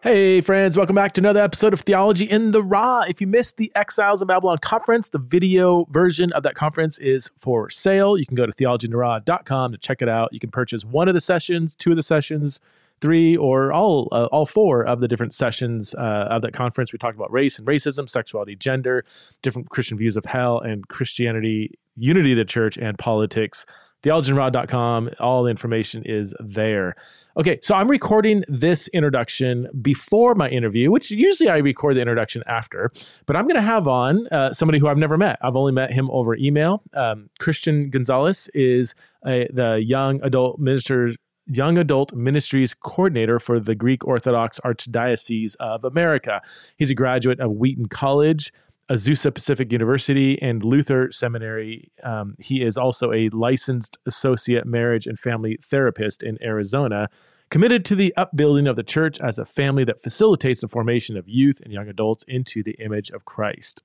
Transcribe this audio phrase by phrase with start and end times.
[0.00, 3.00] Hey, friends, welcome back to another episode of Theology in the Raw.
[3.00, 7.32] If you missed the Exiles of Babylon conference, the video version of that conference is
[7.40, 8.16] for sale.
[8.16, 10.32] You can go to theologyintheraw.com to check it out.
[10.32, 12.60] You can purchase one of the sessions, two of the sessions,
[13.00, 16.92] three, or all uh, all four of the different sessions uh, of that conference.
[16.92, 19.04] We talked about race and racism, sexuality, gender,
[19.42, 23.66] different Christian views of hell and Christianity, unity of the church, and politics
[24.02, 25.10] theologyintheraw.com.
[25.18, 26.94] All the information is there.
[27.36, 32.42] Okay, so I'm recording this introduction before my interview, which usually I record the introduction
[32.46, 32.90] after,
[33.26, 35.38] but I'm going to have on uh, somebody who I've never met.
[35.42, 36.82] I've only met him over email.
[36.94, 38.94] Um, Christian Gonzalez is
[39.26, 41.10] a, the young adult minister.
[41.50, 46.42] Young Adult Ministries Coordinator for the Greek Orthodox Archdiocese of America.
[46.76, 48.52] He's a graduate of Wheaton College,
[48.90, 51.92] Azusa Pacific University and Luther Seminary.
[52.02, 57.08] Um, he is also a licensed associate marriage and family therapist in Arizona,
[57.50, 61.28] committed to the upbuilding of the church as a family that facilitates the formation of
[61.28, 63.82] youth and young adults into the image of Christ.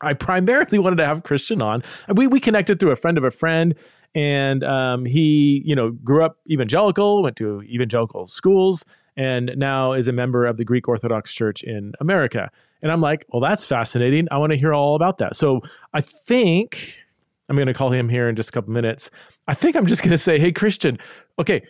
[0.00, 1.82] I primarily wanted to have Christian on.
[2.08, 3.74] We we connected through a friend of a friend,
[4.14, 10.08] and um, he you know grew up evangelical, went to evangelical schools, and now is
[10.08, 12.50] a member of the Greek Orthodox Church in America.
[12.82, 14.28] And I'm like, well, that's fascinating.
[14.30, 15.36] I want to hear all about that.
[15.36, 15.60] So
[15.92, 17.02] I think
[17.48, 19.10] I'm going to call him here in just a couple minutes.
[19.48, 20.98] I think I'm just going to say, hey, Christian,
[21.38, 21.62] okay,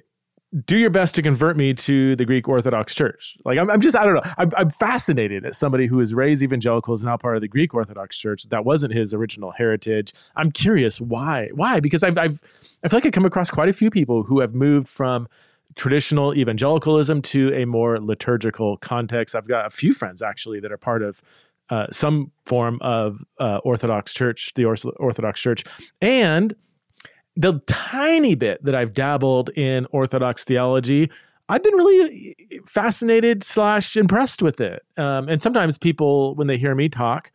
[0.65, 3.39] do your best to convert me to the Greek Orthodox Church.
[3.45, 4.33] Like, I'm, I'm just, I don't know.
[4.37, 7.73] I'm, I'm, fascinated as somebody who is raised evangelical is now part of the Greek
[7.73, 8.43] Orthodox Church.
[8.49, 10.13] That wasn't his original heritage.
[10.35, 11.51] I'm curious why.
[11.55, 11.79] Why?
[11.79, 12.43] Because I've, I've,
[12.83, 15.29] I feel like I come across quite a few people who have moved from
[15.77, 19.35] traditional evangelicalism to a more liturgical context.
[19.35, 21.23] I've got a few friends actually that are part of
[21.71, 25.63] uh, some form of uh, Orthodox Church, the Orthodox Church,
[26.01, 26.55] and
[27.37, 31.11] the tiny bit that I've dabbled in Orthodox theology.
[31.49, 34.83] I've been really fascinated slash impressed with it.
[34.97, 37.33] Um, and sometimes people, when they hear me talk,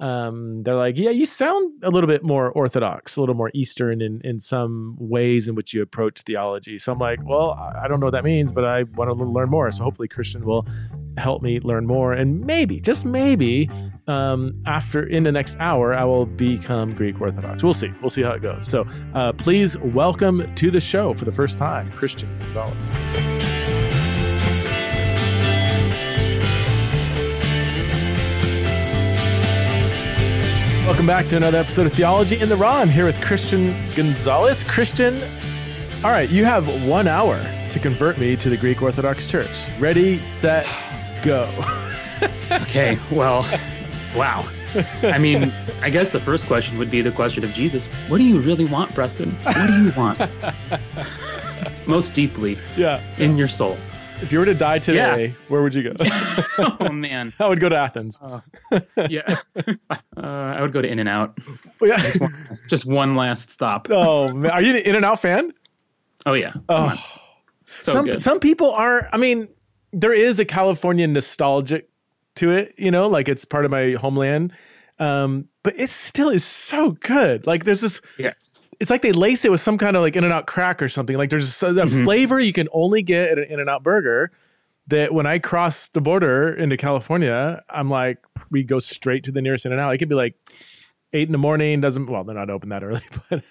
[0.00, 4.02] um, they're like, yeah, you sound a little bit more orthodox, a little more Eastern
[4.02, 6.78] in, in some ways in which you approach theology.
[6.78, 9.50] So I'm like, well, I don't know what that means, but I want to learn
[9.50, 9.70] more.
[9.70, 10.66] So hopefully Christian will
[11.16, 12.12] help me learn more.
[12.12, 13.70] And maybe, just maybe,
[14.08, 17.62] um, after in the next hour, I will become Greek Orthodox.
[17.62, 17.92] We'll see.
[18.00, 18.66] We'll see how it goes.
[18.66, 18.84] So
[19.14, 23.63] uh, please welcome to the show for the first time, Christian Gonzalez.
[30.94, 32.76] Welcome back to another episode of Theology in the Raw.
[32.76, 34.62] I'm here with Christian Gonzalez.
[34.62, 35.24] Christian,
[36.04, 39.66] all right, you have one hour to convert me to the Greek Orthodox Church.
[39.80, 40.68] Ready, set,
[41.20, 41.52] go.
[42.52, 43.42] okay, well,
[44.14, 44.48] wow.
[45.02, 45.52] I mean,
[45.82, 47.88] I guess the first question would be the question of Jesus.
[48.06, 49.32] What do you really want, Preston?
[49.42, 50.20] What do you want?
[51.88, 53.38] Most deeply yeah, in yeah.
[53.38, 53.76] your soul.
[54.22, 55.32] If you were to die today, yeah.
[55.48, 55.94] where would you go?
[56.58, 58.20] oh man, I would go to Athens.
[58.22, 58.40] Uh,
[59.08, 59.22] yeah,
[60.16, 61.36] uh, I would go to In and Out.
[61.82, 62.34] Yeah, just one,
[62.68, 63.88] just one, last stop.
[63.90, 65.52] Oh man, are you an In and Out fan?
[66.26, 66.54] Oh yeah.
[66.68, 66.94] Oh,
[67.80, 68.20] so some good.
[68.20, 69.08] some people are.
[69.12, 69.48] I mean,
[69.92, 71.88] there is a California nostalgic
[72.36, 72.74] to it.
[72.78, 74.52] You know, like it's part of my homeland.
[75.00, 77.46] Um, but it still is so good.
[77.46, 78.00] Like there's this.
[78.16, 80.82] Yes it's like they lace it with some kind of like in and out crack
[80.82, 81.16] or something.
[81.16, 82.04] Like there's a, a mm-hmm.
[82.04, 84.30] flavor you can only get at an in and out burger
[84.88, 88.18] that when I cross the border into California, I'm like,
[88.50, 89.94] we go straight to the nearest in and out.
[89.94, 90.36] It could be like
[91.12, 91.80] eight in the morning.
[91.80, 93.42] Doesn't well, they're not open that early, but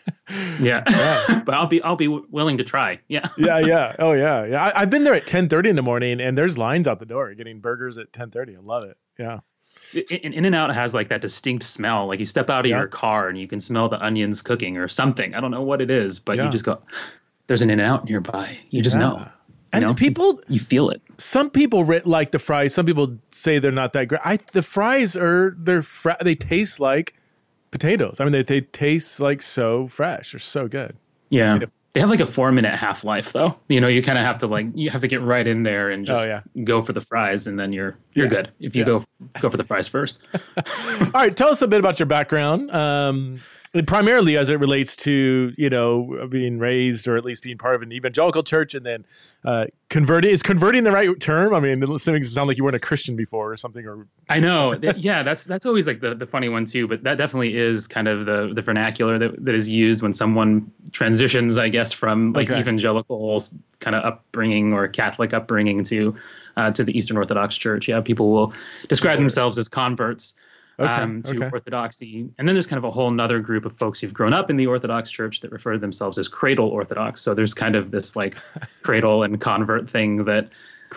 [0.59, 1.41] yeah, yeah.
[1.45, 2.99] but I'll be I'll be willing to try.
[3.07, 3.95] Yeah, yeah, yeah.
[3.97, 4.71] Oh yeah, yeah.
[4.75, 7.05] I, have been there at ten thirty in the morning, and there's lines out the
[7.05, 8.55] door getting burgers at ten thirty.
[8.55, 8.97] I love it.
[9.17, 9.39] Yeah.
[9.93, 12.07] In, in and Out has like that distinct smell.
[12.07, 12.79] Like you step out of yeah.
[12.79, 15.33] your car and you can smell the onions cooking or something.
[15.33, 16.45] I don't know what it is, but yeah.
[16.45, 16.81] you just go,
[17.47, 19.19] "There's an In and Out nearby." You just know.
[19.19, 19.27] You
[19.73, 19.93] and know?
[19.93, 21.01] people, you, you, feel it.
[21.17, 22.73] Some people like the fries.
[22.75, 24.21] Some people say they're not that great.
[24.23, 27.15] I, the fries are they're fr- they taste like
[27.71, 28.19] potatoes.
[28.19, 30.97] I mean, they they taste like so fresh or so good.
[31.29, 31.59] Yeah.
[31.93, 33.55] They have like a four minute half life though.
[33.67, 35.91] You know, you kind of have to like you have to get right in there
[35.91, 36.63] and just oh, yeah.
[36.63, 38.31] go for the fries, and then you're you're yeah.
[38.31, 38.85] good if you yeah.
[38.85, 39.05] go
[39.39, 40.21] go for the fries first.
[40.57, 42.71] All right, tell us a bit about your background.
[42.71, 43.39] Um,
[43.87, 47.81] primarily as it relates to you know being raised or at least being part of
[47.81, 49.03] an evangelical church and then
[49.45, 52.63] uh, converting is converting the right term i mean it makes it sound like you
[52.63, 56.13] weren't a christian before or something or i know yeah that's that's always like the,
[56.13, 59.55] the funny one too but that definitely is kind of the the vernacular that, that
[59.55, 62.59] is used when someone transitions i guess from like okay.
[62.59, 63.41] evangelical
[63.79, 66.15] kind of upbringing or catholic upbringing to
[66.57, 68.53] uh, to the eastern orthodox church yeah people will
[68.87, 69.21] describe sure.
[69.21, 70.35] themselves as converts
[70.79, 71.49] okay, um, to okay.
[71.51, 72.29] Orthodoxy.
[72.37, 74.57] And then there's kind of a whole nother group of folks who've grown up in
[74.57, 77.21] the Orthodox Church that refer to themselves as cradle Orthodox.
[77.21, 78.37] So there's kind of this like
[78.81, 80.49] cradle and convert thing that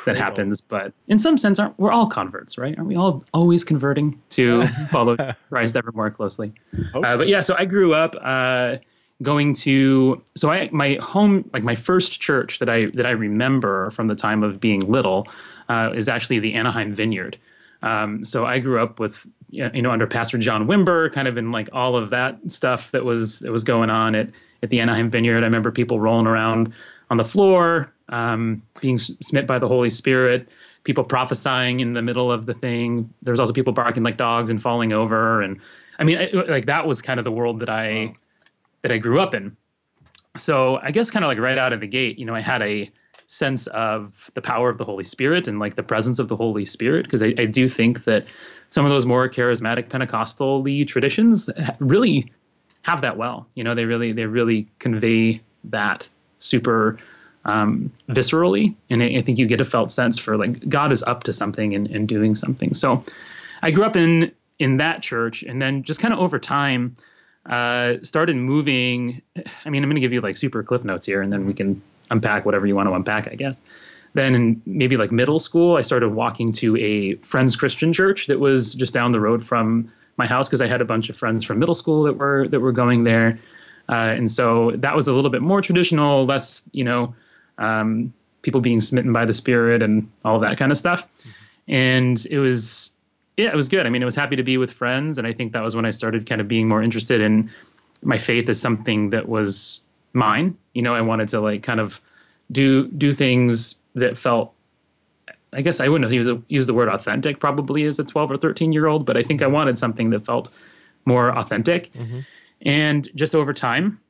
[0.04, 0.60] that happens.
[0.60, 2.76] But in some sense, aren't we're all converts, right?
[2.76, 5.16] Aren't we all always converting to follow
[5.48, 6.52] Christ ever more closely?
[6.94, 8.76] Uh, but yeah, so I grew up uh,
[9.22, 13.90] going to so I my home like my first church that I that I remember
[13.90, 15.28] from the time of being little
[15.68, 17.38] uh, is actually the Anaheim Vineyard.
[17.82, 21.52] Um, so I grew up with you know under Pastor John Wimber, kind of in
[21.52, 24.30] like all of that stuff that was that was going on at
[24.62, 25.42] at the Anaheim Vineyard.
[25.42, 26.72] I remember people rolling around
[27.10, 30.48] on the floor, um, being smit by the Holy Spirit,
[30.84, 33.12] people prophesying in the middle of the thing.
[33.22, 35.60] There was also people barking like dogs and falling over, and
[35.98, 38.12] I mean, I, like that was kind of the world that I wow.
[38.82, 39.56] that I grew up in.
[40.36, 42.62] So I guess kind of like right out of the gate, you know, I had
[42.62, 42.90] a
[43.26, 46.64] sense of the power of the Holy Spirit and like the presence of the Holy
[46.64, 48.24] Spirit because I, I do think that
[48.70, 52.30] some of those more charismatic Pentecostal traditions really
[52.82, 53.48] have that well.
[53.54, 56.08] You know, they really they really convey that
[56.38, 56.98] super
[57.44, 61.02] um, viscerally, and I, I, think you get a felt sense for like God is
[61.04, 62.74] up to something and, and doing something.
[62.74, 63.04] So,
[63.62, 66.96] I grew up in in that church, and then just kind of over time,
[67.44, 69.22] uh, started moving.
[69.64, 71.54] I mean, I'm going to give you like super cliff notes here, and then we
[71.54, 73.60] can unpack whatever you want to unpack, I guess.
[74.14, 78.40] Then in maybe like middle school, I started walking to a Friends Christian church that
[78.40, 81.44] was just down the road from my house because I had a bunch of friends
[81.44, 83.38] from middle school that were that were going there.
[83.88, 87.14] Uh, and so that was a little bit more traditional, less, you know,
[87.58, 88.12] um,
[88.42, 91.06] people being smitten by the spirit and all that kind of stuff.
[91.68, 92.96] And it was,
[93.36, 93.86] yeah, it was good.
[93.86, 95.18] I mean, it was happy to be with friends.
[95.18, 97.50] And I think that was when I started kind of being more interested in
[98.02, 99.85] my faith as something that was
[100.16, 100.56] mine.
[100.72, 102.00] You know, I wanted to like kind of
[102.50, 104.54] do, do things that felt,
[105.52, 108.72] I guess I wouldn't have used the word authentic probably as a 12 or 13
[108.72, 109.54] year old, but I think I mm-hmm.
[109.54, 110.50] wanted something that felt
[111.04, 111.92] more authentic.
[111.92, 112.20] Mm-hmm.
[112.62, 114.00] And just over time,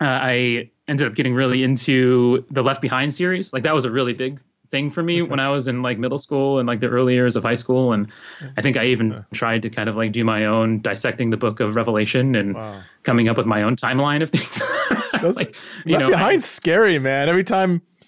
[0.00, 3.52] uh, I ended up getting really into the Left Behind series.
[3.52, 4.40] Like that was a really big
[4.72, 5.30] thing for me okay.
[5.30, 7.92] when I was in like middle school and like the early years of high school.
[7.92, 8.08] And
[8.56, 9.22] I think I even yeah.
[9.32, 12.80] tried to kind of like do my own dissecting the book of Revelation and wow.
[13.02, 14.62] coming up with my own timeline of things.
[15.36, 17.28] like, Left know, Behind's scary, man.
[17.28, 18.04] Every time I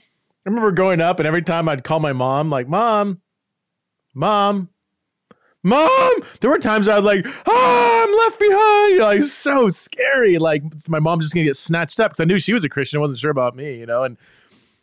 [0.47, 3.21] remember growing up and every time I'd call my mom, like, Mom,
[4.15, 4.69] Mom,
[5.65, 6.13] mom.
[6.41, 8.93] There were times I was like, oh, I'm left behind.
[8.93, 10.39] You know, like so scary.
[10.39, 12.99] Like my mom's just gonna get snatched up because I knew she was a Christian.
[12.99, 14.17] I wasn't sure about me, you know, and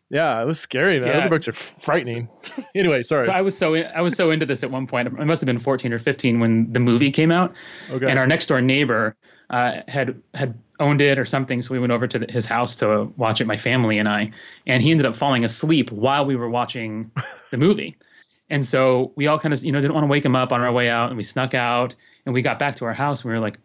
[0.10, 1.08] yeah, it was scary, man.
[1.08, 1.20] Yeah.
[1.22, 2.28] Those books are frightening.
[2.76, 3.22] anyway, sorry.
[3.22, 5.08] So I was so in, I was so into this at one point.
[5.18, 7.56] I must have been 14 or 15 when the movie came out.
[7.90, 8.10] Okay.
[8.10, 9.16] And our next door neighbor
[9.52, 12.78] uh, had had owned it or something, so we went over to the, his house
[12.78, 13.46] to watch it.
[13.46, 14.32] My family and I,
[14.66, 17.12] and he ended up falling asleep while we were watching
[17.52, 17.98] the movie.
[18.50, 20.62] And so we all kind of, you know, didn't want to wake him up on
[20.62, 21.96] our way out, and we snuck out,
[22.26, 23.60] and we got back to our house, and we were like,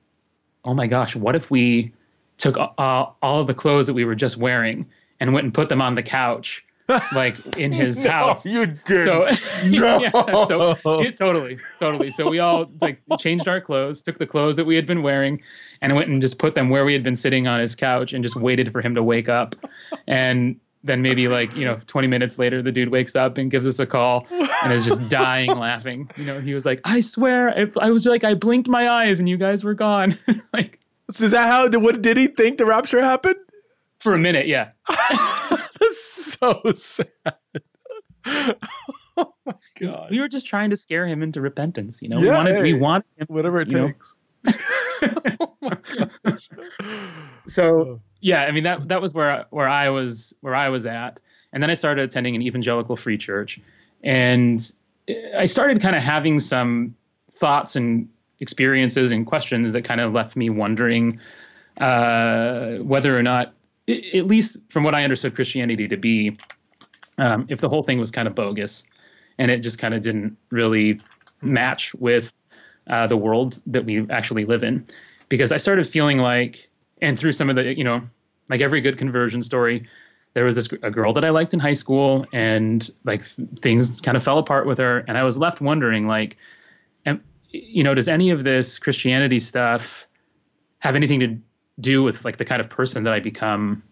[0.64, 1.92] "Oh my gosh, what if we
[2.36, 4.86] took uh, all of the clothes that we were just wearing
[5.20, 6.64] and went and put them on the couch?"
[7.14, 8.46] like in his no, house.
[8.46, 9.06] You did.
[9.06, 9.26] So,
[9.66, 9.98] no.
[10.00, 12.10] yeah, so it, totally, totally.
[12.10, 15.42] So we all like changed our clothes, took the clothes that we had been wearing,
[15.80, 18.22] and went and just put them where we had been sitting on his couch, and
[18.22, 19.54] just waited for him to wake up.
[20.06, 23.66] And then maybe like you know 20 minutes later the dude wakes up and gives
[23.66, 26.08] us a call and is just dying laughing.
[26.16, 29.18] You know he was like i swear I, I was like i blinked my eyes
[29.18, 30.18] and you guys were gone.
[30.52, 30.78] Like
[31.08, 33.36] is that how what did he think the rapture happened?
[33.98, 34.70] For a minute yeah.
[34.88, 37.08] That's so sad.
[39.18, 40.10] Oh my god.
[40.10, 42.18] we were just trying to scare him into repentance you know?
[42.18, 44.18] Yeah, we wanted hey, we wanted him, whatever it takes
[45.40, 46.36] oh.
[47.46, 51.20] so yeah, I mean that that was where where I was where I was at,
[51.52, 53.60] and then I started attending an evangelical free church,
[54.02, 54.60] and
[55.36, 56.96] I started kind of having some
[57.32, 58.08] thoughts and
[58.40, 61.18] experiences and questions that kind of left me wondering
[61.78, 63.54] uh, whether or not,
[63.88, 66.36] at least from what I understood Christianity to be,
[67.18, 68.84] um, if the whole thing was kind of bogus,
[69.38, 71.00] and it just kind of didn't really
[71.42, 72.40] match with
[72.86, 74.84] uh, the world that we actually live in,
[75.28, 76.68] because I started feeling like
[77.00, 78.02] and through some of the you know
[78.48, 79.82] like every good conversion story
[80.34, 83.22] there was this a girl that i liked in high school and like
[83.58, 85.04] things kind of fell apart with her.
[85.08, 86.36] And i was left wondering like
[87.04, 90.06] and you know does any of this christianity stuff
[90.78, 91.38] have anything to
[91.80, 93.82] do with like the kind of person that i become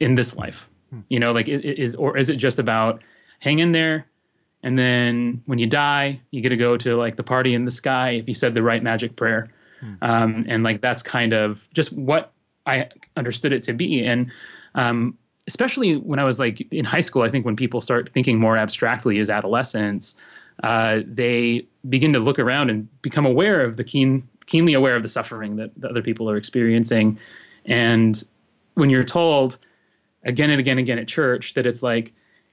[0.00, 0.68] in this life?
[0.90, 1.00] Hmm.
[1.08, 3.02] you know like is or is it just about
[3.38, 4.06] hang in there
[4.62, 7.70] and then when you die you get to go to like the party in the
[7.70, 9.50] sky if you said the right magic prayer
[9.82, 9.94] Hmm.
[10.00, 12.32] Um, and like that's kind of just what
[12.66, 14.04] I understood it to be.
[14.04, 14.30] And
[14.74, 18.38] um, especially when I was like in high school, I think when people start thinking
[18.38, 20.14] more abstractly as adolescents,
[20.62, 25.02] uh, they begin to look around and become aware of the keen, keenly aware of
[25.02, 27.18] the suffering that, that other people are experiencing.
[27.64, 28.22] And
[28.74, 29.58] when you're told
[30.24, 32.12] again and again and again at church that it's like,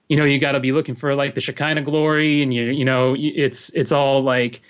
[0.09, 2.83] you know, you got to be looking for like the Shekinah glory, and you you
[2.83, 4.61] know, it's it's all like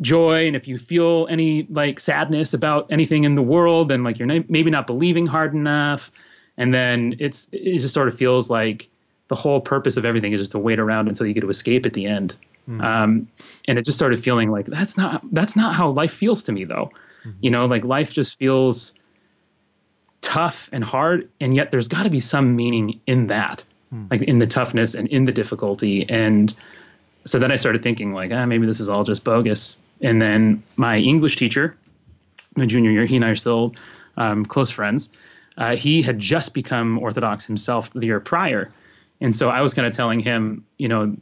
[0.00, 0.46] joy.
[0.46, 4.26] And if you feel any like sadness about anything in the world then like you're
[4.48, 6.10] maybe not believing hard enough.
[6.56, 8.88] And then it's it just sort of feels like
[9.28, 11.86] the whole purpose of everything is just to wait around until you get to escape
[11.86, 12.36] at the end.
[12.68, 12.84] Mm.
[12.84, 13.28] um,
[13.66, 16.64] and it just started feeling like that's not that's not how life feels to me
[16.64, 16.90] though.
[17.20, 17.30] Mm-hmm.
[17.40, 18.94] you know like life just feels
[20.20, 24.10] tough and hard and yet there's got to be some meaning in that mm.
[24.10, 26.54] like in the toughness and in the difficulty and
[27.24, 30.62] so then i started thinking like ah, maybe this is all just bogus and then
[30.76, 31.76] my English teacher,
[32.56, 33.74] my junior year, he and I are still
[34.16, 35.10] um, close friends.
[35.56, 38.70] Uh, he had just become Orthodox himself the year prior.
[39.20, 41.16] And so I was kind of telling him, you know,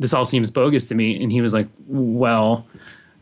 [0.00, 1.22] this all seems bogus to me.
[1.22, 2.66] And he was like, well,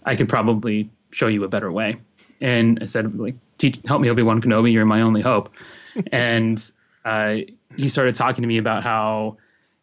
[0.04, 1.96] I could probably show you a better way.
[2.40, 5.52] And I said, like, teach, help me, Obi-Wan Kenobi, you're my only hope.
[6.12, 6.70] and
[7.06, 7.36] uh,
[7.76, 9.36] he started talking to me about how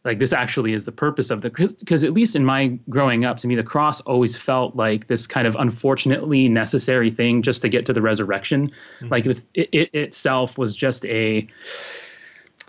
[0.04, 3.38] like this actually is the purpose of the because at least in my growing up
[3.38, 7.70] to me the cross always felt like this kind of unfortunately necessary thing just to
[7.70, 9.08] get to the resurrection mm-hmm.
[9.08, 11.48] like it, it, itself was just a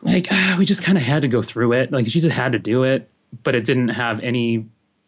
[0.03, 2.59] like ah, we just kind of had to go through it like jesus had to
[2.61, 3.11] do it
[3.43, 4.65] but it didn't have any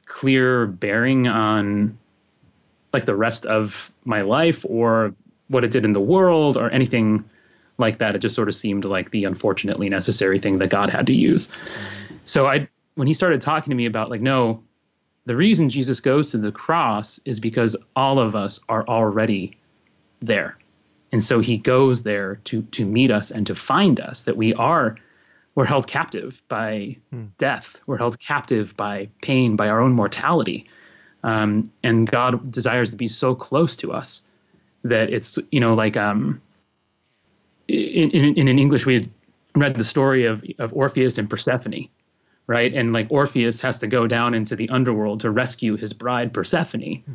[0.07, 1.97] clear bearing on
[2.93, 5.15] like the rest of my life or
[5.47, 7.25] what it did in the world or anything
[7.79, 11.07] like that it just sort of seemed like the unfortunately necessary thing that god had
[11.07, 11.53] to use
[12.25, 14.63] so I when he started talking to me about like no
[15.27, 19.59] the reason Jesus goes to the cross is because all of us are already
[20.23, 20.57] there.
[21.13, 24.55] And so he goes there to to meet us and to find us that we
[24.55, 24.97] are
[25.55, 27.27] we're held captive by hmm.
[27.39, 27.81] death.
[27.87, 30.69] We're held captive by pain, by our own mortality.
[31.23, 34.23] Um, and God desires to be so close to us
[34.85, 36.41] that it's you know like um,
[37.69, 39.11] in, in, in English we had
[39.55, 41.89] read the story of of Orpheus and Persephone,
[42.47, 42.73] right?
[42.73, 47.03] And like Orpheus has to go down into the underworld to rescue his bride Persephone
[47.05, 47.15] hmm.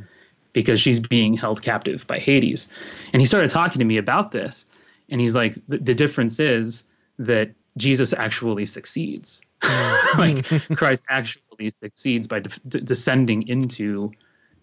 [0.53, 2.71] because she's being held captive by Hades.
[3.13, 4.65] And he started talking to me about this.
[5.09, 6.85] And he's like, the, the difference is
[7.19, 9.41] that Jesus actually succeeds.
[10.17, 14.11] Like Christ actually succeeds by de- descending into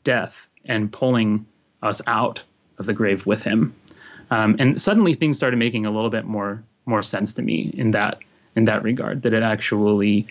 [0.04, 1.46] death and pulling
[1.82, 2.44] us out
[2.78, 3.74] of the grave with him.
[4.30, 7.90] Um, and suddenly things started making a little bit more more sense to me in
[7.92, 8.18] that
[8.56, 10.26] in that regard that it actually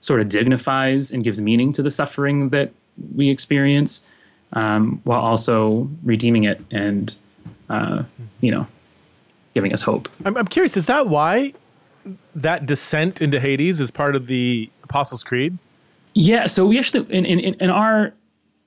[0.00, 2.70] sort of dignifies and gives meaning to the suffering that
[3.14, 4.06] we experience,
[4.52, 7.14] um, while also redeeming it and,
[7.68, 8.02] uh,
[8.40, 8.66] you know,
[9.54, 10.08] giving us hope.
[10.24, 11.54] I'm, I'm curious, is that why
[12.34, 15.58] that descent into Hades is part of the Apostles' Creed?
[16.14, 18.12] Yeah, so we actually in in, in our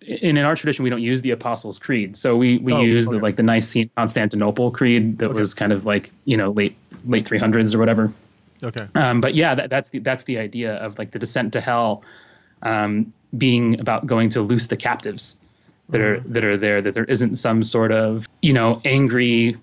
[0.06, 3.08] in, in our tradition we don't use the Apostles' Creed, so we we oh, use
[3.08, 3.18] okay.
[3.18, 5.40] the like the Nicene Constantinople Creed that okay.
[5.40, 8.14] was kind of like you know late late 300s or whatever.
[8.64, 8.88] Okay.
[8.96, 12.04] Um, but yeah, that, that's the that's the idea of like the descent to hell
[12.62, 15.38] um, being about going to loose the captives
[15.90, 16.26] that mm-hmm.
[16.26, 16.82] are that are there.
[16.82, 19.58] That there isn't some sort of you know angry,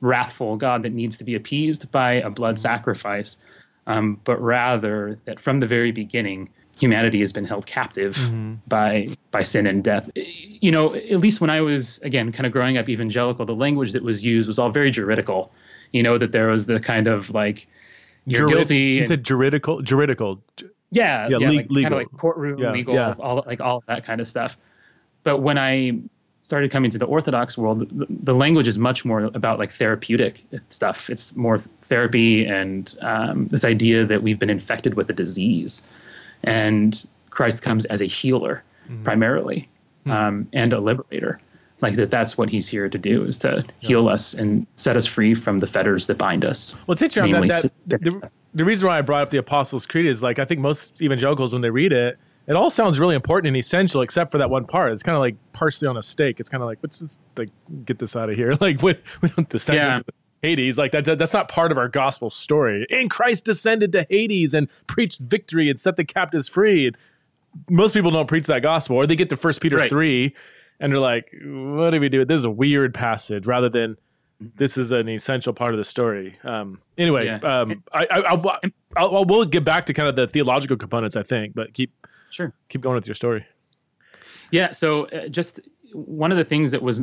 [0.00, 2.62] wrathful God that needs to be appeased by a blood mm-hmm.
[2.62, 3.38] sacrifice,
[3.86, 8.54] um, but rather that from the very beginning humanity has been held captive mm-hmm.
[8.66, 10.10] by by sin and death.
[10.14, 13.92] You know, at least when I was again kind of growing up evangelical, the language
[13.92, 15.52] that was used was all very juridical.
[15.92, 17.66] You know that there was the kind of like
[18.26, 18.96] you're Jurid- guilty.
[18.96, 20.42] You said juridical, juridical.
[20.90, 23.14] Yeah, yeah, yeah le- like, legal, kind of like courtroom yeah, legal, yeah.
[23.18, 24.56] all like all that kind of stuff.
[25.22, 26.00] But when I
[26.44, 30.44] started coming to the Orthodox world, the, the language is much more about like therapeutic
[30.68, 31.08] stuff.
[31.08, 35.86] It's more therapy and um, this idea that we've been infected with a disease,
[36.44, 39.02] and Christ comes as a healer mm-hmm.
[39.02, 39.68] primarily
[40.06, 40.10] mm-hmm.
[40.10, 41.40] Um, and a liberator
[41.80, 43.88] like that that's what he's here to do is to yeah.
[43.88, 47.32] heal us and set us free from the fetters that bind us well it's interesting
[47.32, 50.44] that, that the, the, reason why i brought up the apostles creed is like i
[50.44, 54.30] think most evangelicals when they read it it all sounds really important and essential except
[54.30, 56.66] for that one part it's kind of like parsley on a steak it's kind of
[56.66, 57.50] like what's this like
[57.84, 60.00] get this out of here like we, we don't descend yeah.
[60.44, 62.86] Hades, like that, that's not part of our gospel story.
[62.90, 66.88] And Christ descended to Hades and preached victory and set the captives free.
[66.88, 66.96] And
[67.70, 69.90] most people don't preach that gospel, or they get to First Peter right.
[69.90, 70.34] three,
[70.80, 72.24] and they're like, "What do we do?
[72.24, 73.96] This is a weird passage," rather than
[74.56, 76.36] this is an essential part of the story.
[76.44, 77.36] Um, anyway, yeah.
[77.36, 78.50] um, I, I, I'll,
[78.96, 81.92] I'll, I'll, we'll get back to kind of the theological components, I think, but keep
[82.30, 83.46] sure keep going with your story.
[84.50, 84.72] Yeah.
[84.72, 85.60] So uh, just
[85.92, 87.00] one of the things that was,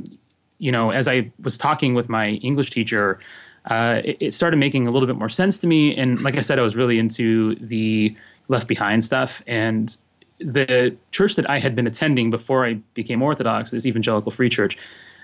[0.61, 3.17] you know, as I was talking with my English teacher,
[3.65, 5.95] uh, it, it, started making a little bit more sense to me.
[5.97, 8.15] And like I said, I was really into the
[8.47, 9.97] Left Behind stuff, and
[10.39, 14.77] the church that I had been attending before I became Orthodox, this Evangelical Free Church,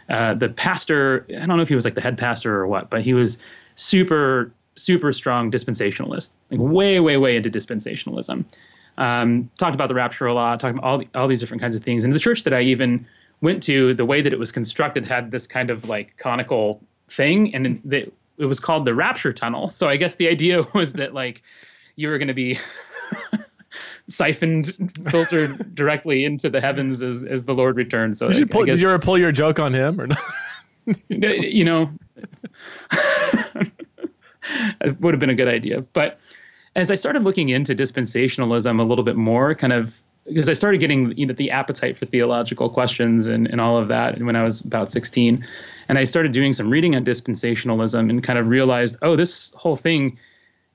[0.10, 2.90] uh, the pastor, I don't know if he was like the head pastor or what,
[2.90, 3.42] but he was
[3.76, 8.46] super super strong dispensationalist, like way, way, way into dispensationalism.
[8.98, 11.84] Um, talked about the rapture a lot, talked about all, all these different kinds of
[11.84, 12.04] things.
[12.04, 13.06] And the church that I even
[13.42, 17.54] went to, the way that it was constructed had this kind of like conical thing,
[17.54, 19.70] and the, it was called the rapture tunnel.
[19.70, 21.44] So I guess the idea was that like
[21.96, 22.60] you were going to be
[24.08, 28.20] siphoned, filtered directly into the heavens as, as the Lord returns.
[28.20, 30.20] So did you, pull, guess, did you ever pull your joke on him or not?
[30.90, 31.92] Uh, you know,
[34.82, 35.82] it would have been a good idea.
[35.82, 36.20] But
[36.76, 40.80] as I started looking into dispensationalism a little bit more, kind of because I started
[40.80, 44.44] getting you know the appetite for theological questions and, and all of that when I
[44.44, 45.46] was about 16.
[45.90, 49.78] And I started doing some reading on dispensationalism and kind of realized, oh, this whole
[49.78, 50.18] thing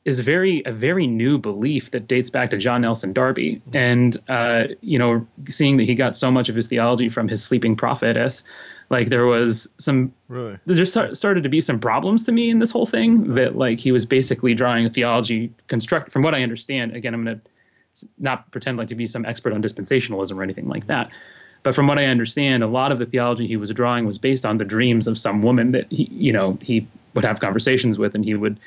[0.05, 3.63] is very a very new belief that dates back to John Nelson Darby.
[3.73, 7.45] And uh, you know, seeing that he got so much of his theology from his
[7.45, 8.43] sleeping prophetess,
[8.91, 12.59] like there was some really there just started to be some problems to me in
[12.59, 16.43] this whole thing that like he was basically drawing a theology construct from what I
[16.43, 16.97] understand.
[16.97, 17.41] Again, I'm gonna
[18.19, 21.11] not pretend like to be some expert on dispensationalism or anything like that.
[21.63, 24.45] But from what I understand, a lot of the theology he was drawing was based
[24.45, 28.15] on the dreams of some woman that he, you know, he would have conversations with,
[28.15, 28.59] and he would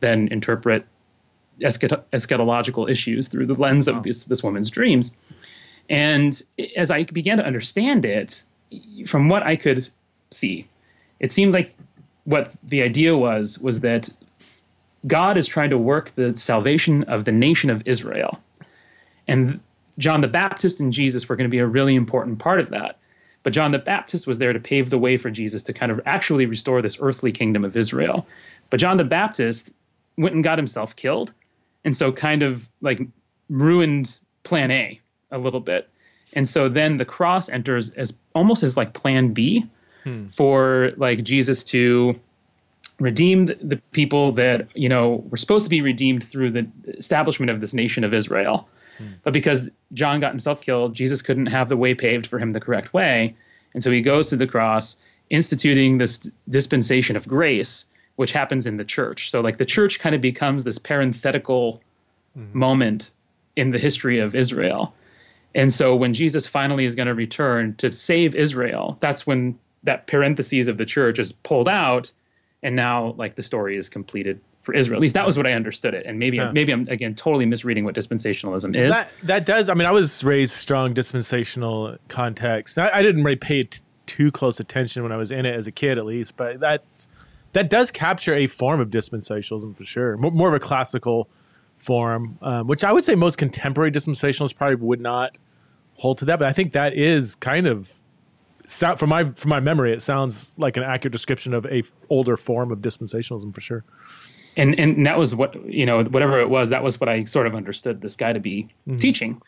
[0.00, 0.84] then interpret
[1.60, 5.12] eschatological issues through the lens of this, this woman's dreams.
[5.88, 6.40] And
[6.76, 8.42] as I began to understand it,
[9.06, 9.88] from what I could
[10.30, 10.68] see,
[11.20, 11.74] it seemed like
[12.24, 14.08] what the idea was was that
[15.06, 18.40] God is trying to work the salvation of the nation of Israel.
[19.26, 19.60] And
[19.98, 22.98] John the Baptist and Jesus were going to be a really important part of that.
[23.42, 26.00] But John the Baptist was there to pave the way for Jesus to kind of
[26.06, 28.26] actually restore this earthly kingdom of Israel.
[28.70, 29.70] But John the Baptist
[30.16, 31.32] went and got himself killed.
[31.84, 33.00] And so kind of like
[33.50, 35.00] ruined plan A
[35.30, 35.88] a little bit.
[36.32, 39.66] And so then the cross enters as almost as like plan B
[40.02, 40.28] hmm.
[40.28, 42.18] for like Jesus to
[42.98, 47.50] redeem the, the, people that, you know, were supposed to be redeemed through the establishment
[47.50, 48.68] of this nation of Israel.
[48.98, 49.06] Hmm.
[49.22, 52.60] But because John got himself killed, Jesus couldn't have the way paved for him the
[52.60, 53.36] correct way.
[53.72, 54.96] And so he goes to the cross,
[55.30, 59.30] instituting this dispensation of grace, which happens in the church.
[59.30, 61.82] So, like, the church kind of becomes this parenthetical
[62.34, 63.12] hmm moment
[63.54, 64.92] in the history of Israel.
[65.54, 70.08] And so, when Jesus finally is going to return to save Israel, that's when that
[70.08, 72.12] parentheses of the church is pulled out.
[72.62, 74.98] And now, like, the story is completed for Israel.
[74.98, 76.06] At least that was what I understood it.
[76.06, 76.50] And maybe yeah.
[76.50, 78.90] maybe I'm again totally misreading what dispensationalism is.
[78.90, 79.68] That that does.
[79.68, 82.78] I mean, I was raised strong dispensational context.
[82.78, 85.66] I, I didn't really pay t- too close attention when I was in it as
[85.66, 86.36] a kid, at least.
[86.36, 87.08] But that's
[87.52, 90.16] that does capture a form of dispensationalism for sure.
[90.16, 91.28] More, more of a classical
[91.76, 95.36] form, um, which I would say most contemporary dispensationalists probably would not
[95.96, 96.38] hold to that.
[96.38, 97.92] But I think that is kind of
[98.66, 102.72] from my from my memory, it sounds like an accurate description of a older form
[102.72, 103.84] of dispensationalism for sure
[104.56, 107.46] and and that was what you know whatever it was that was what i sort
[107.46, 108.98] of understood this guy to be mm-hmm.
[108.98, 109.42] teaching.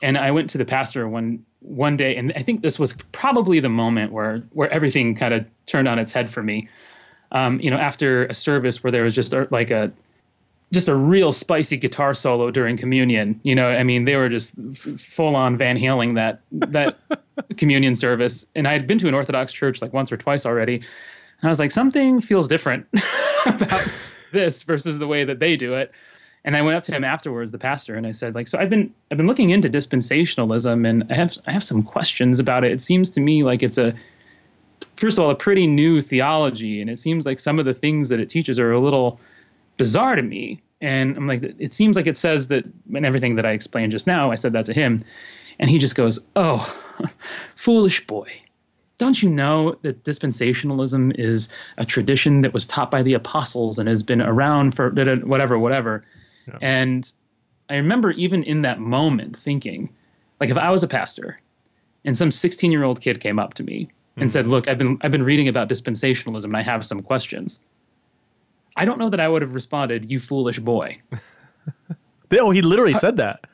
[0.00, 3.60] And i went to the pastor one one day and i think this was probably
[3.60, 6.68] the moment where where everything kind of turned on its head for me.
[7.30, 9.92] Um, you know after a service where there was just a, like a
[10.72, 14.54] just a real spicy guitar solo during communion you know i mean they were just
[14.58, 16.96] f- full on van halen that that
[17.56, 18.46] communion service.
[18.54, 20.76] And i had been to an orthodox church like once or twice already.
[20.76, 22.86] And i was like something feels different
[23.46, 23.88] about
[24.32, 25.94] this versus the way that they do it.
[26.44, 28.70] And I went up to him afterwards, the pastor, and I said, like, so I've
[28.70, 32.72] been I've been looking into dispensationalism, and I have I have some questions about it.
[32.72, 33.94] It seems to me like it's a
[34.96, 38.08] first of all a pretty new theology, and it seems like some of the things
[38.10, 39.20] that it teaches are a little
[39.76, 40.62] bizarre to me.
[40.80, 42.64] And I'm like, it seems like it says that,
[42.94, 45.02] and everything that I explained just now, I said that to him,
[45.58, 46.60] and he just goes, "Oh,
[47.56, 48.30] foolish boy."
[48.98, 53.88] Don't you know that dispensationalism is a tradition that was taught by the apostles and
[53.88, 56.02] has been around for whatever, whatever?
[56.46, 56.58] Yeah.
[56.60, 57.12] And
[57.70, 59.94] I remember even in that moment thinking,
[60.40, 61.38] like, if I was a pastor
[62.04, 64.20] and some 16 year old kid came up to me mm-hmm.
[64.20, 64.32] and hmm.
[64.32, 67.60] said, Look, I've been, I've been reading about dispensationalism and I have some questions.
[68.76, 71.00] I don't know that I would have responded, You foolish boy.
[72.32, 73.44] oh, he literally said that.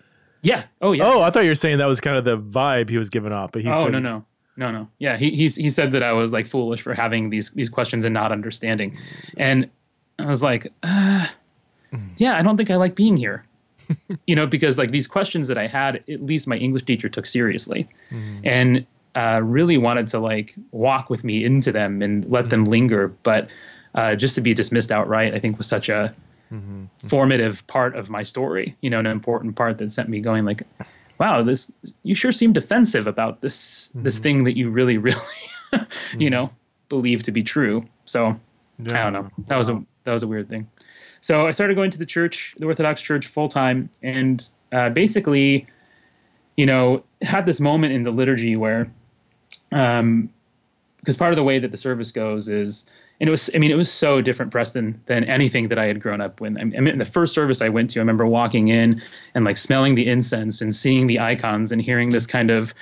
[0.43, 0.65] Yeah.
[0.81, 1.05] Oh, yeah.
[1.07, 3.33] Oh, I thought you were saying that was kind of the vibe he was giving
[3.33, 3.53] off.
[3.53, 4.27] But he oh, said, no, no.
[4.57, 4.89] No, no.
[4.99, 8.05] Yeah, he he he said that I was like foolish for having these these questions
[8.05, 8.99] and not understanding,
[9.37, 9.71] and
[10.19, 11.27] I was like, uh,
[12.17, 13.45] yeah, I don't think I like being here,
[14.27, 17.27] you know, because like these questions that I had, at least my English teacher took
[17.27, 18.41] seriously, mm.
[18.45, 18.87] and
[19.17, 22.51] uh, really wanted to like walk with me into them and let mm.
[22.51, 23.49] them linger, but
[23.95, 26.13] uh, just to be dismissed outright, I think was such a
[26.53, 26.87] mm-hmm.
[27.07, 30.63] formative part of my story, you know, an important part that sent me going like
[31.19, 31.73] wow, this
[32.03, 34.03] you sure seem defensive about this mm-hmm.
[34.03, 35.19] this thing that you really, really,
[35.73, 36.29] you mm-hmm.
[36.29, 36.51] know,
[36.89, 37.83] believe to be true.
[38.05, 38.39] So
[38.79, 39.01] yeah.
[39.01, 39.31] I don't know.
[39.47, 39.59] That wow.
[39.59, 40.69] was a that was a weird thing.
[41.21, 45.67] So I started going to the church, the Orthodox Church, full time, and uh, basically,
[46.55, 48.93] you know, had this moment in the liturgy where,
[49.73, 50.29] um,
[50.99, 53.71] because part of the way that the service goes is, and it was, I mean,
[53.71, 56.57] it was so different, Preston, than anything that I had grown up with.
[56.59, 59.03] I mean, the first service I went to, I remember walking in
[59.35, 62.75] and like smelling the incense and seeing the icons and hearing this kind of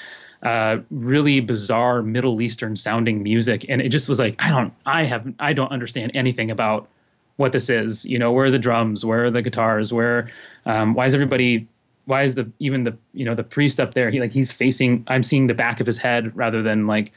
[0.43, 5.05] uh, really bizarre Middle Eastern sounding music, and it just was like, I don't, I
[5.05, 6.89] have, I don't understand anything about
[7.37, 8.05] what this is.
[8.05, 9.05] You know, where are the drums?
[9.05, 9.93] Where are the guitars?
[9.93, 10.31] Where,
[10.67, 11.69] um, why is everybody?
[12.07, 14.11] Why is the even the you know the priest up there?
[14.11, 15.05] He like he's facing.
[15.07, 17.13] I'm seeing the back of his head rather than like,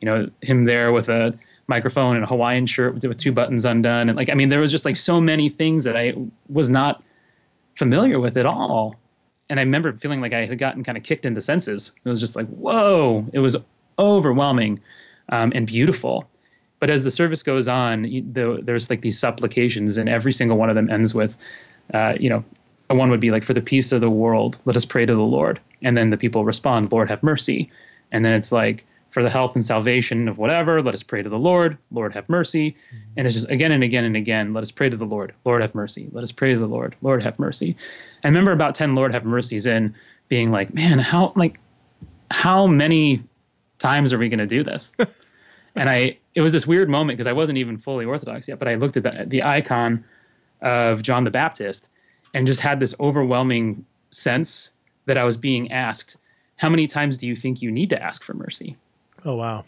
[0.00, 1.36] you know, him there with a
[1.70, 4.10] microphone and a Hawaiian shirt with, two buttons undone.
[4.10, 6.12] And like, I mean, there was just like so many things that I
[6.48, 7.02] was not
[7.76, 8.96] familiar with at all.
[9.48, 11.92] And I remember feeling like I had gotten kind of kicked into senses.
[12.04, 13.26] It was just like, whoa!
[13.32, 13.56] It was
[13.98, 14.80] overwhelming
[15.30, 16.28] um, and beautiful.
[16.78, 20.70] But as the service goes on, the, there's like these supplications, and every single one
[20.70, 21.36] of them ends with,
[21.92, 22.44] uh, you know,
[22.88, 25.20] one would be like, "For the peace of the world, let us pray to the
[25.20, 27.70] Lord," and then the people respond, "Lord, have mercy,"
[28.10, 31.28] and then it's like, "For the health and salvation of whatever, let us pray to
[31.28, 31.78] the Lord.
[31.90, 32.96] Lord, have mercy," mm-hmm.
[33.16, 35.34] and it's just again and again and again, "Let us pray to the Lord.
[35.44, 36.08] Lord, have mercy.
[36.12, 36.96] Let us pray to the Lord.
[37.02, 37.76] Lord, have mercy."
[38.24, 39.94] I remember about ten Lord have mercies in,
[40.28, 41.58] being like, "Man, how like,
[42.30, 43.22] how many
[43.78, 44.92] times are we going to do this?"
[45.74, 48.68] and I it was this weird moment because I wasn't even fully Orthodox yet, but
[48.68, 50.04] I looked at the, the icon
[50.62, 51.88] of John the Baptist
[52.34, 54.72] and just had this overwhelming sense
[55.06, 56.16] that I was being asked,
[56.56, 58.76] How many times do you think you need to ask for mercy?
[59.24, 59.64] Oh, wow.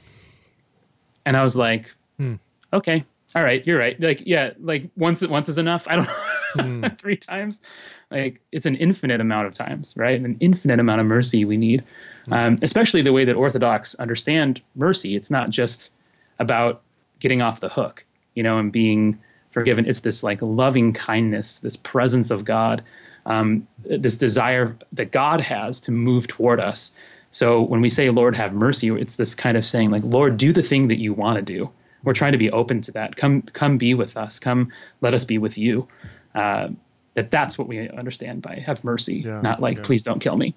[1.25, 1.87] And I was like,
[2.17, 2.35] hmm.
[2.73, 3.99] Okay, all right, you're right.
[3.99, 5.87] Like, yeah, like once once is enough.
[5.89, 6.09] I don't
[6.55, 6.87] hmm.
[6.99, 7.63] three times.
[8.11, 10.21] Like it's an infinite amount of times, right?
[10.21, 11.85] An infinite amount of mercy we need.
[12.27, 12.33] Hmm.
[12.33, 15.17] Um, especially the way that Orthodox understand mercy.
[15.17, 15.93] It's not just
[16.39, 16.83] about
[17.21, 19.19] getting off the hook, you know, and being
[19.51, 19.87] forgiven.
[19.87, 22.83] It's this like loving kindness, this presence of God,
[23.25, 26.95] um, this desire that God has to move toward us.
[27.33, 30.53] So when we say, Lord, have mercy, it's this kind of saying, like, Lord, do
[30.53, 31.71] the thing that you want to do.
[32.05, 33.17] We're trying to be open to that.
[33.17, 34.39] Come, come be with us.
[34.39, 35.89] Come, let us be with you.
[36.35, 36.69] Uh,
[37.15, 39.83] that that's what we understand by have mercy, yeah, not like, yeah.
[39.83, 40.55] please don't kill me.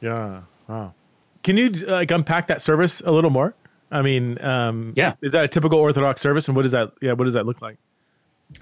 [0.00, 0.42] Yeah.
[0.68, 0.94] Wow.
[1.42, 3.54] Can you like unpack that service a little more?
[3.90, 6.92] I mean, um, yeah, is that a typical Orthodox service, and what does that?
[7.00, 7.76] Yeah, what does that look like?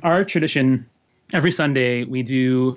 [0.03, 0.89] Our tradition,
[1.33, 2.77] every Sunday we do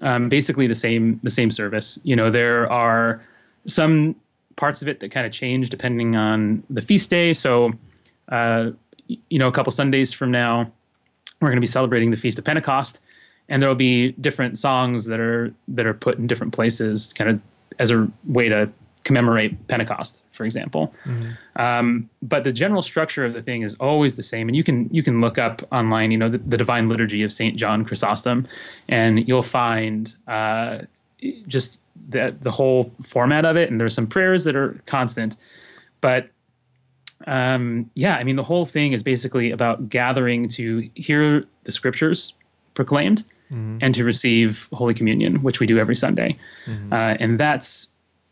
[0.00, 1.98] um, basically the same the same service.
[2.04, 3.24] You know, there are
[3.66, 4.16] some
[4.56, 7.32] parts of it that kind of change depending on the feast day.
[7.34, 7.70] So,
[8.28, 8.70] uh,
[9.06, 10.72] you know, a couple Sundays from now,
[11.40, 13.00] we're going to be celebrating the feast of Pentecost,
[13.48, 17.30] and there will be different songs that are that are put in different places, kind
[17.30, 17.40] of
[17.78, 18.70] as a way to
[19.04, 20.94] commemorate Pentecost, for example.
[21.04, 21.60] Mm-hmm.
[21.60, 24.88] Um, but the general structure of the thing is always the same, and you can
[24.92, 28.46] you can look up online, you know, the, the Divine Liturgy of Saint John Chrysostom,
[28.88, 30.78] and you'll find uh,
[31.46, 33.70] just the the whole format of it.
[33.70, 35.36] And there's some prayers that are constant,
[36.00, 36.28] but
[37.26, 42.34] um, yeah, I mean, the whole thing is basically about gathering to hear the scriptures
[42.74, 43.24] proclaimed.
[43.50, 43.78] Mm-hmm.
[43.82, 46.90] And to receive Holy Communion, which we do every Sunday, mm-hmm.
[46.90, 47.88] uh, and that's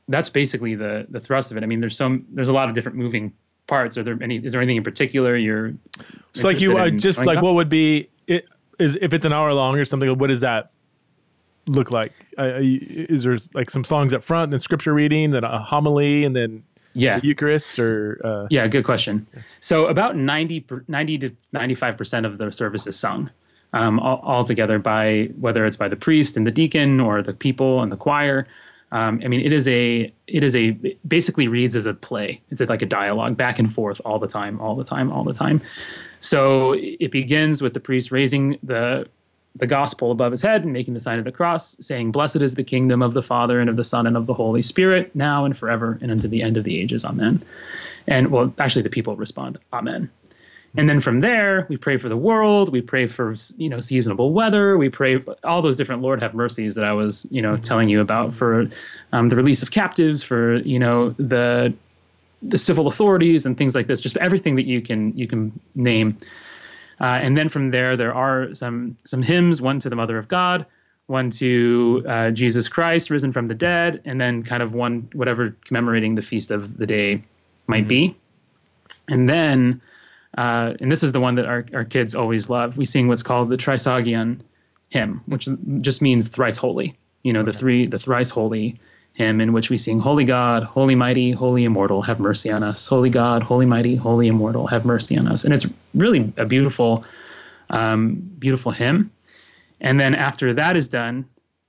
[0.08, 1.62] that's basically the the thrust of it.
[1.62, 3.34] I mean, there's some there's a lot of different moving
[3.66, 3.98] parts.
[3.98, 4.36] Are there any?
[4.36, 5.74] Is there anything in particular you're?
[6.32, 8.46] So like you uh, just like what would be it
[8.78, 10.18] is if it's an hour long or something.
[10.18, 10.70] What is that
[11.66, 12.12] look like?
[12.38, 16.34] Uh, is there like some songs up front, then scripture reading, then a homily, and
[16.34, 19.26] then yeah Eucharist or uh, yeah, good question.
[19.60, 23.30] So about 90, 90 to ninety five percent of the service is sung.
[23.72, 27.32] Um, all, all together by whether it's by the priest and the deacon or the
[27.32, 28.48] people and the choir.
[28.92, 32.40] Um, I mean, it is a it is a it basically reads as a play.
[32.50, 35.32] It's like a dialogue back and forth all the time, all the time, all the
[35.32, 35.60] time.
[36.18, 39.08] So it begins with the priest raising the
[39.56, 42.54] the gospel above his head and making the sign of the cross, saying, "Blessed is
[42.54, 45.44] the kingdom of the Father and of the Son and of the Holy Spirit, now
[45.44, 47.04] and forever and unto the end of the ages.
[47.04, 47.42] Amen."
[48.06, 50.10] And well, actually, the people respond, "Amen."
[50.76, 52.70] And then from there, we pray for the world.
[52.70, 54.78] We pray for you know seasonable weather.
[54.78, 58.00] We pray all those different Lord have mercies that I was you know telling you
[58.00, 58.68] about for
[59.12, 61.74] um, the release of captives, for you know the
[62.42, 64.00] the civil authorities and things like this.
[64.00, 66.18] Just everything that you can you can name.
[67.00, 69.60] Uh, and then from there, there are some some hymns.
[69.60, 70.66] One to the Mother of God,
[71.06, 75.56] one to uh, Jesus Christ risen from the dead, and then kind of one whatever
[75.64, 77.24] commemorating the feast of the day
[77.66, 77.88] might mm-hmm.
[77.88, 78.16] be.
[79.08, 79.80] And then
[80.36, 82.76] uh, and this is the one that our, our kids always love.
[82.76, 84.40] We sing what's called the Trisagion
[84.88, 85.48] hymn, which
[85.80, 86.96] just means thrice holy.
[87.22, 87.52] You know, okay.
[87.52, 88.78] the three, the thrice holy
[89.12, 92.86] hymn in which we sing, Holy God, Holy Mighty, Holy Immortal, have mercy on us.
[92.86, 95.44] Holy God, Holy Mighty, Holy Immortal, have mercy on us.
[95.44, 97.04] And it's really a beautiful,
[97.68, 99.10] um, beautiful hymn.
[99.80, 101.26] And then after that is done,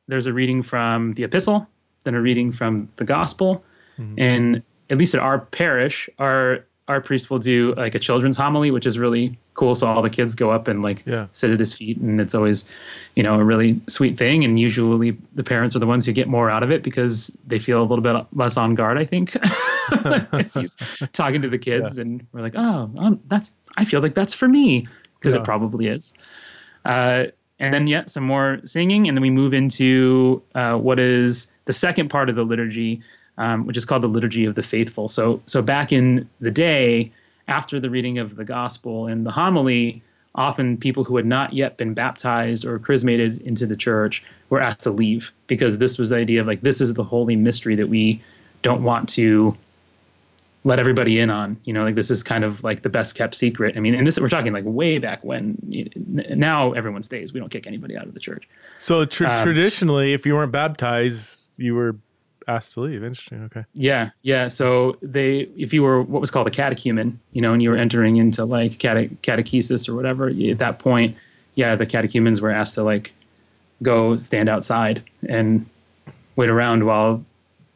[0.07, 1.67] there's a reading from the epistle,
[2.03, 3.63] then a reading from the gospel.
[3.97, 4.15] Mm-hmm.
[4.17, 8.71] And at least at our parish, our our priest will do like a children's homily,
[8.71, 9.75] which is really cool.
[9.75, 11.27] So all the kids go up and like yeah.
[11.31, 12.69] sit at his feet, and it's always,
[13.15, 14.43] you know, a really sweet thing.
[14.43, 17.59] And usually the parents are the ones who get more out of it because they
[17.59, 18.97] feel a little bit less on guard.
[18.97, 19.31] I think
[20.53, 20.75] he's
[21.13, 22.01] talking to the kids, yeah.
[22.01, 24.87] and we're like, oh, um, that's I feel like that's for me
[25.19, 25.41] because yeah.
[25.41, 26.13] it probably is.
[26.83, 27.25] Uh,
[27.59, 31.73] and then yeah, some more singing, and then we move into uh, what is the
[31.73, 33.01] second part of the liturgy,
[33.37, 35.07] um, which is called the liturgy of the faithful.
[35.07, 37.11] So so back in the day,
[37.47, 40.03] after the reading of the gospel and the homily,
[40.35, 44.81] often people who had not yet been baptized or chrismated into the church were asked
[44.81, 47.89] to leave because this was the idea of like this is the holy mystery that
[47.89, 48.21] we
[48.61, 49.57] don't want to
[50.63, 51.57] let everybody in on.
[51.63, 53.75] You know, like this is kind of like the best kept secret.
[53.75, 55.57] I mean, and this we're talking like way back when.
[56.05, 57.33] Now everyone stays.
[57.33, 58.47] We don't kick anybody out of the church.
[58.77, 61.95] So tra- um, traditionally, if you weren't baptized, you were
[62.47, 63.03] asked to leave.
[63.03, 63.43] Interesting.
[63.45, 63.65] Okay.
[63.73, 64.47] Yeah, yeah.
[64.47, 67.77] So they, if you were what was called a catechumen, you know, and you were
[67.77, 71.17] entering into like cate- catechesis or whatever, at that point,
[71.55, 73.11] yeah, the catechumens were asked to like
[73.83, 75.65] go stand outside and
[76.35, 77.23] wait around while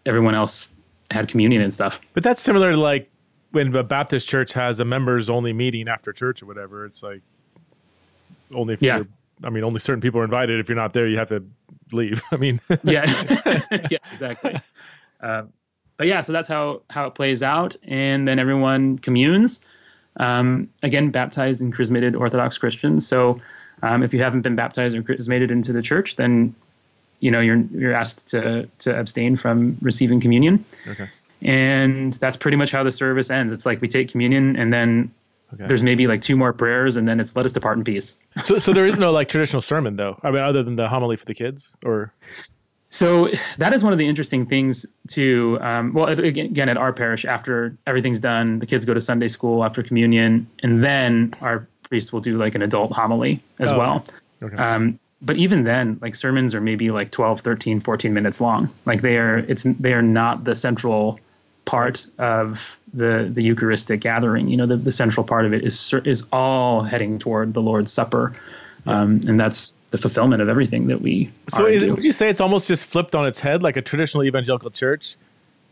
[0.06, 0.73] everyone else
[1.12, 1.99] had communion and stuff.
[2.13, 3.10] But that's similar to like
[3.51, 6.86] when a Baptist church has a members only meeting after church or whatever.
[6.86, 7.21] It's like
[8.54, 9.04] only if yeah.
[9.43, 10.60] I mean, only certain people are invited.
[10.60, 11.43] If you're not there, you have to
[11.91, 12.24] leave.
[12.32, 13.06] I mean, yeah,
[13.89, 14.56] yeah, exactly.
[15.21, 15.43] Uh,
[15.98, 19.62] but yeah, so that's how how it plays out, and then everyone communes.
[20.17, 23.06] Um, again, baptized and chrismated Orthodox Christians.
[23.06, 23.41] So,
[23.84, 26.56] um, if you haven't been baptized or chrismated into the church, then
[27.19, 30.63] you know you're you're asked to to abstain from receiving communion.
[30.88, 31.10] Okay.
[31.41, 33.52] And that's pretty much how the service ends.
[33.52, 35.12] It's like we take communion and then
[35.53, 35.65] okay.
[35.65, 38.17] there's maybe like two more prayers and then it's let us depart in peace.
[38.43, 40.19] so so there is no like traditional sermon though.
[40.23, 42.13] I mean other than the homily for the kids or
[42.95, 47.25] so that is one of the interesting things to um, well again at our parish
[47.25, 52.13] after everything's done the kids go to sunday school after communion and then our priest
[52.13, 54.05] will do like an adult homily as oh, well
[54.41, 54.55] okay.
[54.55, 59.01] um, but even then like sermons are maybe like 12 13 14 minutes long like
[59.01, 61.19] they are it's they are not the central
[61.65, 65.93] part of the the eucharistic gathering you know the, the central part of it is
[66.05, 68.34] is all heading toward the lord's supper
[68.86, 69.01] yeah.
[69.01, 72.41] um, and that's the fulfillment of everything that we so is would you say it's
[72.41, 75.15] almost just flipped on its head like a traditional evangelical church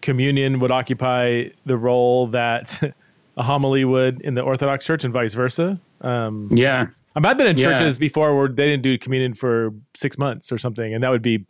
[0.02, 2.80] communion would occupy the role that
[3.38, 7.58] a homily would in the orthodox church and vice versa um, yeah I've been in
[7.58, 8.00] churches yeah.
[8.00, 11.46] before where they didn't do communion for six months or something, and that would be.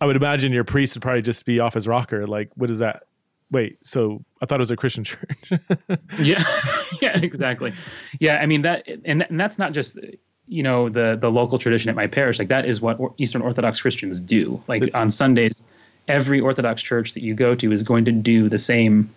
[0.00, 2.26] I would imagine your priest would probably just be off his rocker.
[2.26, 3.04] Like, what is that?
[3.50, 5.52] Wait, so I thought it was a Christian church.
[6.18, 6.44] yeah,
[7.00, 7.72] yeah, exactly.
[8.20, 9.98] Yeah, I mean that, and, and that's not just
[10.46, 12.38] you know the the local tradition at my parish.
[12.38, 14.62] Like that is what Eastern Orthodox Christians do.
[14.68, 15.66] Like on Sundays,
[16.06, 19.14] every Orthodox church that you go to is going to do the same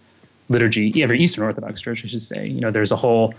[0.48, 1.04] liturgy.
[1.04, 2.48] Every Eastern Orthodox church, I should say.
[2.48, 3.34] You know, there's a whole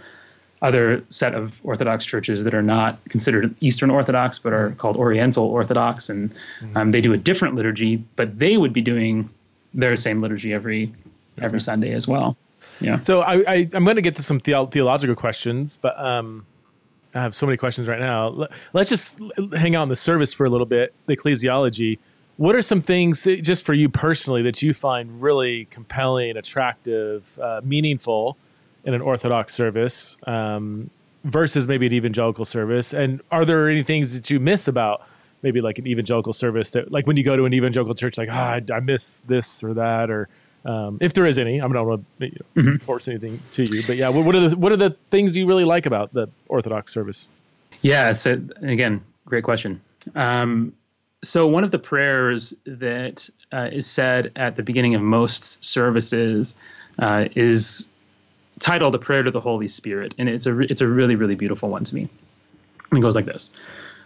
[0.60, 5.46] other set of Orthodox churches that are not considered Eastern Orthodox but are called Oriental
[5.46, 6.76] Orthodox, and mm-hmm.
[6.76, 9.30] um, they do a different liturgy, but they would be doing
[9.72, 10.92] their same liturgy every
[11.42, 11.60] every.
[11.60, 12.36] Sunday as well.
[12.80, 13.02] Yeah.
[13.02, 16.46] So I, I am going to get to some the- theological questions, but um,
[17.14, 18.46] I have so many questions right now.
[18.72, 19.20] Let's just
[19.56, 20.94] hang out in the service for a little bit.
[21.06, 21.98] The ecclesiology.
[22.36, 27.60] What are some things just for you personally that you find really compelling, attractive, uh,
[27.64, 28.36] meaningful?
[28.84, 30.88] in an Orthodox service um,
[31.24, 32.94] versus maybe an evangelical service?
[32.94, 35.06] And are there any things that you miss about
[35.42, 38.30] maybe like an evangelical service that, like when you go to an evangelical church, like,
[38.32, 40.28] ah, I, I miss this or that, or
[40.68, 42.84] um, if there is any, I'm not going to you know, mm-hmm.
[42.84, 45.46] force anything to you, but yeah, what, what, are the what are the things you
[45.46, 47.30] really like about the Orthodox service?
[47.80, 49.80] Yeah, it's a, again great question.
[50.14, 50.74] Um,
[51.22, 56.54] so one of the prayers that uh, is said at the beginning of most services
[56.98, 57.86] uh, is
[58.60, 61.70] titled "A Prayer to the Holy Spirit," and it's a it's a really really beautiful
[61.70, 62.10] one to me.
[62.90, 63.52] And it goes like this: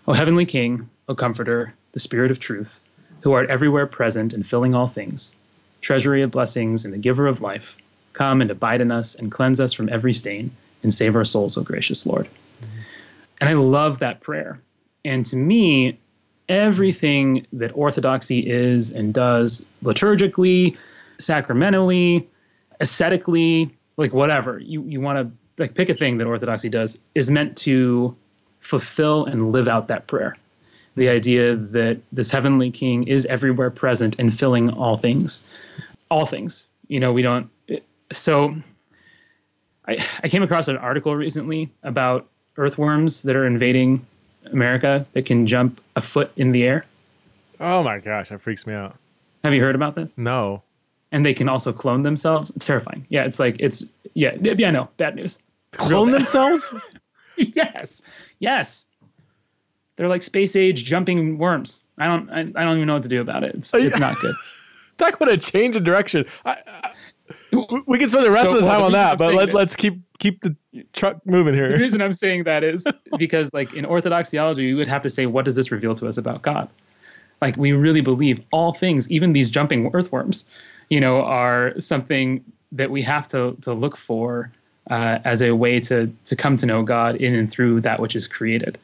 [0.06, 2.78] "O Heavenly King, O Comforter, the Spirit of Truth,
[3.22, 5.34] who art everywhere present and filling all things,
[5.82, 7.76] treasury of blessings and the giver of life,
[8.14, 10.50] come and abide in us and cleanse us from every stain
[10.82, 12.80] and save our souls, O gracious Lord." Mm-hmm.
[13.42, 14.60] And I love that prayer.
[15.04, 15.98] And to me,
[16.48, 20.76] everything that orthodoxy is and does liturgically,
[21.18, 22.26] sacramentally,
[22.80, 27.30] ascetically, like whatever you you want to like pick a thing that orthodoxy does is
[27.30, 28.16] meant to
[28.60, 30.36] fulfill and live out that prayer
[30.94, 35.46] the idea that this heavenly king is everywhere present and filling all things
[36.10, 37.50] all things you know we don't
[38.10, 38.54] so
[39.86, 44.06] I, I came across an article recently about earthworms that are invading
[44.46, 46.84] America that can jump a foot in the air.
[47.60, 48.96] Oh my gosh, that freaks me out.
[49.44, 50.16] Have you heard about this?
[50.16, 50.62] No.
[51.10, 52.50] And they can also clone themselves.
[52.56, 53.06] It's terrifying.
[53.08, 55.38] Yeah, it's like it's yeah yeah no bad news.
[55.72, 56.74] Clone themselves?
[57.36, 58.02] yes,
[58.38, 58.86] yes.
[59.96, 61.82] They're like space age jumping worms.
[61.98, 63.54] I don't I, I don't even know what to do about it.
[63.54, 64.34] It's, it's not good.
[64.98, 66.24] that would have changed the direction.
[66.44, 66.92] I, I,
[67.86, 69.76] we can spend the rest so, of the time well, on that, but let, let's
[69.76, 70.56] keep keep the
[70.92, 71.68] truck moving here.
[71.68, 72.86] The reason I'm saying that is
[73.18, 76.08] because, like in Orthodox theology, we would have to say, what does this reveal to
[76.08, 76.68] us about God?
[77.40, 80.48] Like we really believe all things, even these jumping earthworms,
[80.88, 84.50] you know, are something that we have to to look for
[84.90, 88.16] uh, as a way to to come to know God in and through that which
[88.16, 88.78] is created.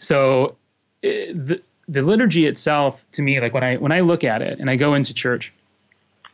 [0.00, 0.56] So
[1.02, 4.58] it, the the liturgy itself, to me, like when I when I look at it
[4.58, 5.52] and I go into church,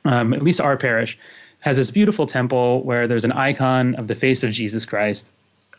[0.04, 1.18] um, at least our parish,
[1.60, 5.32] has this beautiful temple where there's an icon of the face of Jesus Christ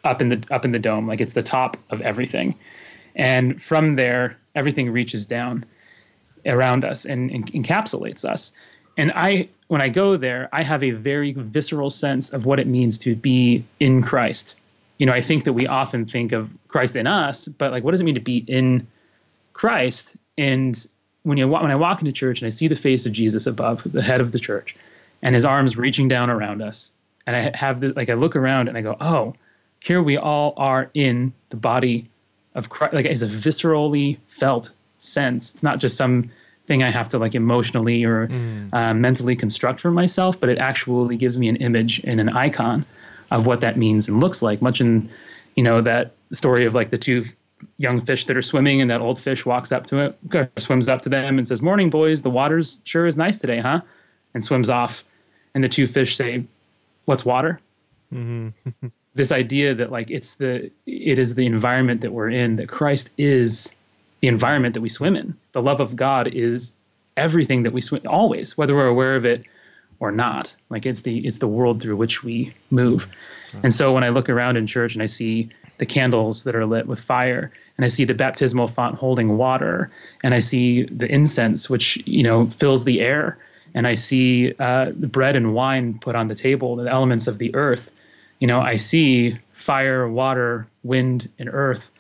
[0.04, 2.56] up in the up in the dome, like it's the top of everything,
[3.16, 5.66] and from there everything reaches down
[6.46, 8.54] around us and, and encapsulates us.
[8.98, 12.68] And I, when I go there, I have a very visceral sense of what it
[12.68, 14.56] means to be in Christ.
[14.98, 17.92] You know, I think that we often think of Christ in us, but like, what
[17.92, 18.88] does it mean to be in
[19.54, 20.16] Christ?
[20.38, 20.88] And
[21.24, 23.84] when you when I walk into church and I see the face of Jesus above
[23.86, 24.76] the head of the church,
[25.22, 26.92] and his arms reaching down around us.
[27.26, 29.36] And I have the, like I look around and I go, oh,
[29.80, 32.10] here we all are in the body
[32.56, 32.94] of Christ.
[32.94, 35.54] Like it's a viscerally felt sense.
[35.54, 36.32] It's not just some
[36.66, 38.74] thing I have to like emotionally or mm.
[38.74, 42.86] uh, mentally construct for myself, but it actually gives me an image and an icon
[43.32, 44.62] of what that means and looks like.
[44.62, 45.10] Much in,
[45.56, 47.26] you know, that story of like the two
[47.78, 51.02] young fish that are swimming and that old fish walks up to it, swims up
[51.04, 52.22] to them and says, "Morning, boys.
[52.22, 53.82] The water's sure is nice today, huh?"
[54.34, 55.04] and swims off
[55.54, 56.46] and the two fish say,
[57.06, 57.60] "What's water?"
[58.14, 58.88] Mm-hmm.
[59.16, 63.12] this idea that like it's the it is the environment that we're in that Christ
[63.18, 63.74] is
[64.22, 65.36] the environment that we swim in.
[65.54, 66.74] The love of God is
[67.16, 69.46] everything that we swim always, whether we're aware of it
[70.00, 70.56] or not.
[70.70, 73.08] Like it's the it's the world through which we move.
[73.50, 73.60] Mm-hmm.
[73.64, 76.66] And so when I look around in church and I see the candles that are
[76.66, 79.92] lit with fire and I see the baptismal font holding water
[80.24, 83.38] and I see the incense which you know fills the air
[83.74, 87.38] and I see uh, the bread and wine put on the table, the elements of
[87.38, 87.92] the earth,
[88.40, 91.92] you know, I see fire, water, wind, and earth,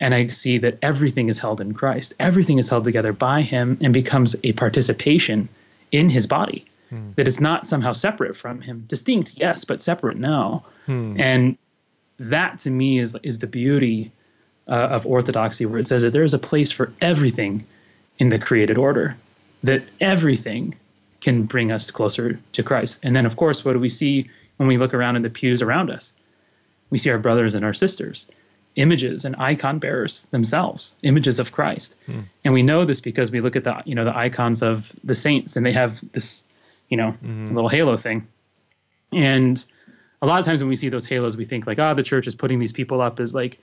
[0.00, 2.14] and I see that everything is held in Christ.
[2.18, 5.48] Everything is held together by Him and becomes a participation
[5.90, 6.64] in His body.
[6.92, 7.12] Hmm.
[7.16, 8.84] That is not somehow separate from Him.
[8.86, 10.62] Distinct, yes, but separate, no.
[10.84, 11.18] Hmm.
[11.18, 11.58] And
[12.18, 14.12] that to me is is the beauty
[14.68, 17.64] uh, of orthodoxy, where it says that there is a place for everything
[18.18, 19.16] in the created order.
[19.64, 20.74] That everything
[21.22, 23.00] can bring us closer to Christ.
[23.04, 24.28] And then, of course, what do we see
[24.58, 26.12] when we look around in the pews around us?
[26.90, 28.30] We see our brothers and our sisters,
[28.76, 31.96] images and icon bearers themselves, images of Christ.
[32.04, 32.20] Hmm.
[32.44, 35.14] And we know this because we look at the you know the icons of the
[35.14, 36.44] saints, and they have this
[36.88, 37.54] you know mm-hmm.
[37.54, 38.28] little halo thing.
[39.12, 39.64] And
[40.22, 42.26] a lot of times when we see those halos, we think like, oh, the church
[42.26, 43.58] is putting these people up as like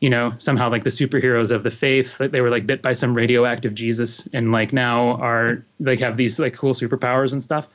[0.00, 2.92] you know somehow like the superheroes of the faith like they were like bit by
[2.92, 7.68] some radioactive jesus and like now are like have these like cool superpowers and stuff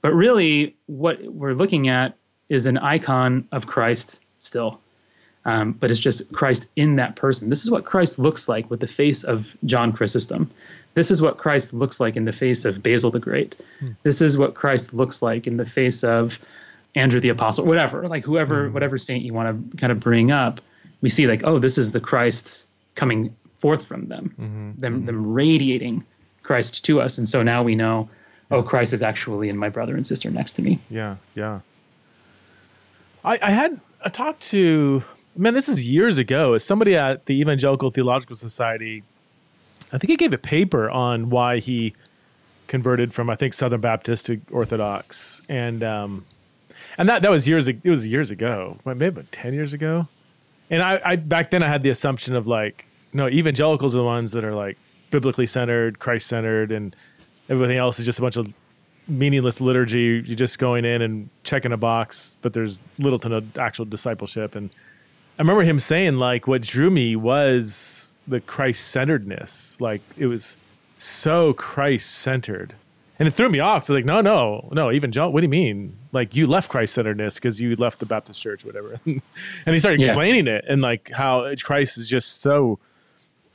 [0.00, 2.16] but really what we're looking at
[2.48, 4.80] is an icon of christ still
[5.44, 8.80] um, but it's just christ in that person this is what christ looks like with
[8.80, 10.50] the face of john chrysostom
[10.94, 13.90] this is what christ looks like in the face of basil the great hmm.
[14.02, 16.38] this is what christ looks like in the face of
[16.94, 18.74] andrew the apostle whatever like whoever hmm.
[18.74, 20.60] whatever saint you want to kind of bring up
[21.02, 24.80] we see like, oh, this is the Christ coming forth from them, mm-hmm.
[24.80, 25.06] them mm-hmm.
[25.06, 26.04] them radiating
[26.42, 28.08] Christ to us, and so now we know,
[28.50, 30.78] oh, Christ is actually in my brother and sister next to me.
[30.88, 31.60] Yeah, yeah.
[33.24, 35.04] I, I had a talk to
[35.36, 36.54] man, this is years ago.
[36.54, 39.02] As somebody at the Evangelical Theological Society,
[39.92, 41.94] I think he gave a paper on why he
[42.66, 46.24] converted from I think Southern Baptist to Orthodox, and um,
[46.96, 50.08] and that that was years it was years ago, maybe about ten years ago.
[50.70, 54.04] And I, I back then I had the assumption of like, no, evangelicals are the
[54.04, 54.78] ones that are like
[55.10, 56.96] biblically centered, Christ centered, and
[57.48, 58.54] everything else is just a bunch of
[59.06, 60.22] meaningless liturgy.
[60.24, 64.54] You're just going in and checking a box, but there's little to no actual discipleship.
[64.54, 64.70] And
[65.38, 69.80] I remember him saying like what drew me was the Christ centeredness.
[69.80, 70.56] Like it was
[70.98, 72.74] so Christ centered
[73.18, 73.84] and it threw me off.
[73.84, 74.90] So like, no, no, no.
[74.90, 75.96] Even John, what do you mean?
[76.12, 78.96] Like you left Christ centeredness because you left the Baptist church, whatever.
[79.06, 79.22] and
[79.66, 80.56] he started explaining yeah.
[80.56, 82.78] it and like how Christ is just so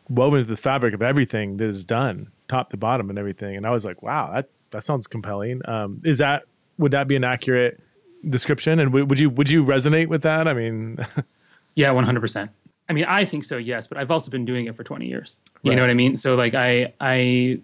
[0.10, 3.58] woven into the fabric of everything that is done, top to bottom, and everything.
[3.58, 5.62] And I was like, wow, that that sounds compelling.
[5.66, 6.44] Um, is that
[6.78, 7.82] would that be an accurate
[8.28, 8.80] description?
[8.80, 10.48] And w- would you would you resonate with that?
[10.48, 11.00] I mean,
[11.78, 12.52] yeah, one hundred percent.
[12.90, 15.36] I mean, I think so, yes, but I've also been doing it for 20 years.
[15.62, 15.76] You right.
[15.76, 16.18] know what I mean?
[16.18, 17.60] So like I I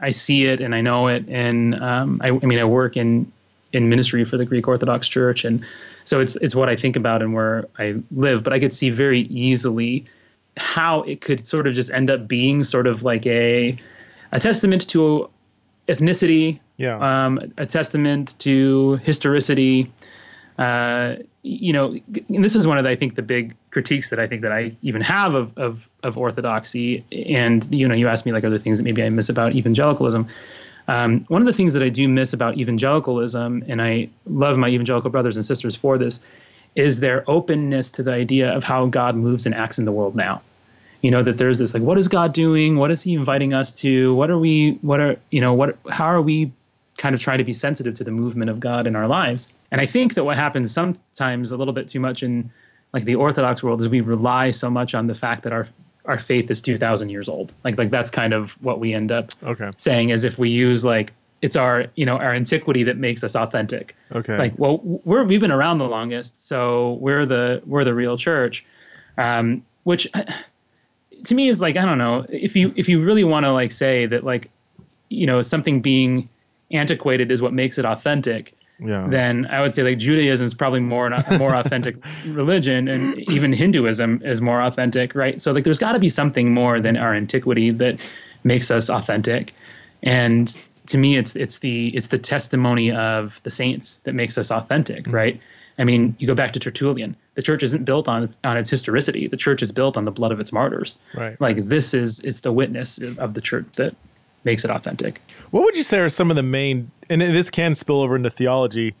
[0.00, 3.30] I see it and I know it, and um, I, I mean I work in
[3.72, 5.64] in ministry for the Greek Orthodox Church, and
[6.04, 8.42] so it's it's what I think about and where I live.
[8.42, 10.06] But I could see very easily
[10.56, 13.76] how it could sort of just end up being sort of like a
[14.32, 15.28] a testament to
[15.88, 19.92] ethnicity, yeah, um, a testament to historicity.
[20.58, 21.96] Uh, you know,
[22.28, 24.50] and this is one of the, I think the big critiques that I think that
[24.50, 27.04] I even have of, of of orthodoxy.
[27.12, 30.26] And you know, you asked me like other things that maybe I miss about evangelicalism.
[30.88, 34.68] Um, one of the things that I do miss about evangelicalism, and I love my
[34.68, 36.24] evangelical brothers and sisters for this,
[36.74, 40.16] is their openness to the idea of how God moves and acts in the world
[40.16, 40.42] now.
[41.02, 42.76] You know that there's this like, what is God doing?
[42.76, 44.12] What is He inviting us to?
[44.14, 44.72] What are we?
[44.82, 45.54] What are you know?
[45.54, 45.78] What?
[45.88, 46.50] How are we
[46.98, 49.52] kind of trying to be sensitive to the movement of God in our lives.
[49.70, 52.50] And I think that what happens sometimes a little bit too much in
[52.92, 55.68] like the Orthodox world is we rely so much on the fact that our
[56.04, 57.52] our faith is 2000 years old.
[57.64, 59.70] Like like that's kind of what we end up okay.
[59.76, 61.12] saying as if we use like
[61.42, 63.94] it's our you know our antiquity that makes us authentic.
[64.12, 64.38] Okay.
[64.38, 68.64] Like well we're we've been around the longest, so we're the we're the real church.
[69.18, 70.08] Um, which
[71.24, 73.70] to me is like I don't know if you if you really want to like
[73.70, 74.50] say that like
[75.10, 76.30] you know something being
[76.70, 79.06] antiquated is what makes it authentic, yeah.
[79.08, 83.52] then I would say like Judaism is probably more a more authentic religion, and even
[83.52, 85.40] Hinduism is more authentic, right?
[85.40, 88.00] So like there's got to be something more than our antiquity that
[88.44, 89.54] makes us authentic,
[90.02, 90.48] and
[90.86, 95.04] to me it's it's the it's the testimony of the saints that makes us authentic,
[95.04, 95.14] mm-hmm.
[95.14, 95.40] right?
[95.78, 97.14] I mean, you go back to Tertullian.
[97.34, 99.28] The church isn't built on its on its historicity.
[99.28, 100.98] The church is built on the blood of its martyrs.
[101.14, 101.40] Right.
[101.40, 103.94] Like this is it's the witness of the church that
[104.44, 105.20] makes it authentic.
[105.50, 108.30] What would you say are some of the main, and this can spill over into
[108.30, 108.94] theology.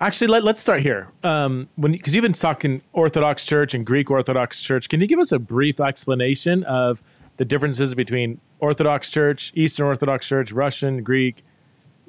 [0.00, 1.08] Actually, let, let's start here.
[1.22, 5.18] Um, when because you've been talking Orthodox Church and Greek Orthodox Church, can you give
[5.18, 7.02] us a brief explanation of
[7.36, 11.42] the differences between Orthodox Church, Eastern Orthodox Church, Russian, Greek,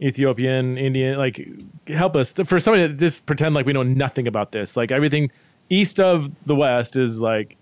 [0.02, 1.18] Ethiopian, Indian?
[1.18, 1.46] Like,
[1.88, 4.78] help us for somebody to just pretend like we know nothing about this.
[4.78, 5.32] Like everything
[5.70, 7.58] east of the West is like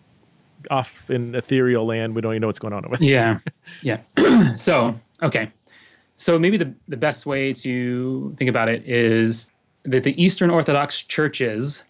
[0.70, 2.16] off in ethereal land.
[2.16, 3.02] We don't even know what's going on with.
[3.02, 3.40] Yeah,
[3.82, 4.00] yeah.
[4.58, 5.52] so okay,
[6.18, 9.52] so maybe the the best way to think about it is
[9.84, 11.84] that the Eastern Orthodox churches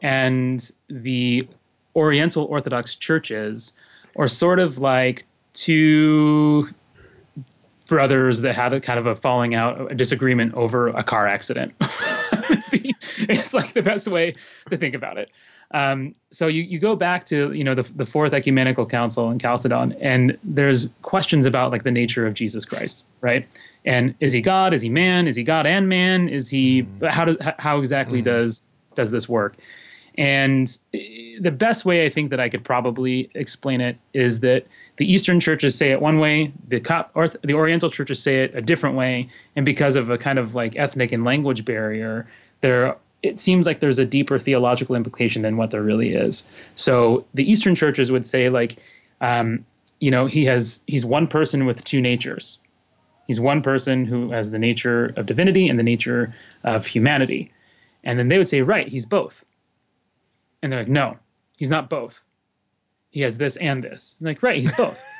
[0.00, 1.48] and the
[1.94, 3.72] Oriental Orthodox churches
[4.16, 6.68] are sort of like two
[7.88, 11.74] brothers that had a kind of a falling out, a disagreement over a car accident.
[13.18, 14.34] it's like the best way
[14.68, 15.30] to think about it.
[15.72, 19.38] Um, so you, you go back to you know the, the fourth ecumenical council in
[19.38, 23.46] Chalcedon, and there's questions about like the nature of Jesus Christ, right?
[23.84, 24.74] And is he God?
[24.74, 25.26] Is he man?
[25.26, 26.28] Is he God and man?
[26.28, 27.10] Is he mm.
[27.10, 28.24] how does how exactly mm.
[28.24, 29.56] does does this work?
[30.18, 34.66] And the best way I think that I could probably explain it is that
[34.98, 38.54] the Eastern churches say it one way, the Cop, or the Oriental churches say it
[38.54, 42.26] a different way, and because of a kind of like ethnic and language barrier,
[42.60, 46.48] there it seems like there's a deeper theological implication than what there really is.
[46.74, 48.76] So the Eastern churches would say like,
[49.20, 49.64] um,
[50.00, 52.58] you know, he has he's one person with two natures.
[53.28, 57.52] He's one person who has the nature of divinity and the nature of humanity.
[58.02, 59.44] And then they would say, right, he's both.
[60.60, 61.18] And they're like, no,
[61.56, 62.20] he's not both.
[63.10, 64.16] He has this and this.
[64.20, 65.00] I'm like, right, he's both.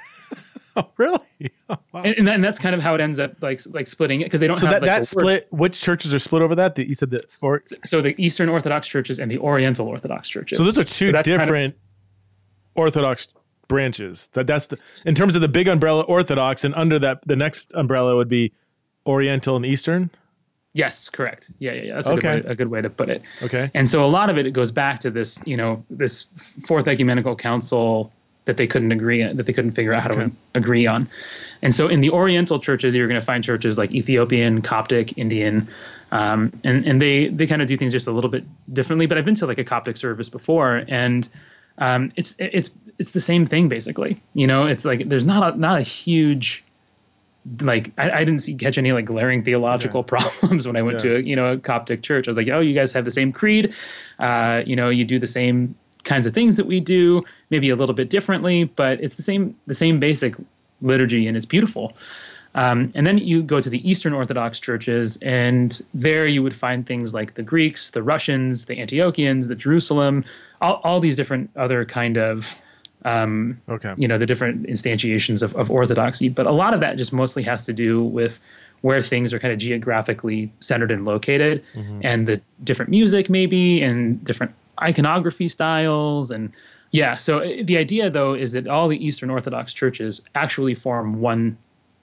[0.76, 1.18] Oh, really?
[1.68, 2.02] Oh, wow.
[2.02, 4.46] and, and, that's kind of how it ends up like like splitting it because they
[4.46, 4.56] don't.
[4.56, 5.48] So have, that like, that split.
[5.50, 6.74] Which churches are split over that?
[6.74, 10.58] The, you said that, or so the Eastern Orthodox churches and the Oriental Orthodox churches.
[10.58, 11.74] So those are two so different kind of,
[12.74, 13.28] Orthodox
[13.68, 14.28] branches.
[14.34, 17.72] That that's the in terms of the big umbrella Orthodox, and under that the next
[17.74, 18.52] umbrella would be
[19.06, 20.10] Oriental and Eastern.
[20.74, 21.50] Yes, correct.
[21.58, 21.94] Yeah, yeah, yeah.
[21.96, 22.20] That's a, okay.
[22.20, 23.26] good way, a good way to put it.
[23.42, 23.70] Okay.
[23.74, 26.26] And so a lot of it, it goes back to this, you know, this
[26.66, 28.10] Fourth Ecumenical Council
[28.44, 30.24] that they couldn't agree that they couldn't figure out how okay.
[30.24, 31.08] to agree on.
[31.62, 35.68] And so in the Oriental churches, you're going to find churches like Ethiopian, Coptic, Indian,
[36.10, 39.06] um, and and they they kind of do things just a little bit differently.
[39.06, 41.28] But I've been to like a Coptic service before, and
[41.78, 44.20] um, it's it's it's the same thing basically.
[44.34, 46.64] You know, it's like there's not a not a huge
[47.60, 50.18] like I, I didn't see catch any like glaring theological yeah.
[50.18, 51.10] problems when I went yeah.
[51.10, 52.28] to you know a Coptic church.
[52.28, 53.74] I was like, oh, you guys have the same creed,
[54.18, 57.76] uh, you know, you do the same kinds of things that we do, maybe a
[57.76, 60.34] little bit differently, but it's the same the same basic
[60.80, 61.94] liturgy, and it's beautiful.
[62.54, 66.86] Um, and then you go to the Eastern Orthodox churches, and there you would find
[66.86, 70.24] things like the Greeks, the Russians, the Antiochians, the Jerusalem,
[70.60, 72.60] all, all these different other kind of,
[73.06, 73.94] um, okay.
[73.96, 76.28] you know, the different instantiations of, of Orthodoxy.
[76.28, 78.38] But a lot of that just mostly has to do with
[78.82, 82.00] where things are kind of geographically centered and located, mm-hmm.
[82.02, 86.52] and the different music maybe, and different iconography styles and
[86.90, 87.14] Yeah.
[87.14, 91.56] So uh, the idea, though, is that all the Eastern Orthodox churches actually form one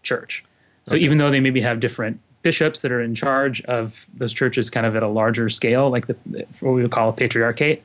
[0.03, 0.43] church.
[0.85, 1.05] So okay.
[1.05, 4.85] even though they maybe have different bishops that are in charge of those churches, kind
[4.85, 6.15] of at a larger scale, like the,
[6.59, 7.83] what we would call a patriarchate,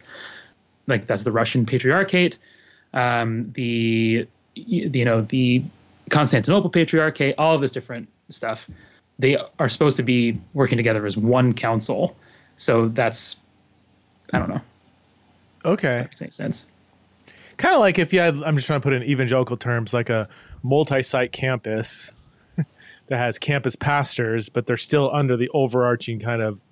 [0.86, 2.38] like that's the Russian patriarchate,
[2.92, 5.64] um, the you know the
[6.10, 8.68] Constantinople patriarchate, all of this different stuff.
[9.18, 12.16] They are supposed to be working together as one council.
[12.56, 13.40] So that's
[14.32, 14.60] I don't know.
[15.64, 16.08] Okay.
[16.20, 16.70] makes sense.
[17.56, 20.10] Kind of like if you had, I'm just trying to put in evangelical terms, like
[20.10, 20.28] a
[20.62, 22.12] multi site campus
[23.06, 26.62] that has campus pastors, but they're still under the overarching kind of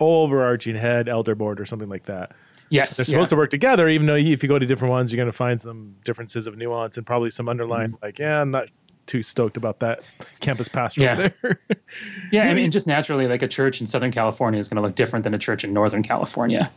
[0.00, 2.32] overarching head elder board or something like that.
[2.70, 2.96] Yes.
[2.96, 3.36] They're supposed yeah.
[3.36, 5.60] to work together, even though if you go to different ones, you're going to find
[5.60, 8.04] some differences of nuance and probably some underlying, mm-hmm.
[8.04, 8.68] like, yeah, I'm not
[9.06, 10.02] too stoked about that
[10.40, 11.14] campus pastor yeah.
[11.14, 11.60] there.
[12.32, 12.48] yeah.
[12.48, 15.24] I mean, just naturally, like a church in Southern California is going to look different
[15.24, 16.72] than a church in Northern California.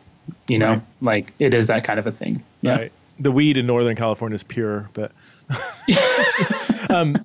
[0.48, 0.82] You know, right.
[1.02, 2.44] like it is that kind of a thing.
[2.62, 2.78] Yeah.
[2.78, 2.92] Right.
[3.20, 5.12] The weed in Northern California is pure, but
[6.90, 7.24] um,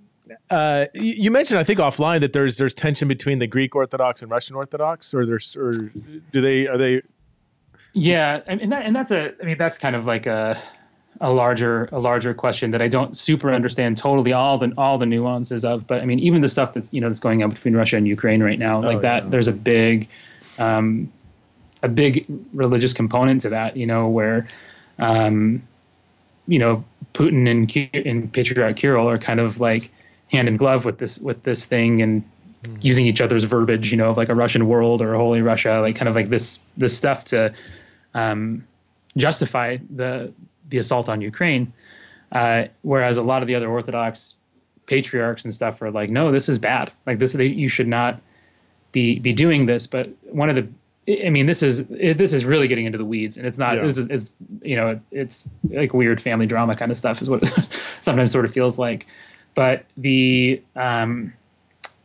[0.50, 4.30] uh, you mentioned, I think, offline that there's there's tension between the Greek Orthodox and
[4.30, 7.02] Russian Orthodox, or there's or do they are they?
[7.92, 10.60] Yeah, and that and that's a I mean that's kind of like a
[11.20, 15.06] a larger a larger question that I don't super understand totally all the all the
[15.06, 15.86] nuances of.
[15.86, 18.06] But I mean, even the stuff that's you know that's going on between Russia and
[18.06, 19.30] Ukraine right now, like oh, that, yeah.
[19.30, 20.08] there's a big
[20.58, 21.12] um,
[21.82, 23.76] a big religious component to that.
[23.76, 24.48] You know where.
[24.98, 25.62] Um,
[26.46, 29.92] you know, Putin and, and Patriarch Kirill are kind of like
[30.32, 32.24] hand in glove with this with this thing and
[32.64, 32.84] mm.
[32.84, 35.80] using each other's verbiage, you know, of like a Russian world or a holy Russia,
[35.80, 37.54] like kind of like this this stuff to
[38.14, 38.66] um,
[39.16, 40.32] justify the
[40.68, 41.72] the assault on Ukraine.
[42.32, 44.34] Uh, whereas a lot of the other Orthodox
[44.86, 46.92] patriarchs and stuff are like, no, this is bad.
[47.06, 48.20] Like this, you should not
[48.92, 49.86] be be doing this.
[49.86, 50.68] But one of the
[51.08, 53.76] I mean, this is this is really getting into the weeds, and it's not.
[53.76, 53.84] Yeah.
[53.84, 54.32] This is, it's
[54.62, 57.66] you know, it's like weird family drama kind of stuff, is what it
[58.00, 59.06] sometimes sort of feels like.
[59.54, 61.32] But the um,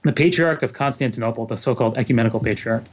[0.04, 2.86] the patriarch of Constantinople, the so-called ecumenical patriarch,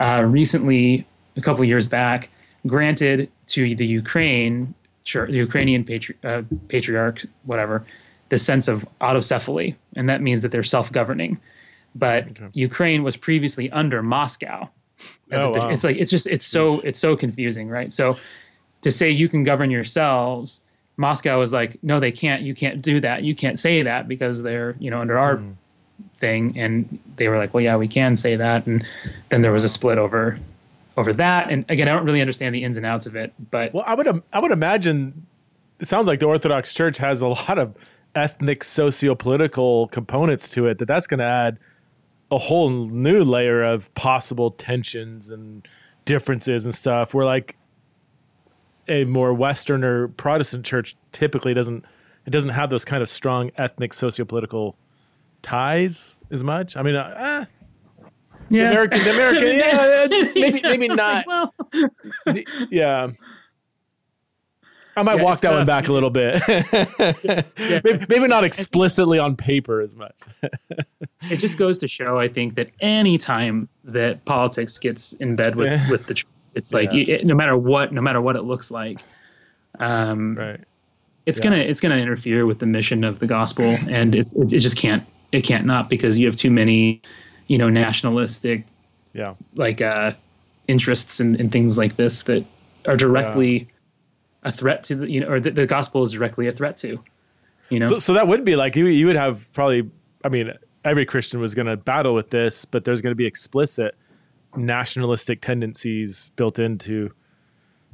[0.00, 2.28] uh, recently, a couple years back,
[2.66, 4.74] granted to the Ukraine,
[5.04, 7.84] the Ukrainian patri- uh, patriarch, whatever,
[8.28, 11.40] the sense of autocephaly, and that means that they're self-governing.
[11.94, 12.48] But okay.
[12.52, 14.70] Ukraine was previously under Moscow.
[15.32, 15.68] Oh, wow.
[15.68, 17.92] It's like it's just it's so it's so confusing, right?
[17.92, 18.18] So
[18.82, 20.62] to say you can govern yourselves
[20.96, 22.42] Moscow is like, no, they can't.
[22.42, 23.22] You can't do that.
[23.22, 25.54] You can't say that because they're, you know, under our mm.
[26.18, 26.58] thing.
[26.58, 28.66] And they were like, well, yeah, we can say that.
[28.66, 28.84] And
[29.28, 30.36] then there was a split over
[30.96, 31.50] over that.
[31.50, 33.94] And again, I don't really understand the ins and outs of it, but well, I
[33.94, 35.26] would I would imagine
[35.78, 37.76] it sounds like the Orthodox Church has a lot of
[38.14, 41.58] ethnic socio-political components to it that that's going to add
[42.30, 45.66] a whole new layer of possible tensions and
[46.04, 47.56] differences and stuff where like
[48.88, 51.84] a more Western or Protestant church typically doesn't
[52.26, 54.74] it doesn't have those kind of strong ethnic sociopolitical
[55.42, 56.76] ties as much.
[56.76, 57.44] I mean, uh, eh,
[58.48, 58.64] yeah.
[58.64, 61.26] the American, the American, yeah, maybe maybe not.
[61.26, 61.54] well.
[62.26, 63.08] the, yeah.
[64.96, 66.40] I might yeah, walk that one back a little bit.
[66.48, 67.80] yeah.
[67.84, 70.18] maybe, maybe not explicitly on paper as much.
[71.30, 75.54] it just goes to show, I think, that any time that politics gets in bed
[75.54, 76.24] with, with the
[76.54, 77.16] it's like yeah.
[77.16, 78.98] it, no matter what, no matter what it looks like,
[79.78, 80.60] um, right.
[81.26, 81.44] It's yeah.
[81.44, 84.76] gonna it's gonna interfere with the mission of the gospel, and it's it, it just
[84.78, 87.02] can't it can't not because you have too many,
[87.48, 88.64] you know, nationalistic,
[89.12, 90.12] yeah, like uh,
[90.68, 92.46] interests and, and things like this that
[92.86, 93.64] are directly yeah.
[94.46, 97.02] A threat to the you know or the, the, gospel is directly a threat to,
[97.68, 97.88] you know.
[97.88, 99.90] So, so that would be like you you would have probably
[100.24, 100.52] I mean
[100.84, 103.94] every Christian was going to battle with this, but there's going to be explicit
[104.56, 107.10] nationalistic tendencies built into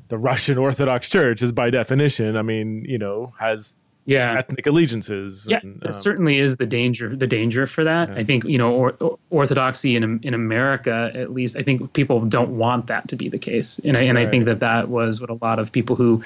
[0.09, 5.47] the Russian Orthodox Church is by definition, I mean, you know, has yeah ethnic allegiances.
[5.49, 7.15] Yeah, and, um, certainly is the danger.
[7.15, 8.17] The danger for that, yeah.
[8.17, 12.21] I think, you know, or, or, orthodoxy in in America, at least, I think people
[12.27, 14.27] don't want that to be the case, and I and right.
[14.27, 16.23] I think that that was what a lot of people who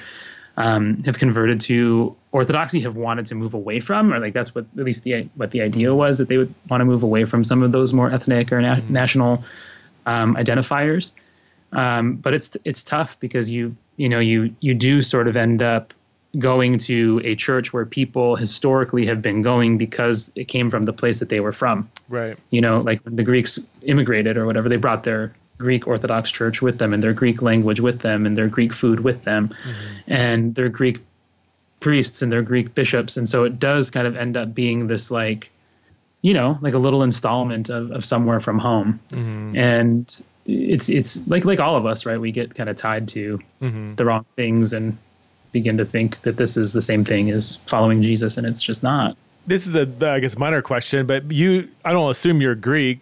[0.57, 4.65] um, have converted to orthodoxy have wanted to move away from, or like that's what
[4.77, 7.43] at least the what the idea was that they would want to move away from
[7.43, 8.91] some of those more ethnic or na- mm-hmm.
[8.91, 9.43] national
[10.07, 11.11] um, identifiers.
[11.71, 15.61] Um, but it's it's tough because you you know you you do sort of end
[15.61, 15.93] up
[16.37, 20.93] going to a church where people historically have been going because it came from the
[20.93, 21.89] place that they were from.
[22.09, 22.37] Right.
[22.49, 26.61] You know, like when the Greeks immigrated or whatever, they brought their Greek Orthodox Church
[26.61, 30.11] with them and their Greek language with them and their Greek food with them mm-hmm.
[30.11, 30.99] and their Greek
[31.79, 33.17] priests and their Greek bishops.
[33.17, 35.51] And so it does kind of end up being this like
[36.21, 38.99] you know, like a little installment of, of somewhere from home.
[39.09, 39.55] Mm-hmm.
[39.55, 42.19] And it's it's like like all of us, right?
[42.19, 43.95] We get kind of tied to mm-hmm.
[43.95, 44.97] the wrong things and
[45.51, 48.83] begin to think that this is the same thing as following Jesus, and it's just
[48.83, 49.15] not.
[49.45, 52.99] This is a, I guess, minor question, but you, I don't assume you're Greek.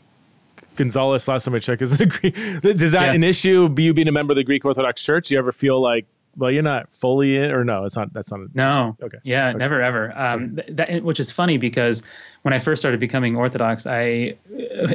[0.75, 2.35] Gonzalez, last time I checked, is a Greek.
[2.61, 3.13] Does that yeah.
[3.13, 3.73] an issue?
[3.77, 6.05] You being a member of the Greek Orthodox Church, do you ever feel like,
[6.37, 7.85] well, you're not fully in, or no?
[7.85, 8.13] It's not.
[8.13, 8.53] That's not.
[8.53, 8.95] no.
[9.01, 9.17] Okay.
[9.23, 9.57] Yeah, okay.
[9.57, 10.17] never ever.
[10.17, 10.73] Um, okay.
[10.73, 12.03] that, which is funny because
[12.41, 14.35] when I first started becoming Orthodox, I,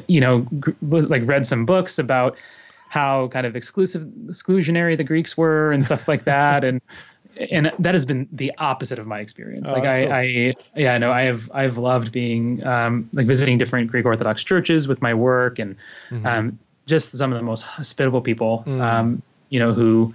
[0.06, 0.46] you know,
[0.82, 2.36] was like read some books about
[2.90, 6.80] how kind of exclusive exclusionary the Greeks were and stuff like that, and
[7.50, 9.68] and that has been the opposite of my experience.
[9.68, 10.12] Oh, like I, cool.
[10.12, 14.86] I, yeah, no, I have, I've loved being um, like visiting different Greek Orthodox churches
[14.86, 15.76] with my work, and
[16.10, 16.26] mm-hmm.
[16.26, 18.80] um, just some of the most hospitable people, mm-hmm.
[18.80, 20.14] um, you know, who,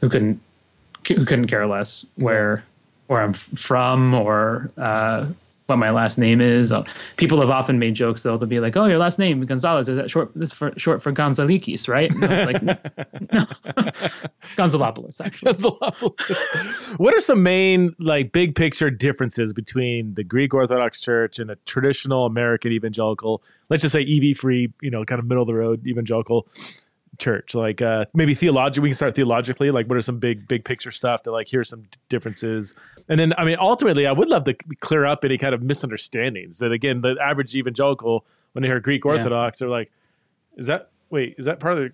[0.00, 0.40] who couldn't,
[1.08, 2.64] who couldn't care less where,
[3.08, 5.26] where I'm from or uh,
[5.70, 6.70] what my last name is.
[6.70, 6.84] Uh,
[7.16, 8.36] people have often made jokes though.
[8.36, 10.32] They'll be like, "Oh, your last name Gonzalez is that short?
[10.34, 12.76] This for short for Gonzalikis, right?" like, no,
[13.32, 13.46] no.
[14.56, 15.54] Gonzalopoulos, actually.
[15.54, 16.98] Gonzalopoulos.
[16.98, 21.56] what are some main like big picture differences between the Greek Orthodox Church and a
[21.64, 23.42] traditional American evangelical?
[23.70, 26.46] Let's just say EV free, you know, kind of middle of the road evangelical
[27.20, 27.54] church.
[27.54, 30.90] Like uh maybe theologically we can start theologically like what are some big big picture
[30.90, 32.74] stuff to like here's some differences.
[33.08, 36.58] And then i mean ultimately i would love to clear up any kind of misunderstandings
[36.58, 39.64] that again the average evangelical when they hear greek orthodox yeah.
[39.64, 39.90] they're like
[40.56, 41.92] is that wait is that part of the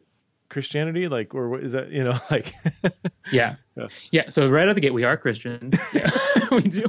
[0.49, 1.09] christianity?
[1.09, 2.53] Like or is that you know like
[3.33, 3.57] yeah.
[3.77, 3.87] yeah.
[4.11, 5.77] Yeah so right out the gate we are christians.
[5.93, 6.11] Yeah.
[6.51, 6.85] We do.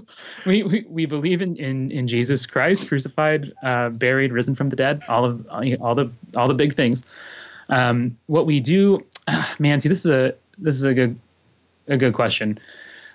[0.46, 4.76] We, we we believe in in in jesus christ crucified uh buried risen from the
[4.76, 5.48] dead all of
[5.82, 7.06] all the all the big things
[7.70, 9.00] um, what we do,
[9.60, 11.20] man, see, this is a this is a good
[11.88, 12.60] a good question.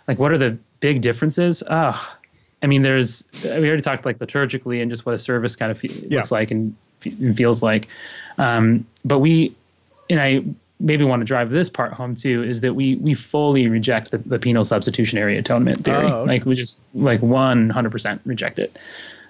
[0.08, 1.62] Like, what are the big differences?
[1.68, 2.16] Oh,
[2.62, 5.78] I mean, there's we already talked like liturgically and just what a service kind of
[5.78, 6.18] fe- yeah.
[6.18, 6.74] looks like and,
[7.04, 7.88] and feels like.
[8.38, 9.54] Um, but we,
[10.08, 10.44] and I
[10.78, 14.18] maybe want to drive this part home too, is that we we fully reject the,
[14.18, 16.06] the penal substitutionary atonement theory.
[16.06, 16.32] Oh, okay.
[16.32, 18.76] Like we just like 100% reject it.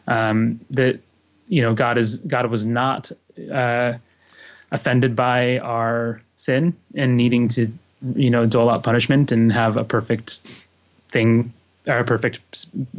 [0.07, 1.01] Um, that
[1.49, 3.11] you know God is God was not.
[3.51, 3.95] Uh,
[4.73, 7.71] offended by our sin and needing to,
[8.17, 10.41] you know, dole out punishment and have a perfect
[11.09, 11.53] thing
[11.87, 12.41] or a perfect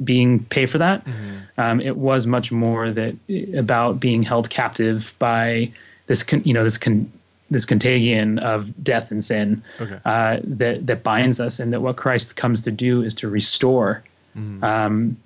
[0.04, 1.04] being pay for that.
[1.04, 1.38] Mm-hmm.
[1.58, 3.16] Um, it was much more that
[3.58, 5.72] about being held captive by
[6.08, 7.12] this, con, you know, this con,
[7.50, 10.00] this contagion of death and sin okay.
[10.06, 14.04] uh, that that binds us, and that what Christ comes to do is to restore
[14.36, 14.64] mm-hmm.
[14.64, 15.18] um,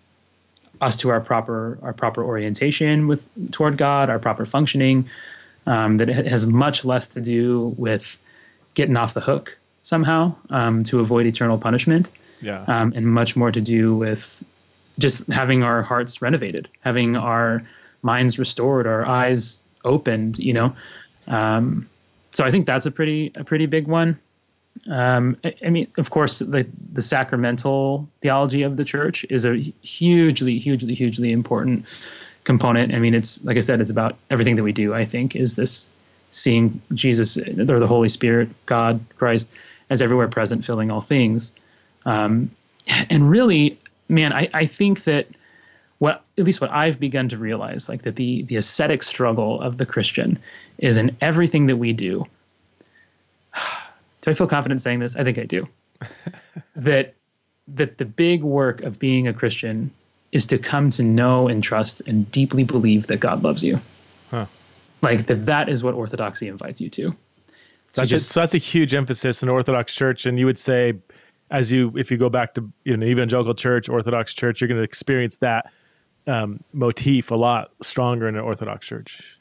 [0.82, 5.10] us to our proper our proper orientation with toward God, our proper functioning,
[5.68, 8.18] um, that it has much less to do with
[8.74, 12.10] getting off the hook somehow um, to avoid eternal punishment.
[12.42, 12.64] Yeah.
[12.68, 14.44] Um, and much more to do with
[14.98, 17.64] just having our hearts renovated, having our
[18.02, 20.76] minds restored, our eyes opened, you know.
[21.28, 21.90] Um,
[22.32, 24.20] so I think that's a pretty a pretty big one.
[24.90, 29.56] Um, I, I, mean, of course, the the sacramental theology of the church is a
[29.58, 31.86] hugely, hugely, hugely important
[32.48, 32.94] component.
[32.94, 34.94] I mean, it's like I said, it's about everything that we do.
[34.94, 35.92] I think is this
[36.32, 39.52] seeing Jesus or the Holy Spirit, God, Christ,
[39.90, 41.54] as everywhere present, filling all things.
[42.06, 42.52] Um,
[43.10, 43.78] and really,
[44.08, 45.28] man, I, I think that
[46.00, 49.78] what at least what I've begun to realize, like that the the ascetic struggle of
[49.78, 50.40] the Christian
[50.78, 52.26] is in everything that we do.
[54.22, 55.18] do I feel confident saying this?
[55.18, 55.68] I think I do.
[56.78, 57.14] that
[57.68, 59.92] that the big work of being a Christian
[60.32, 63.80] is to come to know and trust and deeply believe that God loves you.
[64.30, 64.46] Huh.
[65.02, 67.16] Like that that is what orthodoxy invites you to.
[67.94, 70.94] That's just, a, so that's a huge emphasis in Orthodox Church, and you would say,
[71.50, 74.80] as you if you go back to you know evangelical church, Orthodox Church, you're going
[74.80, 75.72] to experience that
[76.28, 79.40] um, motif a lot stronger in an Orthodox Church.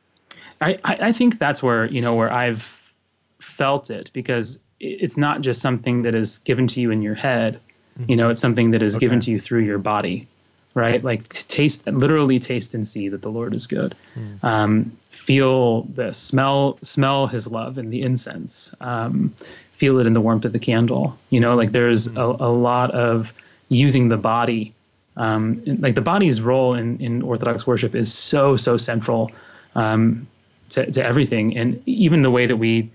[0.61, 2.93] I, I think that's where you know where I've
[3.41, 7.61] felt it because it's not just something that is given to you in your head.
[7.99, 8.11] Mm-hmm.
[8.11, 9.01] You know, it's something that is okay.
[9.05, 10.29] given to you through your body
[10.77, 11.03] right?
[11.03, 13.97] Like taste, literally taste and see that the Lord is good.
[14.15, 14.45] Mm.
[14.45, 18.75] Um, feel the smell, smell His love in the incense.
[18.79, 19.35] Um,
[19.71, 21.19] feel it in the warmth of the candle.
[21.31, 22.17] You know, like there's mm.
[22.19, 23.33] a, a, lot of
[23.71, 24.75] using the body.
[25.17, 29.33] Um, like the body's role in, in Orthodox worship is so so central
[29.75, 30.29] um,
[30.69, 32.91] to, to everything, and even the way that we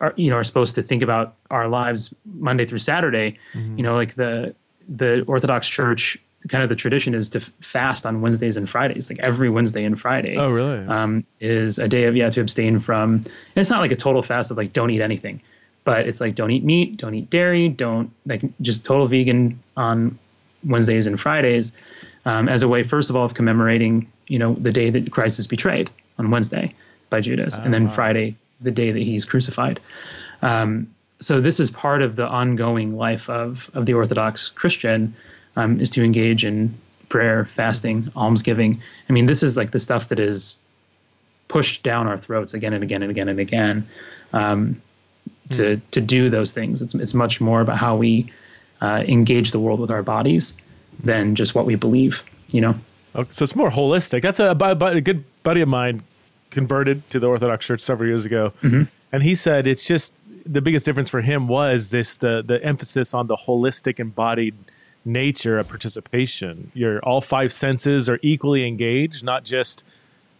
[0.00, 3.38] are you know are supposed to think about our lives Monday through Saturday.
[3.52, 3.78] Mm-hmm.
[3.78, 4.54] You know, like the
[4.88, 6.18] the Orthodox Church
[6.48, 9.98] kind of the tradition is to fast on Wednesdays and Fridays, like every Wednesday and
[9.98, 10.36] Friday.
[10.36, 10.86] Oh, really?
[10.86, 13.14] Um, is a day of yeah to abstain from.
[13.14, 15.42] And it's not like a total fast of like don't eat anything,
[15.84, 20.18] but it's like don't eat meat, don't eat dairy, don't like just total vegan on
[20.64, 21.76] Wednesdays and Fridays,
[22.24, 25.38] um, as a way first of all of commemorating you know the day that Christ
[25.38, 26.74] is betrayed on Wednesday
[27.10, 27.92] by Judas, oh, and then wow.
[27.92, 29.80] Friday the day that he's crucified.
[30.42, 35.14] Um, so this is part of the ongoing life of of the Orthodox Christian
[35.56, 36.74] um, is to engage in
[37.08, 38.80] prayer, fasting, almsgiving.
[39.08, 40.58] I mean, this is like the stuff that is
[41.48, 43.88] pushed down our throats again and again and again and again.
[44.32, 44.82] Um,
[45.50, 45.82] to mm.
[45.92, 48.32] to do those things, it's it's much more about how we
[48.80, 50.56] uh, engage the world with our bodies
[51.02, 52.22] than just what we believe.
[52.48, 52.74] You know.
[53.14, 54.22] Okay, so it's more holistic.
[54.22, 56.02] That's a, a, a good buddy of mine
[56.50, 58.84] converted to the Orthodox Church several years ago, mm-hmm.
[59.12, 60.12] and he said it's just
[60.44, 64.54] the biggest difference for him was this the the emphasis on the holistic embodied
[65.06, 66.70] nature of participation.
[66.74, 69.86] Your all five senses are equally engaged, not just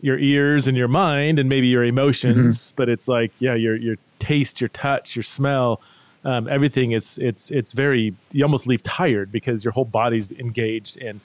[0.01, 2.77] your ears and your mind and maybe your emotions, mm-hmm.
[2.77, 5.81] but it's like yeah, your your taste, your touch, your smell,
[6.25, 6.93] um, everything.
[6.93, 11.21] It's it's it's very you almost leave tired because your whole body's engaged in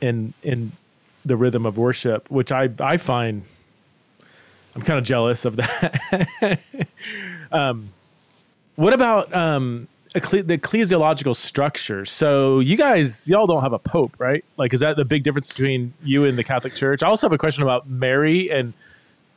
[0.00, 0.72] in in
[1.24, 3.42] the rhythm of worship, which I I find
[4.74, 6.60] I'm kind of jealous of that.
[7.52, 7.90] um,
[8.76, 12.04] what about um, ecle- the ecclesiological structure?
[12.04, 14.44] So you guys, y'all don't have a pope, right?
[14.56, 17.02] Like, is that the big difference between you and the Catholic Church?
[17.02, 18.72] I also have a question about Mary and.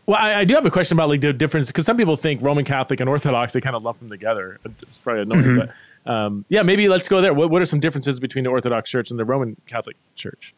[0.05, 2.41] Well, I, I do have a question about like the difference because some people think
[2.41, 4.57] Roman Catholic and Orthodox they kind of lump them together.
[4.83, 5.71] It's probably annoying, mm-hmm.
[6.05, 7.33] but um, yeah, maybe let's go there.
[7.33, 10.55] What, what are some differences between the Orthodox Church and the Roman Catholic Church?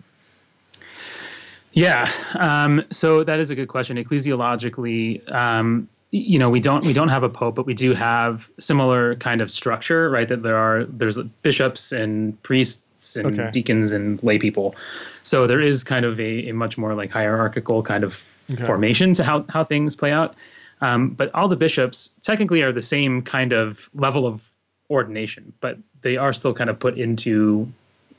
[1.72, 3.98] Yeah, um, so that is a good question.
[3.98, 8.50] Ecclesiologically, um, you know, we don't we don't have a pope, but we do have
[8.60, 10.28] similar kind of structure, right?
[10.28, 13.52] That there are there's bishops and priests and okay.
[13.52, 14.76] deacons and lay people.
[15.24, 18.66] So there is kind of a, a much more like hierarchical kind of okay.
[18.66, 20.36] formation to how how things play out.
[20.82, 24.50] Um, but all the bishops technically are the same kind of level of
[24.90, 27.72] ordination, but they are still kind of put into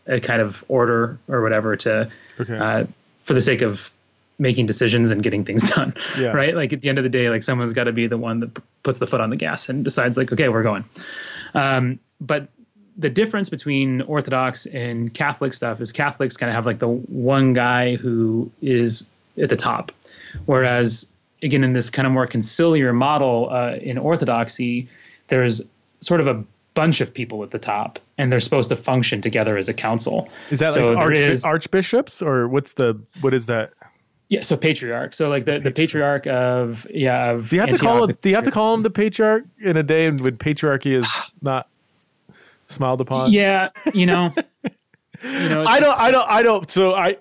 [0.07, 2.57] a kind of order or whatever to okay.
[2.57, 2.85] uh,
[3.25, 3.91] for the sake of
[4.41, 6.29] making decisions and getting things done yeah.
[6.29, 8.41] right like at the end of the day like someone's got to be the one
[8.41, 10.85] that p- puts the foot on the gas and decides like okay we're going
[11.55, 12.49] um, but
[12.97, 17.53] the difference between orthodox and catholic stuff is catholics kind of have like the one
[17.53, 19.05] guy who is
[19.41, 19.93] at the top
[20.47, 21.13] whereas
[21.43, 24.89] again in this kind of more conciliar model uh, in orthodoxy
[25.29, 25.63] there's
[26.01, 29.57] sort of a bunch of people at the top and they're supposed to function together
[29.57, 30.29] as a council.
[30.51, 33.73] Is that so like arch- is, archbishops or what's the what is that?
[34.31, 35.13] Yeah, so patriarch.
[35.13, 38.23] So like the, the patriarch of yeah of Do you have Antioch, to call it,
[38.23, 41.69] do you have to call him the patriarch in a day when patriarchy is not
[42.69, 43.33] smiled upon?
[43.33, 44.33] Yeah, you know.
[44.65, 47.17] you know I don't I don't I don't so I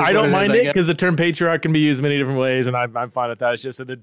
[0.00, 2.76] I don't mind it because the term patriarch can be used many different ways, and
[2.76, 3.54] I'm, I'm fine with that.
[3.54, 4.02] It's just an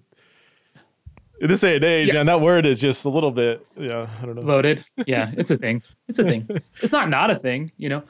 [1.39, 2.22] in this day and age, yeah.
[2.22, 4.41] and that word is just a little bit, yeah, I don't know.
[4.41, 4.84] Loaded.
[5.05, 5.84] Yeah, it's a thing.
[6.07, 6.47] It's a thing.
[6.82, 8.03] it's not not a thing, you know.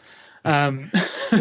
[0.45, 0.91] Um,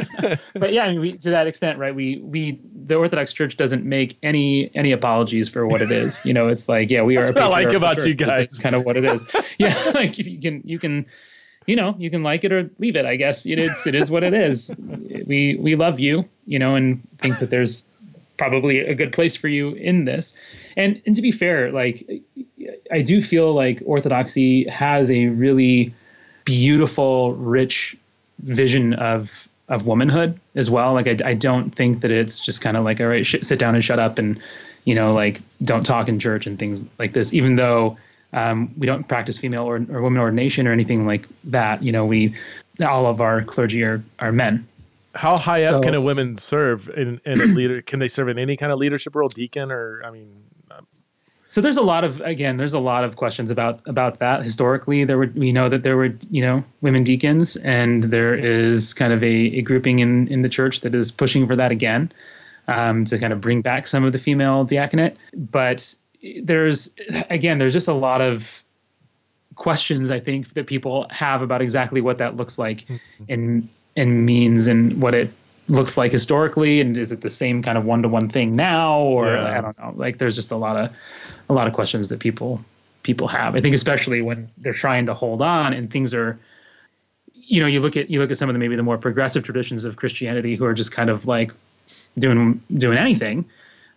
[0.55, 1.95] but yeah, I mean, we, to that extent, right?
[1.95, 6.25] We we the Orthodox Church doesn't make any any apologies for what it is.
[6.25, 7.35] You know, it's like, yeah, we That's are.
[7.35, 8.45] What I like about you guys.
[8.45, 9.31] It's kind of what it is.
[9.59, 11.07] yeah, like you can you can
[11.67, 14.09] you know you can like it or leave it i guess it is it is
[14.09, 14.71] what it is
[15.27, 17.89] we we love you you know and think that there's
[18.37, 20.35] probably a good place for you in this.
[20.77, 22.09] And and to be fair, like
[22.91, 25.95] I do feel like orthodoxy has a really
[26.45, 27.97] beautiful, rich
[28.41, 30.93] vision of of womanhood as well.
[30.93, 33.59] Like I, I don't think that it's just kind of like all right, sh- sit
[33.59, 34.41] down and shut up and
[34.85, 37.35] you know like don't talk in church and things like this.
[37.35, 37.97] Even though
[38.33, 42.05] um, we don't practice female or, or women ordination or anything like that, you know,
[42.05, 42.35] we
[42.87, 44.67] all of our clergy are are men
[45.17, 47.83] how high up so, can a woman serve in, in a leader?
[47.83, 50.45] Can they serve in any kind of leadership role, deacon, or I mean?
[51.49, 54.43] So there's a lot of again, there's a lot of questions about about that.
[54.43, 58.95] Historically, there were we know that there were you know women deacons, and there is
[58.95, 62.11] kind of a, a grouping in in the church that is pushing for that again,
[62.67, 65.17] um, to kind of bring back some of the female diaconate.
[65.35, 65.95] But
[66.43, 66.95] there's
[67.31, 68.65] again, there's just a lot of
[69.55, 73.25] questions I think that people have about exactly what that looks like mm-hmm.
[73.29, 75.31] in and means and what it
[75.69, 79.59] looks like historically and is it the same kind of one-to-one thing now or yeah.
[79.59, 79.93] i don't know.
[79.97, 80.97] Like there's just a lot of
[81.49, 82.65] a lot of questions that people
[83.03, 83.55] people have.
[83.55, 86.39] I think especially when they're trying to hold on and things are
[87.35, 89.45] you know you look at you look at some of the maybe the more progressive
[89.45, 91.53] traditions of christianity who are just kind of like
[92.19, 93.45] doing doing anything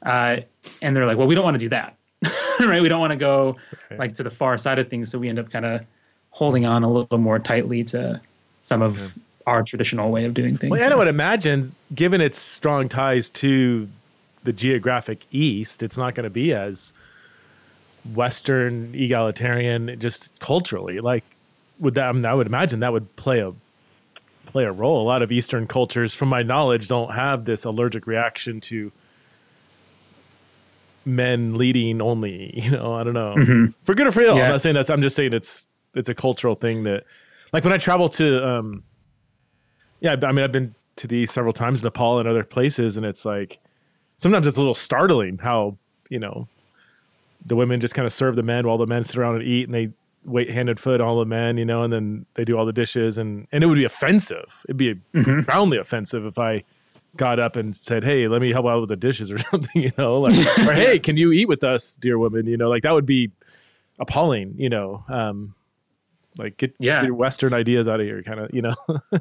[0.03, 0.38] uh,
[0.82, 1.95] and they're like well we don't want to do that.
[2.59, 2.82] Right?
[2.82, 3.55] We don't want to go
[3.97, 5.86] like to the far side of things so we end up kind of
[6.32, 8.20] holding on a little more tightly to
[8.61, 10.72] some of yeah our traditional way of doing things.
[10.72, 13.88] Well, and I would imagine, given its strong ties to
[14.43, 16.93] the geographic East, it's not going to be as
[18.14, 21.00] Western egalitarian, just culturally.
[21.00, 21.24] Like,
[21.80, 22.10] would that?
[22.10, 23.54] I, mean, I would imagine that would play a
[24.45, 25.02] play a role.
[25.02, 28.91] A lot of Eastern cultures, from my knowledge, don't have this allergic reaction to
[31.06, 32.54] men leading only.
[32.60, 33.66] You know, I don't know mm-hmm.
[33.84, 34.38] for good or for ill.
[34.38, 34.43] Yeah.
[34.43, 34.89] I'm not saying that's.
[34.89, 37.06] I'm just saying it's it's a cultural thing that,
[37.54, 38.84] like when I travel to, um,
[40.02, 43.26] yeah, I mean I've been to these several times, Nepal and other places, and it's
[43.26, 43.60] like
[44.18, 45.78] sometimes it's a little startling how
[46.10, 46.47] you know
[47.45, 49.66] the women just kind of serve the men while the men sit around and eat,
[49.66, 49.91] and they
[50.26, 53.18] wait handed foot all the men, you know, and then they do all the dishes,
[53.18, 54.64] and and it would be offensive.
[54.66, 55.24] It'd be mm-hmm.
[55.24, 56.64] profoundly offensive if I
[57.16, 59.91] got up and said, "Hey, let me help out with the dishes" or something, you
[59.97, 60.36] know, like,
[60.68, 63.32] or "Hey, can you eat with us, dear woman?" You know, like that would be
[64.00, 65.04] appalling, you know.
[65.08, 65.56] Um,
[66.40, 67.02] like get, yeah.
[67.02, 68.74] get your Western ideas out of here, kind of, you know.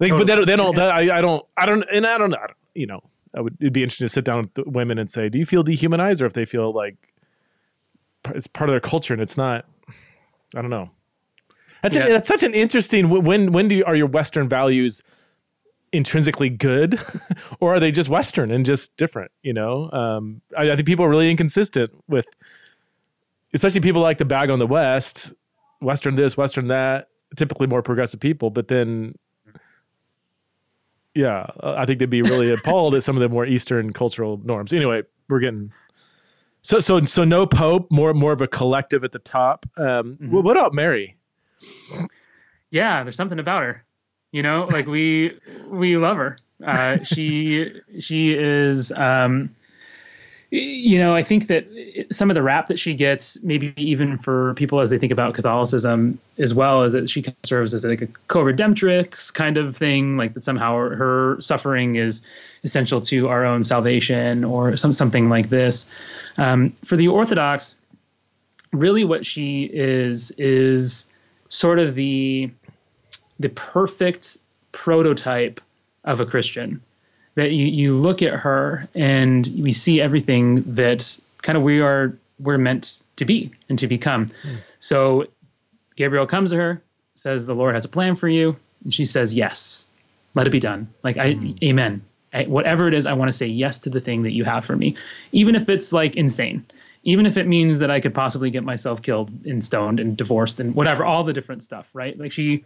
[0.00, 2.42] like, but then, then all that I, I don't, I don't, and I don't, don't,
[2.74, 3.00] you know,
[3.34, 5.62] I would it'd be interesting to sit down with women and say, do you feel
[5.62, 6.96] dehumanized, or if they feel like
[8.30, 9.64] it's part of their culture and it's not,
[10.56, 10.90] I don't know.
[11.82, 12.06] That's yeah.
[12.06, 13.08] an, that's such an interesting.
[13.08, 15.02] When when do you, are your Western values
[15.92, 16.98] intrinsically good,
[17.60, 19.30] or are they just Western and just different?
[19.42, 22.26] You know, um, I, I think people are really inconsistent with,
[23.54, 25.32] especially people like to bag on the West,
[25.80, 27.08] Western this, Western that.
[27.36, 29.14] Typically more progressive people, but then
[31.14, 34.72] yeah, I think they'd be really appalled at some of the more Eastern cultural norms.
[34.72, 35.72] Anyway, we're getting
[36.62, 39.66] so so so no pope, more more of a collective at the top.
[39.76, 40.30] Um, mm-hmm.
[40.30, 41.16] What about Mary?
[42.70, 43.84] Yeah, there's something about her.
[44.32, 46.36] You know, like we we love her.
[46.64, 48.92] Uh, she she is.
[48.92, 49.54] Um,
[50.50, 51.66] you know, I think that
[52.10, 55.34] some of the rap that she gets, maybe even for people as they think about
[55.34, 60.32] Catholicism as well, is that she serves as like a co-redemptrix kind of thing, like
[60.32, 62.26] that somehow her suffering is
[62.64, 65.90] essential to our own salvation or some something like this.
[66.38, 67.76] Um, for the Orthodox,
[68.72, 71.06] really what she is is
[71.50, 72.50] sort of the
[73.38, 74.38] the perfect
[74.72, 75.60] prototype
[76.04, 76.80] of a Christian
[77.38, 82.18] that you, you look at her and we see everything that kind of we are
[82.40, 84.26] we're meant to be and to become.
[84.26, 84.56] Mm.
[84.80, 85.26] So
[85.94, 86.82] Gabriel comes to her,
[87.14, 89.84] says the Lord has a plan for you, and she says yes.
[90.34, 90.92] Let it be done.
[91.04, 91.62] Like I mm.
[91.62, 92.02] amen.
[92.32, 94.64] I, whatever it is, I want to say yes to the thing that you have
[94.64, 94.96] for me,
[95.30, 96.66] even if it's like insane,
[97.04, 100.58] even if it means that I could possibly get myself killed and stoned and divorced
[100.58, 102.18] and whatever, all the different stuff, right?
[102.18, 102.64] Like she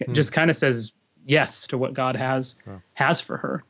[0.00, 0.14] mm.
[0.14, 0.92] just kind of says
[1.26, 2.58] yes to what God has
[2.94, 3.64] has for her.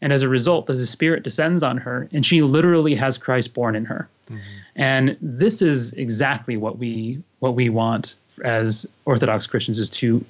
[0.00, 3.74] And as a result, the Spirit descends on her, and she literally has Christ born
[3.74, 4.08] in her.
[4.30, 4.38] Mm-hmm.
[4.76, 10.24] And this is exactly what we what we want as Orthodox Christians is to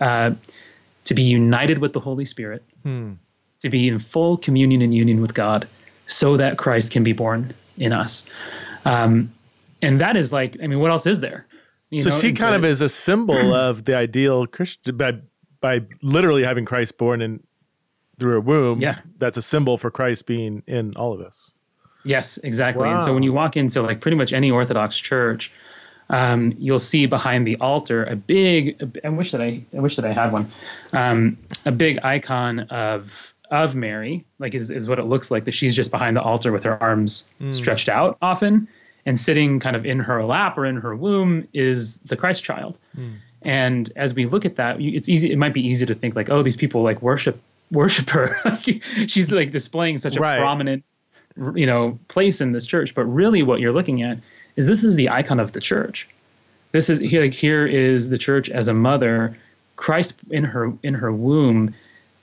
[0.00, 0.30] uh,
[1.04, 3.12] to be united with the Holy Spirit, hmm.
[3.60, 5.68] to be in full communion and union with God,
[6.06, 8.28] so that Christ can be born in us.
[8.84, 9.32] Um,
[9.82, 11.46] and that is like, I mean, what else is there?
[11.90, 15.18] You so know, she kind of is a symbol of the ideal Christian by
[15.60, 17.42] by literally having Christ born in
[18.20, 19.00] through a womb, yeah.
[19.16, 21.58] that's a symbol for Christ being in all of us.
[22.04, 22.86] Yes, exactly.
[22.86, 22.94] Wow.
[22.94, 25.52] And so when you walk into like pretty much any Orthodox church,
[26.08, 29.00] um, you'll see behind the altar a big.
[29.04, 30.50] I wish that I, I wish that I had one.
[30.92, 35.44] Um, a big icon of of Mary, like is is what it looks like.
[35.44, 37.54] That she's just behind the altar with her arms mm.
[37.54, 38.66] stretched out, often,
[39.06, 42.78] and sitting kind of in her lap or in her womb is the Christ child.
[42.96, 43.18] Mm.
[43.42, 45.30] And as we look at that, it's easy.
[45.32, 47.40] It might be easy to think like, oh, these people like worship
[47.70, 48.36] worship her.
[49.06, 50.38] She's like displaying such a right.
[50.38, 50.84] prominent,
[51.54, 52.94] you know, place in this church.
[52.94, 54.18] But really, what you're looking at
[54.56, 56.08] is this is the icon of the church.
[56.72, 57.22] This is here.
[57.22, 59.36] Like here is the church as a mother,
[59.76, 61.74] Christ in her in her womb,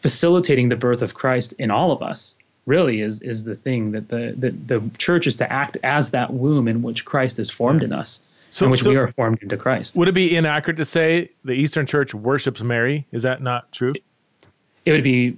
[0.02, 2.36] facilitating the birth of Christ in all of us.
[2.66, 6.34] Really is is the thing that the that the church is to act as that
[6.34, 8.22] womb in which Christ is formed in us.
[8.50, 9.96] So, in which so we are formed into Christ.
[9.98, 13.06] Would it be inaccurate to say the Eastern Church worships Mary?
[13.12, 13.94] Is that not true?
[13.94, 14.04] it
[14.92, 15.38] would be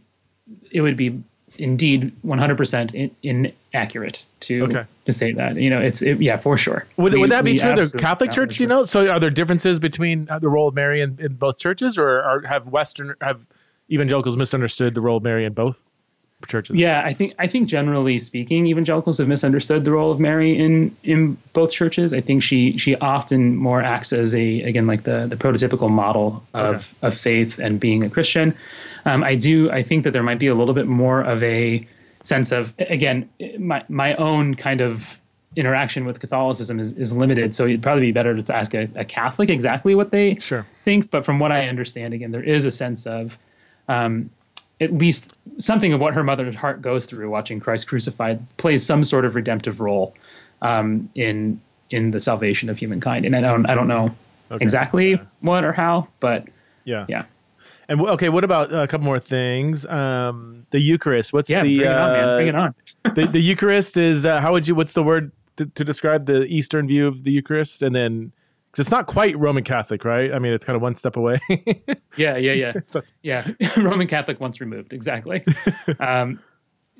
[0.72, 1.22] it would be
[1.58, 4.86] indeed 100% inaccurate to okay.
[5.06, 5.56] to say that.
[5.56, 6.86] You know, it's it, yeah, for sure.
[6.98, 7.76] Would, we, would that be true?
[7.76, 8.86] The Catholic Church, do you know?
[8.86, 12.22] So are there differences between uh, the role of Mary in, in both churches, or
[12.22, 13.46] are, have Western have
[13.92, 15.84] evangelicals misunderstood the role of Mary in both?
[16.48, 16.76] Churches.
[16.76, 20.96] Yeah, I think I think generally speaking, evangelicals have misunderstood the role of Mary in
[21.04, 22.14] in both churches.
[22.14, 26.44] I think she she often more acts as a again like the the prototypical model
[26.54, 27.08] of okay.
[27.08, 28.56] of faith and being a Christian.
[29.06, 31.88] Um, I do I think that there might be a little bit more of a
[32.24, 35.20] sense of again my my own kind of
[35.56, 37.54] interaction with Catholicism is, is limited.
[37.56, 40.66] So it'd probably be better to ask a, a Catholic exactly what they sure.
[40.86, 41.10] think.
[41.10, 43.38] But from what I understand, again, there is a sense of
[43.88, 44.30] um,
[44.82, 49.04] at least something of what her mother's heart goes through watching Christ crucified plays some
[49.04, 50.16] sort of redemptive role
[50.62, 51.60] um, in
[51.90, 53.26] in the salvation of humankind.
[53.26, 54.16] And I don't I don't know
[54.52, 54.62] okay.
[54.62, 55.24] exactly yeah.
[55.42, 56.48] what or how, but
[56.86, 57.26] yeah, yeah.
[57.88, 59.86] And okay, what about a couple more things?
[59.86, 61.34] Um, the Eucharist.
[61.34, 62.38] What's yeah, the bring it on, man.
[62.38, 62.76] Bring it on.
[63.16, 64.76] the, the Eucharist is uh, how would you?
[64.76, 68.32] What's the word to, to describe the Eastern view of the Eucharist, and then
[68.72, 70.32] because it's not quite Roman Catholic, right?
[70.32, 71.40] I mean, it's kind of one step away.
[72.18, 72.74] yeah, yeah, yeah,
[73.24, 73.48] yeah.
[73.78, 75.44] Roman Catholic once removed, exactly.
[76.00, 76.40] um,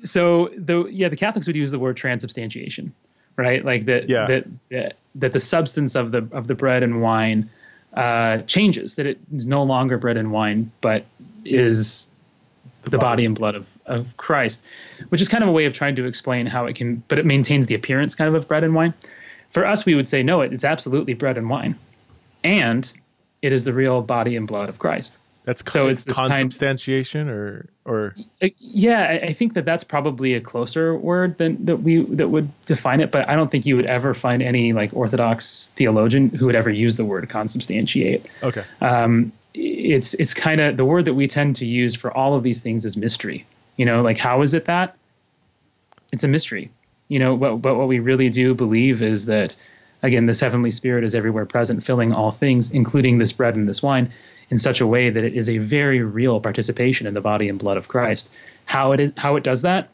[0.02, 2.94] so the yeah, the Catholics would use the word transubstantiation,
[3.36, 3.64] right?
[3.64, 4.26] Like that yeah.
[4.26, 7.50] that, that that the substance of the of the bread and wine
[7.94, 11.04] uh, changes, that it is no longer bread and wine, but
[11.44, 12.06] is
[12.82, 13.06] the, the body.
[13.06, 14.64] body and blood of, of Christ,
[15.08, 17.26] which is kind of a way of trying to explain how it can, but it
[17.26, 18.94] maintains the appearance kind of of bread and wine.
[19.50, 21.76] For us, we would say, no, it's absolutely bread and wine.
[22.44, 22.90] And
[23.42, 25.18] it is the real body and blood of Christ.
[25.44, 30.40] That's so it's consubstantiation kind, or or uh, yeah, I think that that's probably a
[30.40, 33.10] closer word than that we that would define it.
[33.10, 36.68] But I don't think you would ever find any like Orthodox theologian who would ever
[36.68, 38.26] use the word consubstantiate.
[38.42, 38.64] Okay.
[38.82, 42.42] Um, it's it's kind of the word that we tend to use for all of
[42.42, 43.46] these things is mystery.
[43.76, 44.94] You know, like how is it that?
[46.12, 46.70] It's a mystery.
[47.10, 49.56] You know, but but what we really do believe is that
[50.02, 53.82] again, this heavenly spirit is everywhere present, filling all things, including this bread and this
[53.82, 54.10] wine
[54.48, 57.58] in such a way that it is a very real participation in the body and
[57.58, 58.32] blood of Christ.
[58.64, 59.90] How it is, how it does that,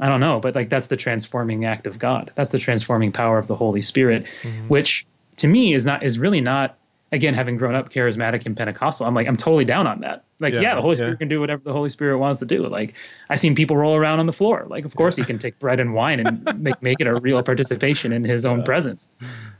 [0.00, 2.32] I don't know, but like that's the transforming act of God.
[2.34, 4.68] That's the transforming power of the Holy Spirit, mm-hmm.
[4.68, 6.76] which to me is not is really not
[7.12, 9.06] again having grown up charismatic and Pentecostal.
[9.06, 10.24] I'm like I'm totally down on that.
[10.38, 11.16] Like yeah, yeah the Holy Spirit yeah.
[11.16, 12.66] can do whatever the Holy Spirit wants to do.
[12.66, 12.94] Like
[13.28, 14.66] I've seen people roll around on the floor.
[14.68, 17.42] Like of course he can take bread and wine and make make it a real
[17.42, 19.12] participation in His own presence.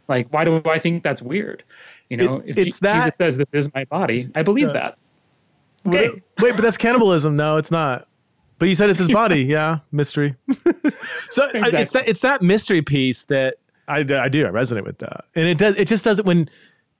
[0.08, 1.62] Like why do I think that's weird?
[2.08, 4.98] You know, it, if it's that, Jesus says this is my body, I believe that.
[5.86, 6.10] Okay.
[6.10, 7.36] Wait, wait, but that's cannibalism.
[7.36, 8.06] No, it's not.
[8.58, 9.42] But you said it's his body.
[9.42, 10.36] yeah, mystery.
[11.30, 11.80] so exactly.
[11.80, 13.56] it's that it's that mystery piece that
[13.88, 14.46] I, I do.
[14.46, 15.76] I resonate with that, and it does.
[15.76, 16.48] It just doesn't when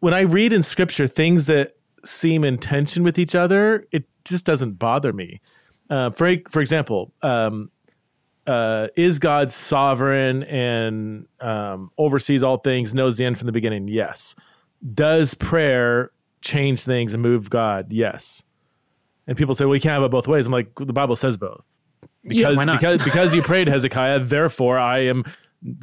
[0.01, 3.86] when I read in scripture things that seem in tension with each other.
[3.92, 5.40] It just doesn't bother me.
[5.88, 7.70] Uh, for for example, um,
[8.46, 13.88] uh, is God sovereign and um, oversees all things, knows the end from the beginning?
[13.88, 14.34] Yes
[14.94, 17.92] does prayer change things and move God?
[17.92, 18.44] Yes.
[19.26, 20.46] And people say, well, you can't have it both ways.
[20.46, 21.66] I'm like, the Bible says both.
[22.22, 25.24] Because yeah, because because you prayed Hezekiah, therefore I am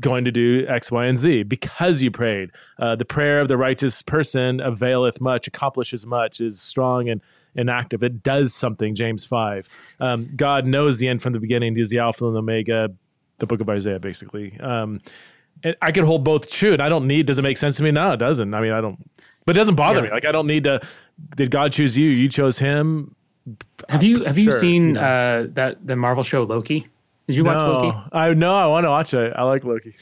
[0.01, 1.43] going to do X, Y, and Z.
[1.43, 6.61] Because you prayed, uh, the prayer of the righteous person availeth much, accomplishes much, is
[6.61, 7.21] strong and,
[7.55, 8.03] and active.
[8.03, 8.95] It does something.
[8.95, 9.67] James five.
[9.99, 11.75] Um, God knows the end from the beginning.
[11.75, 12.89] He's the Alpha and the Omega.
[13.39, 14.59] The Book of Isaiah, basically.
[14.59, 14.99] Um,
[15.82, 17.28] I can hold both true, and I don't need.
[17.28, 17.91] Does it make sense to me?
[17.91, 18.51] No, it doesn't.
[18.51, 18.97] I mean, I don't.
[19.45, 20.05] But it doesn't bother yeah.
[20.05, 20.09] me.
[20.09, 20.82] Like I don't need to.
[21.36, 22.09] Did God choose you?
[22.09, 23.15] You chose him.
[23.89, 25.01] Have you have sure, you seen you know.
[25.01, 26.88] uh, that the Marvel show Loki?
[27.28, 27.97] Did you no, watch Loki?
[28.11, 28.55] I know.
[28.55, 29.34] I want to watch it.
[29.36, 29.95] I like Loki.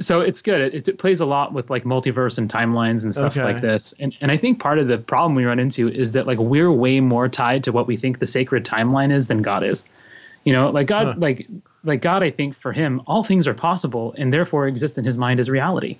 [0.00, 0.74] So it's good.
[0.74, 3.44] It, it, plays a lot with like multiverse and timelines and stuff okay.
[3.44, 3.94] like this.
[3.98, 6.70] And and I think part of the problem we run into is that like we're
[6.70, 9.84] way more tied to what we think the sacred timeline is than God is.
[10.42, 11.14] You know, like God, huh.
[11.18, 11.48] like
[11.84, 15.18] like God, I think for him, all things are possible and therefore exist in his
[15.18, 15.98] mind as reality.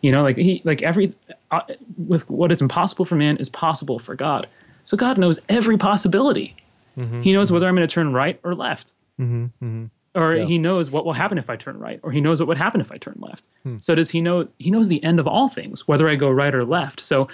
[0.00, 1.14] You know, like he, like every,
[1.50, 1.62] uh,
[1.96, 4.46] with what is impossible for man is possible for God.
[4.84, 6.56] So God knows every possibility.
[6.96, 7.22] Mm-hmm.
[7.22, 8.94] He knows whether I'm going to turn right or left.
[9.20, 9.44] Mm-hmm.
[9.44, 9.84] Mm-hmm.
[10.16, 10.44] Or yeah.
[10.46, 12.80] he knows what will happen if I turn right, or he knows what would happen
[12.80, 13.46] if I turn left.
[13.62, 13.76] Hmm.
[13.80, 14.48] So does he know?
[14.58, 17.00] He knows the end of all things, whether I go right or left.
[17.00, 17.28] So,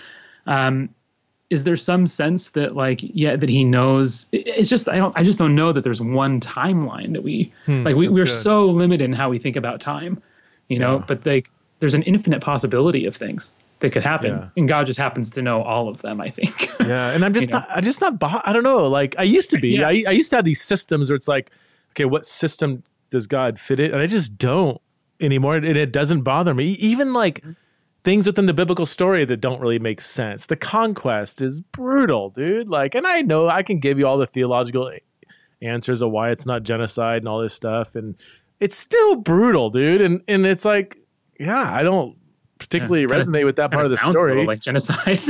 [0.46, 0.90] um,
[1.52, 5.22] is there some sense that like yeah that he knows it's just i don't i
[5.22, 8.32] just don't know that there's one timeline that we hmm, like we, we're good.
[8.32, 10.20] so limited in how we think about time
[10.68, 11.04] you know yeah.
[11.06, 14.48] but like there's an infinite possibility of things that could happen yeah.
[14.56, 17.50] and god just happens to know all of them i think yeah and i'm just
[17.50, 17.74] not know?
[17.74, 18.14] i just not
[18.46, 19.88] i don't know like i used to be yeah.
[19.88, 21.50] I, I used to have these systems where it's like
[21.92, 24.80] okay what system does god fit it and i just don't
[25.20, 27.42] anymore and it doesn't bother me even like
[28.04, 30.46] things within the biblical story that don't really make sense.
[30.46, 32.68] The conquest is brutal, dude.
[32.68, 34.90] Like, and I know I can give you all the theological
[35.60, 38.16] answers of why it's not genocide and all this stuff, and
[38.60, 40.00] it's still brutal, dude.
[40.00, 40.96] And and it's like,
[41.38, 42.16] yeah, I don't
[42.58, 45.20] particularly yeah, resonate with that part of the story, like genocide.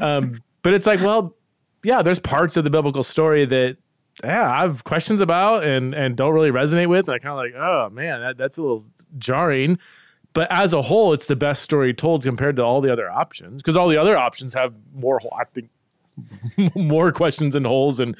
[0.02, 1.36] um, but it's like, well,
[1.82, 3.76] yeah, there's parts of the biblical story that
[4.22, 7.08] yeah, I have questions about and and don't really resonate with.
[7.08, 8.82] And I kind of like, oh man, that, that's a little
[9.18, 9.78] jarring.
[10.34, 13.62] But as a whole, it's the best story told compared to all the other options
[13.62, 15.70] because all the other options have more, I think,
[16.76, 18.16] more questions and holes and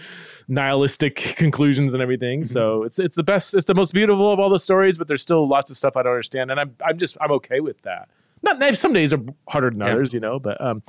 [0.49, 2.41] nihilistic conclusions and everything.
[2.41, 2.53] Mm-hmm.
[2.53, 4.99] So it's it's the best, it's the most beautiful of all the stories.
[4.99, 7.61] But there's still lots of stuff I don't understand, and I'm I'm just I'm okay
[7.61, 8.09] with that.
[8.43, 10.19] Not some days are harder than others, yeah.
[10.19, 10.39] you know.
[10.39, 10.83] But um,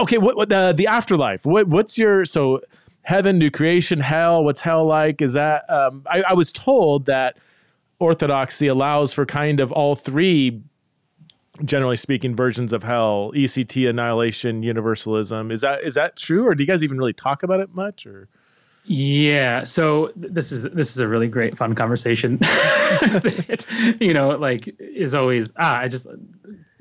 [0.00, 1.44] okay, what, what the the afterlife?
[1.44, 2.60] What what's your so
[3.02, 4.44] heaven, new creation, hell?
[4.44, 5.22] What's hell like?
[5.22, 7.36] Is that um, I, I was told that
[7.98, 10.62] orthodoxy allows for kind of all three
[11.64, 15.52] generally speaking, versions of hell, ECT, annihilation, universalism.
[15.52, 18.06] Is that is that true, or do you guys even really talk about it much?
[18.06, 18.28] Or
[18.86, 22.38] Yeah, so this is this is a really great fun conversation.
[22.42, 23.66] it,
[24.00, 26.06] you know, like is always ah, I just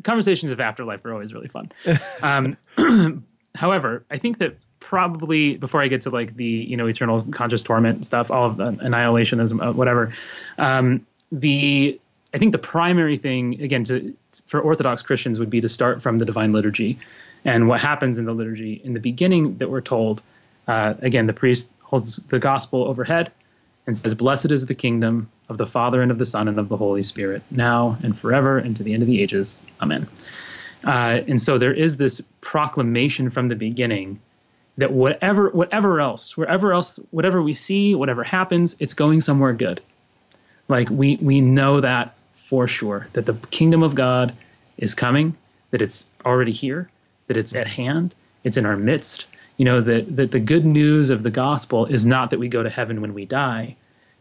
[0.03, 1.71] conversations of afterlife are always really fun.
[2.23, 2.57] Um,
[3.55, 4.55] however, I think that
[4.91, 8.57] probably before I get to like the you know eternal conscious torment stuff, all of
[8.57, 10.11] the annihilationism, uh, whatever,
[10.57, 11.97] um, the
[12.33, 14.13] I think the primary thing again to
[14.47, 16.99] for Orthodox Christians would be to start from the Divine Liturgy,
[17.45, 20.21] and what happens in the liturgy in the beginning that we're told.
[20.67, 23.31] Uh, again, the priest holds the gospel overhead
[23.87, 26.69] and says, Blessed is the kingdom of the Father and of the Son and of
[26.69, 29.61] the Holy Spirit, now and forever and to the end of the ages.
[29.81, 30.07] Amen.
[30.83, 34.19] Uh, and so there is this proclamation from the beginning
[34.77, 39.81] that whatever whatever else, wherever else, whatever we see, whatever happens, it's going somewhere good.
[40.67, 44.33] Like we we know that for sure, that the kingdom of God
[44.77, 45.35] is coming,
[45.71, 46.89] that it's already here,
[47.27, 49.27] that it's at hand, it's in our midst,
[49.61, 52.63] you know that that the good news of the gospel is not that we go
[52.63, 53.75] to heaven when we die.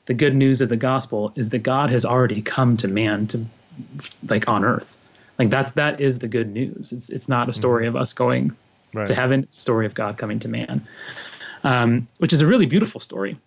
[0.04, 3.46] The good news of the gospel is that god has already come to man to
[4.28, 4.96] like on earth.
[5.38, 6.92] Like that's that is the good news.
[6.92, 7.96] It's it's not a story mm-hmm.
[7.96, 8.54] of us going
[8.94, 9.06] right.
[9.06, 10.86] to heaven it's a story of god coming to man
[11.62, 13.38] um, which is a really beautiful story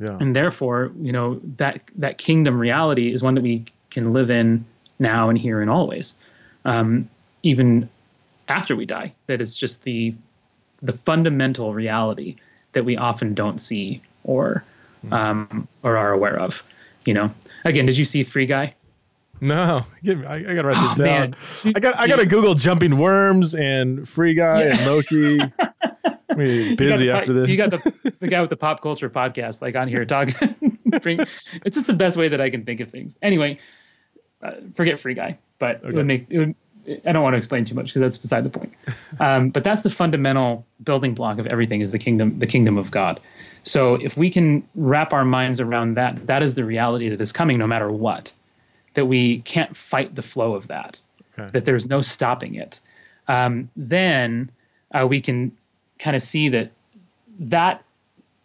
[0.00, 0.16] yeah.
[0.20, 4.64] and therefore you know that that kingdom reality is one that we can live in
[4.98, 6.16] now and here and always
[6.64, 7.08] um,
[7.42, 7.88] even
[8.48, 10.14] after we die that is just the
[10.82, 12.36] the fundamental reality
[12.72, 14.64] that we often don't see or
[15.02, 15.12] hmm.
[15.12, 16.62] um, or are aware of.
[17.04, 18.74] You know, again, did you see Free Guy?
[19.40, 21.30] No, I, I gotta write this oh, down.
[21.64, 21.72] Man.
[21.76, 24.76] I got I gotta Google jumping worms and Free Guy yeah.
[24.76, 25.38] and Loki.
[26.76, 27.48] busy got, after this.
[27.48, 30.34] You got the, the guy with the pop culture podcast like on here talking.
[30.86, 33.18] it's just the best way that I can think of things.
[33.22, 33.58] Anyway,
[34.42, 35.88] uh, forget Free Guy, but okay.
[35.88, 36.54] it would make it would
[37.06, 38.72] I don't want to explain too much because that's beside the point.
[39.18, 42.90] Um, but that's the fundamental building block of everything is the kingdom, the kingdom of
[42.90, 43.20] God.
[43.62, 47.32] So if we can wrap our minds around that, that is the reality that is
[47.32, 48.32] coming no matter what.
[48.94, 51.00] That we can't fight the flow of that.
[51.38, 51.50] Okay.
[51.52, 52.80] That there's no stopping it.
[53.26, 54.50] Um, then
[54.92, 55.52] uh, we can
[55.98, 56.70] kind of see that
[57.40, 57.82] that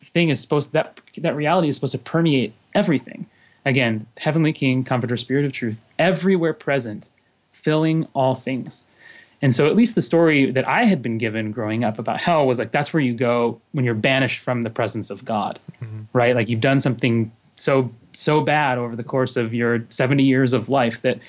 [0.01, 3.27] thing is supposed that that reality is supposed to permeate everything.
[3.65, 7.09] Again, heavenly King, Comforter, Spirit of Truth, everywhere present
[7.51, 8.85] filling all things.
[9.41, 12.45] And so, at least the story that I had been given growing up about hell
[12.45, 16.03] was like that's where you go when you're banished from the presence of God, mm-hmm.
[16.11, 16.35] right?
[16.35, 20.69] Like you've done something so so bad over the course of your 70 years of
[20.69, 21.19] life that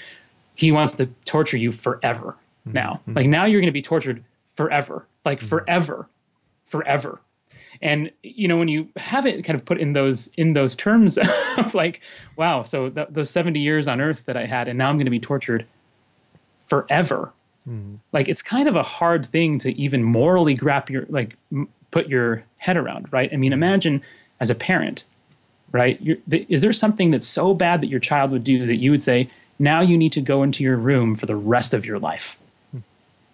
[0.55, 2.37] He wants to torture you forever.
[2.67, 2.73] Mm-hmm.
[2.73, 4.25] Now, like now you're going to be tortured
[4.55, 5.49] forever, like mm-hmm.
[5.49, 6.09] forever,
[6.67, 7.21] forever.
[7.83, 11.19] And you know when you have it kind of put in those in those terms
[11.59, 12.01] of like,
[12.37, 15.07] wow, so th- those 70 years on Earth that I had, and now I'm going
[15.07, 15.67] to be tortured
[16.67, 17.33] forever.
[17.69, 17.99] Mm.
[18.13, 22.09] Like it's kind of a hard thing to even morally grab your like m- put
[22.09, 23.31] your head around, right?
[23.33, 24.03] I mean, imagine
[24.41, 25.05] as a parent,
[25.73, 26.01] right?
[26.31, 29.03] Th- is there something that's so bad that your child would do that you would
[29.03, 32.39] say, now you need to go into your room for the rest of your life?
[32.75, 32.83] Mm.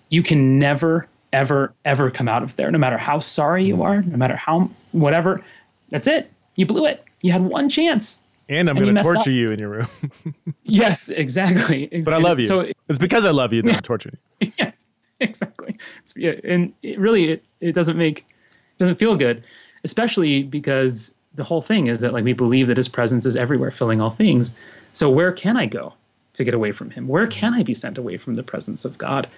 [0.09, 4.03] You can never, ever, ever come out of there, no matter how sorry you are,
[4.03, 5.43] no matter how whatever.
[5.91, 6.30] That's it.
[6.57, 7.05] You blew it.
[7.22, 8.18] You had one chance.
[8.49, 9.26] And I'm going to torture up.
[9.26, 9.87] you in your room.
[10.62, 12.03] yes, exactly, exactly.
[12.03, 12.47] But I love you.
[12.47, 13.76] So it's because I love you that yeah.
[13.76, 14.53] I'm torturing you.
[14.59, 14.87] yes,
[15.18, 15.76] exactly.
[15.99, 16.14] It's,
[16.45, 19.43] and it really, it, it doesn't make, it doesn't feel good,
[19.82, 23.70] especially because the whole thing is that like we believe that His presence is everywhere,
[23.70, 24.55] filling all things.
[24.93, 25.95] So where can I go
[26.34, 27.07] to get away from Him?
[27.07, 29.28] Where can I be sent away from the presence of God?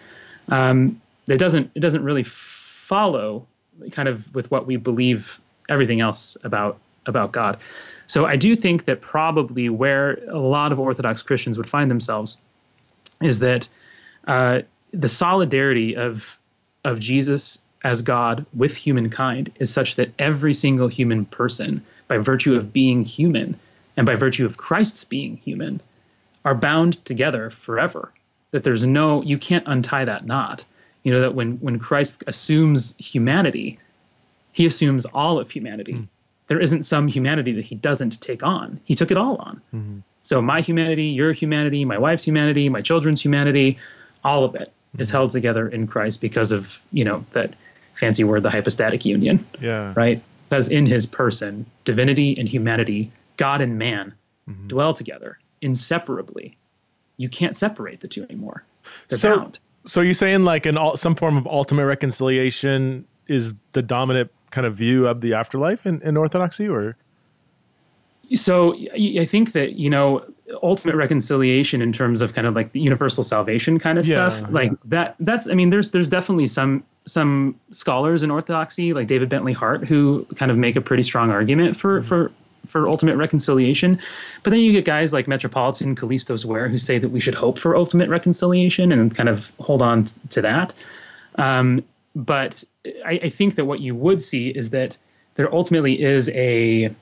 [0.48, 1.70] Um, it doesn't.
[1.74, 3.46] It doesn't really follow
[3.92, 7.58] kind of with what we believe everything else about about God.
[8.06, 12.38] So I do think that probably where a lot of Orthodox Christians would find themselves
[13.20, 13.68] is that
[14.26, 14.62] uh,
[14.92, 16.38] the solidarity of
[16.84, 22.56] of Jesus as God with humankind is such that every single human person, by virtue
[22.56, 23.58] of being human
[23.96, 25.80] and by virtue of Christ's being human,
[26.44, 28.12] are bound together forever.
[28.50, 30.64] That there's no you can't untie that knot.
[31.02, 33.78] You know that when when Christ assumes humanity,
[34.52, 35.94] he assumes all of humanity.
[35.94, 36.08] Mm
[36.48, 38.80] there isn't some humanity that he doesn't take on.
[38.84, 39.62] He took it all on.
[39.74, 39.98] Mm-hmm.
[40.22, 43.78] So my humanity, your humanity, my wife's humanity, my children's humanity,
[44.24, 44.72] all of it.
[44.96, 47.54] Is held together in Christ because of, you know, that
[47.94, 49.46] fancy word, the hypostatic union.
[49.60, 49.92] Yeah.
[49.96, 50.22] Right?
[50.48, 54.14] Because in his person, divinity and humanity, God and man
[54.48, 54.66] mm-hmm.
[54.68, 56.56] dwell together inseparably.
[57.16, 58.64] You can't separate the two anymore.
[59.08, 59.58] They're so, bound.
[59.84, 64.74] So you're saying like an some form of ultimate reconciliation is the dominant kind of
[64.74, 66.96] view of the afterlife in, in Orthodoxy, or?
[68.34, 70.24] So I think that you know
[70.62, 74.50] ultimate reconciliation in terms of kind of like the universal salvation kind of yeah, stuff,
[74.50, 74.76] like yeah.
[74.86, 75.16] that.
[75.20, 79.86] That's I mean, there's there's definitely some some scholars in Orthodoxy, like David Bentley Hart,
[79.86, 82.08] who kind of make a pretty strong argument for mm-hmm.
[82.08, 82.32] for
[82.66, 83.98] for ultimate reconciliation.
[84.42, 87.58] But then you get guys like Metropolitan Kallistos Ware who say that we should hope
[87.58, 90.74] for ultimate reconciliation and kind of hold on to that.
[91.36, 91.84] Um,
[92.14, 92.64] but
[93.06, 94.98] I, I, think that what you would see is that
[95.36, 96.92] there ultimately is a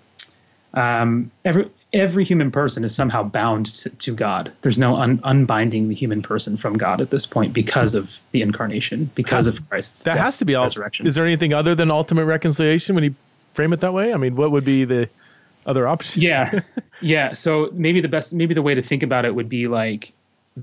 [0.74, 4.52] um, every every human person is somehow bound to, to God.
[4.62, 8.42] There's no un, unbinding the human person from God at this point because of the
[8.42, 11.06] incarnation, because of Christ's that has to be all, resurrection.
[11.06, 13.14] Is there anything other than ultimate reconciliation when you
[13.54, 14.12] frame it that way?
[14.12, 15.08] I mean, what would be the
[15.64, 16.22] other option?
[16.22, 16.60] Yeah,
[17.00, 17.34] yeah.
[17.34, 20.12] So maybe the best, maybe the way to think about it would be like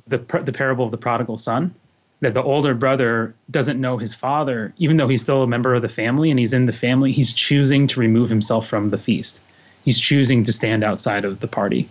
[0.08, 1.76] the the parable of the prodigal son
[2.24, 5.82] that the older brother doesn't know his father, even though he's still a member of
[5.82, 9.42] the family and he's in the family, he's choosing to remove himself from the feast.
[9.84, 11.90] He's choosing to stand outside of the party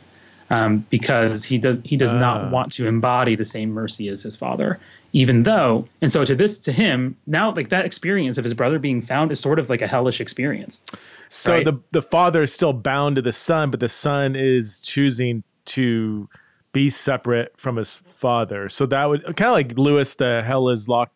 [0.50, 2.18] um, because he does he does uh.
[2.18, 2.50] not ah.
[2.50, 4.78] want to embody the same mercy as his father,
[5.12, 5.86] even though.
[6.02, 9.32] And so to this to him now, like that experience of his brother being found
[9.32, 10.84] is sort of like a hellish experience.
[11.28, 11.64] So right?
[11.64, 16.28] the the father is still bound to the son, but the son is choosing to
[16.72, 18.68] be separate from his father.
[18.68, 21.14] So that would kind of like Lewis, the hell is locked,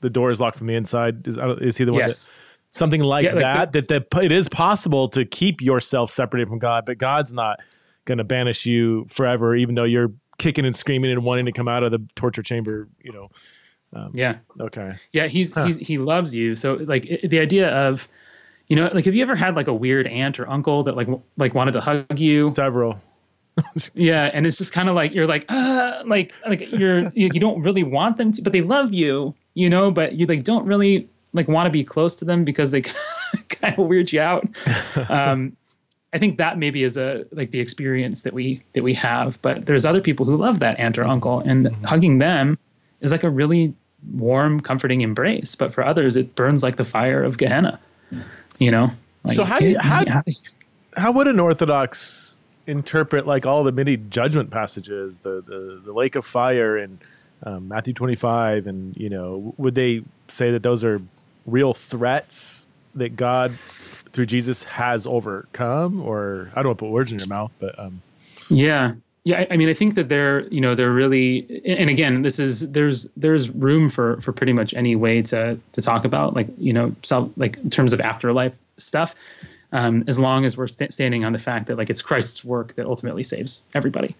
[0.00, 1.26] the door is locked from the inside.
[1.26, 2.24] Is, is he the one yes.
[2.24, 2.30] that
[2.76, 4.10] something like, yeah, like that, the, that?
[4.10, 7.60] That it is possible to keep yourself separated from God, but God's not
[8.04, 11.68] going to banish you forever, even though you're kicking and screaming and wanting to come
[11.68, 12.88] out of the torture chamber.
[13.02, 13.30] You know.
[13.92, 14.38] Um, yeah.
[14.60, 14.94] Okay.
[15.12, 15.64] Yeah, he's huh.
[15.64, 16.56] he's he loves you.
[16.56, 18.08] So like it, the idea of,
[18.66, 21.08] you know, like have you ever had like a weird aunt or uncle that like
[21.36, 22.52] like wanted to hug you?
[22.54, 23.00] Several
[23.94, 27.40] yeah, and it's just kind of like you're like, uh, like like you're you, you
[27.40, 30.66] don't really want them to, but they love you, you know, but you like don't
[30.66, 32.82] really like want to be close to them because they
[33.48, 34.46] kind of weird you out.
[35.08, 35.56] Um,
[36.12, 39.66] I think that maybe is a like the experience that we that we have, but
[39.66, 41.84] there's other people who love that aunt or uncle, and mm-hmm.
[41.84, 42.58] hugging them
[43.00, 43.74] is like a really
[44.12, 45.54] warm, comforting embrace.
[45.54, 47.78] But for others, it burns like the fire of Gehenna.
[48.58, 48.90] You know.
[49.24, 50.04] Like, so how do you, how,
[50.96, 56.14] how would an Orthodox interpret like all the many judgment passages, the the, the lake
[56.14, 56.98] of fire and
[57.42, 61.00] um, Matthew 25, and you know, would they say that those are
[61.46, 66.00] real threats that God through Jesus has overcome?
[66.00, 68.02] Or I don't want to put words in your mouth, but um,
[68.48, 68.94] yeah,
[69.24, 69.40] yeah.
[69.40, 72.72] I, I mean, I think that they're you know they're really, and again, this is
[72.72, 76.72] there's there's room for for pretty much any way to to talk about like you
[76.72, 79.14] know self like in terms of afterlife stuff
[79.72, 82.74] um, as long as we're st- standing on the fact that like it's Christ's work
[82.76, 84.16] that ultimately saves everybody.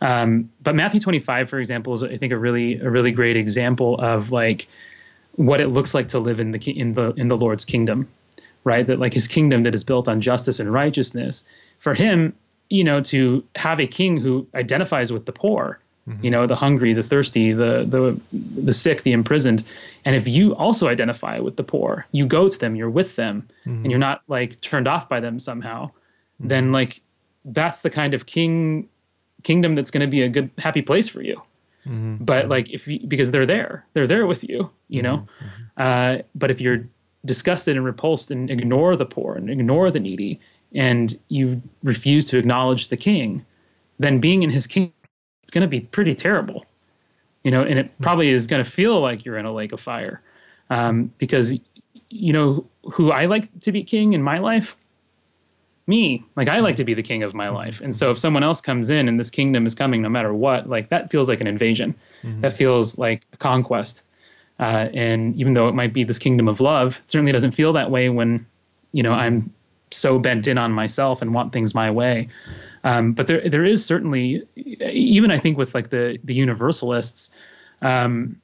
[0.00, 3.98] Um, but Matthew 25, for example, is I think a really a really great example
[3.98, 4.68] of like
[5.36, 8.08] what it looks like to live in the in the in the Lord's kingdom,
[8.64, 8.86] right?
[8.86, 11.44] That like His kingdom that is built on justice and righteousness.
[11.78, 12.34] For Him,
[12.68, 16.24] you know, to have a king who identifies with the poor Mm-hmm.
[16.24, 19.62] you know the hungry the thirsty the the the sick the imprisoned
[20.04, 23.48] and if you also identify with the poor you go to them you're with them
[23.64, 23.82] mm-hmm.
[23.84, 26.48] and you're not like turned off by them somehow mm-hmm.
[26.48, 27.02] then like
[27.44, 28.88] that's the kind of king
[29.44, 31.40] kingdom that's going to be a good happy place for you
[31.86, 32.16] mm-hmm.
[32.24, 35.44] but like if you, because they're there they're there with you you know mm-hmm.
[35.44, 36.20] Mm-hmm.
[36.20, 36.86] uh, but if you're
[37.24, 40.40] disgusted and repulsed and ignore the poor and ignore the needy
[40.74, 43.44] and you refuse to acknowledge the king
[44.02, 44.92] then being in his kingdom
[45.44, 46.66] is going to be pretty terrible,
[47.42, 49.80] you know, and it probably is going to feel like you're in a lake of
[49.80, 50.20] fire,
[50.70, 51.58] um, because
[52.10, 54.76] you know who I like to be king in my life.
[55.86, 58.44] Me, like I like to be the king of my life, and so if someone
[58.44, 61.40] else comes in and this kingdom is coming, no matter what, like that feels like
[61.40, 61.94] an invasion.
[62.22, 62.42] Mm-hmm.
[62.42, 64.04] That feels like a conquest.
[64.60, 67.72] Uh, and even though it might be this kingdom of love, it certainly doesn't feel
[67.72, 68.46] that way when,
[68.92, 69.52] you know, I'm
[69.90, 72.28] so bent in on myself and want things my way.
[72.84, 77.36] Um, but there there is certainly even I think with like the the universalists,
[77.80, 78.40] um,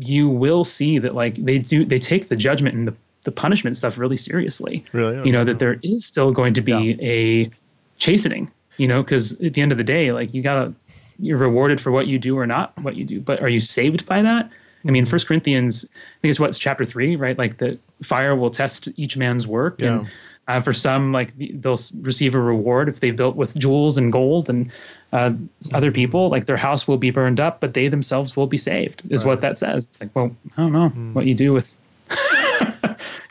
[0.00, 2.94] you will see that like they do they take the judgment and the
[3.26, 4.84] the punishment stuff really seriously.
[4.92, 6.96] Really, you know that there is still going to be yeah.
[7.00, 7.50] a
[7.98, 8.50] chastening.
[8.78, 10.72] You know, because at the end of the day, like you gotta
[11.18, 13.20] you're rewarded for what you do or not what you do.
[13.20, 14.50] But are you saved by that?
[14.86, 15.10] I mean, mm-hmm.
[15.10, 17.36] First Corinthians, I think it's what's chapter three, right?
[17.36, 19.98] Like the fire will test each man's work, yeah.
[19.98, 20.08] and
[20.46, 24.48] uh, for some, like they'll receive a reward if they've built with jewels and gold,
[24.48, 24.70] and
[25.12, 25.32] uh,
[25.74, 29.02] other people, like their house will be burned up, but they themselves will be saved.
[29.10, 29.30] Is right.
[29.30, 29.86] what that says.
[29.86, 31.14] It's like, well, I don't know mm.
[31.14, 31.74] what you do with,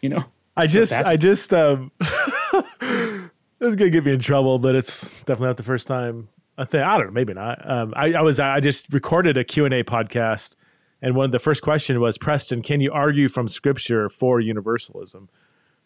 [0.06, 0.24] you know.
[0.58, 5.58] I just, I just, um, it's gonna get me in trouble, but it's definitely not
[5.58, 6.30] the first time.
[6.58, 7.70] I think I don't know, maybe not.
[7.70, 10.56] Um, I, I was, I just recorded a Q and A podcast,
[11.02, 15.28] and one of the first question was, Preston, can you argue from Scripture for universalism?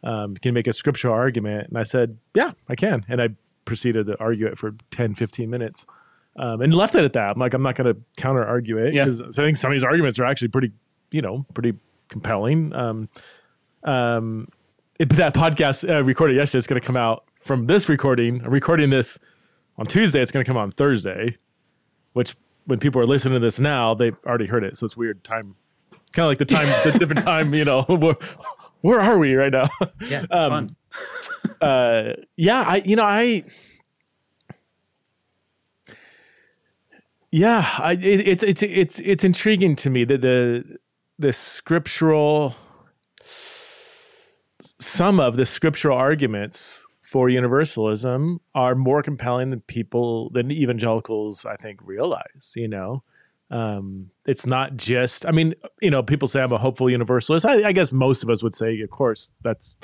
[0.04, 1.70] um, can you make a scriptural argument?
[1.70, 3.06] And I said, yeah, I can.
[3.10, 3.30] And I
[3.66, 5.86] proceeded to argue it for 10, 15 minutes
[6.38, 7.32] um, and left it at that.
[7.32, 9.28] I'm like, I'm not going to counter argue it because yeah.
[9.28, 10.72] I think some of these arguments are actually pretty,
[11.12, 11.74] you know, pretty
[12.08, 12.74] compelling.
[12.74, 13.10] Um,
[13.84, 14.48] um,
[15.00, 18.44] it, that podcast uh, recorded yesterday is going to come out from this recording.
[18.44, 19.18] I'm recording this
[19.78, 20.22] on Tuesday.
[20.22, 21.38] It's going to come out on Thursday,
[22.14, 22.36] which
[22.66, 24.78] when people are listening to this now, they've already heard it.
[24.78, 25.56] So it's weird time,
[26.14, 27.54] kind of like the time, the different time.
[27.54, 28.18] You know, where,
[28.82, 29.70] where are we right now?
[30.08, 30.76] Yeah, um, fun.
[31.62, 33.44] uh, yeah, I you know I.
[37.32, 40.78] Yeah, I, it, it's it's it's it's intriguing to me that the
[41.20, 42.56] the scriptural
[44.80, 51.56] some of the scriptural arguments for universalism are more compelling than people than evangelicals I
[51.56, 52.54] think realize.
[52.56, 53.02] You know,
[53.52, 55.26] um, it's not just.
[55.26, 57.46] I mean, you know, people say I'm a hopeful universalist.
[57.46, 59.76] I, I guess most of us would say, of course, that's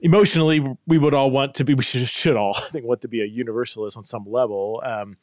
[0.00, 1.74] emotionally we would all want to be.
[1.74, 4.82] We should, should all I think want to be a universalist on some level.
[4.84, 5.14] Um,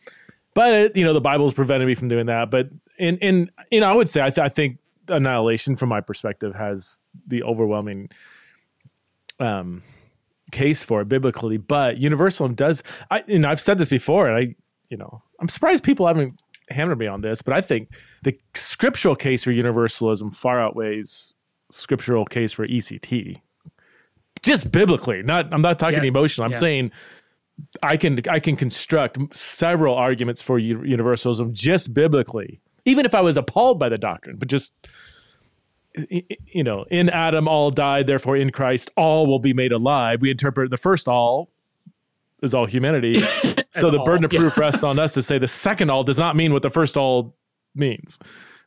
[0.53, 2.49] but it, you know, the Bible's prevented me from doing that.
[2.49, 4.77] But in in you know, I would say I, th- I think
[5.09, 8.09] annihilation, from my perspective, has the overwhelming
[9.39, 9.81] um,
[10.51, 11.57] case for it biblically.
[11.57, 12.83] But universalism does.
[13.09, 14.55] I you know I've said this before, and I
[14.89, 17.89] you know I'm surprised people haven't hammered me on this, but I think
[18.23, 21.33] the scriptural case for universalism far outweighs
[21.71, 23.41] scriptural case for ECT.
[24.41, 26.09] Just biblically, not I'm not talking yeah.
[26.09, 26.45] emotional.
[26.45, 26.57] I'm yeah.
[26.57, 26.91] saying
[27.83, 33.37] I can I can construct several arguments for universalism just biblically, even if I was
[33.37, 34.73] appalled by the doctrine, but just
[36.09, 40.21] you know, in Adam all died, therefore in Christ all will be made alive.
[40.21, 41.49] We interpret the first all
[42.41, 43.19] is all humanity.
[43.71, 44.61] so the all, burden of proof yeah.
[44.61, 47.35] rests on us to say the second all does not mean what the first all
[47.75, 48.19] means.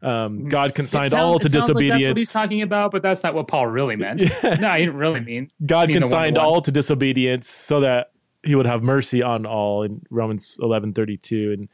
[0.03, 0.49] Um, mm-hmm.
[0.49, 1.93] God consigned sounds, all to disobedience.
[1.93, 4.21] Like that's what he's talking about, but that's not what Paul really meant.
[4.21, 4.57] Yeah.
[4.61, 5.51] No, he didn't really mean.
[5.65, 8.11] God mean consigned all to disobedience so that
[8.43, 11.69] he would have mercy on all in Romans eleven thirty two and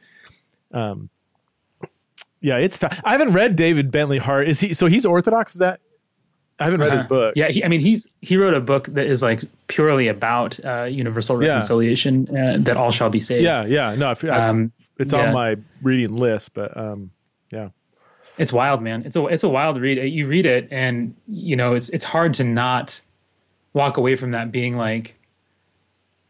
[0.71, 1.09] um,
[2.41, 2.77] yeah, it's.
[2.77, 4.47] Fa- I haven't read David Bentley Hart.
[4.47, 4.73] Is he?
[4.73, 5.55] So he's Orthodox.
[5.55, 5.79] Is that?
[6.59, 7.09] I haven't read uh his uh-huh.
[7.09, 7.33] book.
[7.35, 10.83] Yeah, he, I mean, he's he wrote a book that is like purely about uh,
[10.83, 12.53] universal reconciliation yeah.
[12.53, 13.43] uh, that all shall be saved.
[13.43, 13.95] Yeah, yeah.
[13.95, 15.27] No, I, um, it's yeah.
[15.27, 17.11] on my reading list, but um,
[17.51, 17.69] yeah,
[18.37, 19.03] it's wild, man.
[19.05, 19.97] It's a it's a wild read.
[19.97, 22.99] You read it, and you know, it's it's hard to not
[23.73, 25.15] walk away from that being like,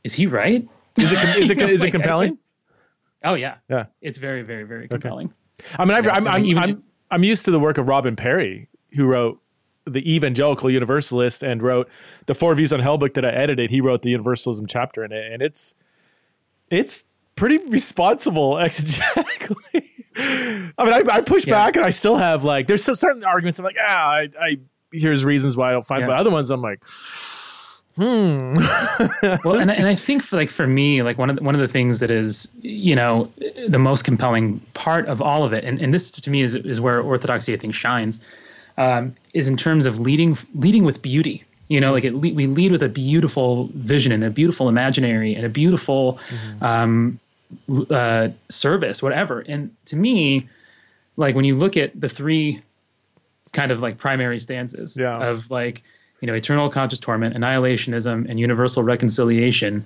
[0.03, 0.68] is he right?
[0.98, 2.38] Is it is it, is it compelling?
[3.23, 3.86] Oh yeah, yeah.
[4.02, 5.27] It's very very very compelling.
[5.27, 5.36] Okay.
[5.77, 9.06] I mean, i am I'm, I'm, I'm used to the work of Robin Parry, who
[9.06, 9.41] wrote
[9.86, 11.90] the Evangelical Universalist and wrote
[12.26, 13.69] the Four Views on Hell book that I edited.
[13.69, 15.76] He wrote the Universalism chapter in it, and it's
[16.69, 17.06] it's
[17.36, 19.86] pretty responsible exegetically.
[20.18, 21.53] I mean, I, I push yeah.
[21.53, 23.60] back, and I still have like there's so certain arguments.
[23.60, 24.57] I'm like, ah, I, I
[24.91, 26.07] here's reasons why I don't find, yeah.
[26.07, 26.84] but other ones I'm like
[28.00, 28.56] hmm.
[29.44, 31.62] well, and, and I think for like for me, like one of the, one of
[31.62, 33.32] the things that is you know
[33.68, 36.80] the most compelling part of all of it, and, and this to me is is
[36.80, 38.24] where orthodoxy I think shines,
[38.78, 41.44] um, is in terms of leading leading with beauty.
[41.68, 45.46] You know, like it, we lead with a beautiful vision and a beautiful imaginary and
[45.46, 46.64] a beautiful mm-hmm.
[46.64, 47.20] um,
[47.92, 49.42] uh, service, whatever.
[49.42, 50.50] And to me,
[51.16, 52.64] like when you look at the three
[53.52, 55.30] kind of like primary stanzas yeah.
[55.30, 55.84] of like
[56.22, 59.86] you know, eternal conscious torment, annihilationism, and universal reconciliation,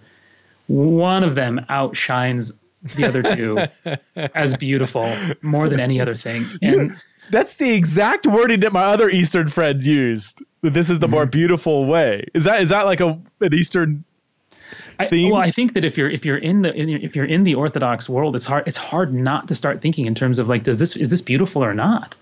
[0.68, 2.54] one of them outshines
[2.96, 3.68] the other two
[4.36, 6.44] as beautiful more than any other thing.
[6.62, 6.92] And
[7.30, 10.44] that's the exact wording that my other Eastern friend used.
[10.62, 11.16] This is the mm-hmm.
[11.16, 12.26] more beautiful way.
[12.34, 14.04] Is that is that like a an Eastern
[15.00, 17.56] I, well, I think that if you're if you're in the if you're in the
[17.56, 20.80] Orthodox world, it's hard it's hard not to start thinking in terms of like, does
[20.80, 22.16] this is this beautiful or not?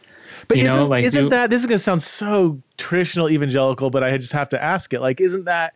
[0.47, 3.89] But you isn't, know, like isn't do, that this is gonna sound so traditional evangelical,
[3.89, 5.01] but I just have to ask it.
[5.01, 5.73] Like, isn't that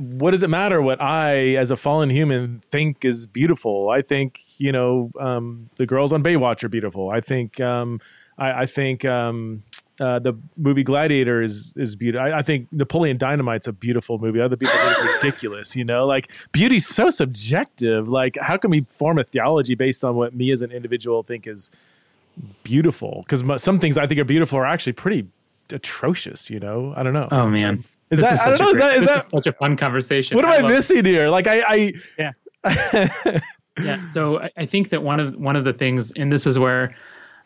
[0.00, 3.90] what does it matter what I, as a fallen human, think is beautiful?
[3.90, 7.10] I think you know um, the girls on Baywatch are beautiful.
[7.10, 8.00] I think um,
[8.38, 9.62] I, I, think um,
[10.00, 12.26] uh, the movie Gladiator is is beautiful.
[12.26, 14.40] I, I, think Napoleon Dynamite's a beautiful movie.
[14.40, 15.76] Other people think it's ridiculous.
[15.76, 18.08] You know, like beauty's so subjective.
[18.08, 21.46] Like, how can we form a theology based on what me as an individual think
[21.46, 21.70] is
[22.62, 25.26] beautiful because some things I think are beautiful are actually pretty
[25.72, 26.50] atrocious.
[26.50, 27.28] You know, I don't know.
[27.30, 28.72] Oh man, is this that is I don't know?
[28.72, 30.36] Great, is that is that such a fun conversation?
[30.36, 31.28] What am I, I missing here?
[31.28, 32.32] Like I, I yeah,
[33.82, 34.10] yeah.
[34.12, 36.90] So I, I think that one of one of the things, and this is where,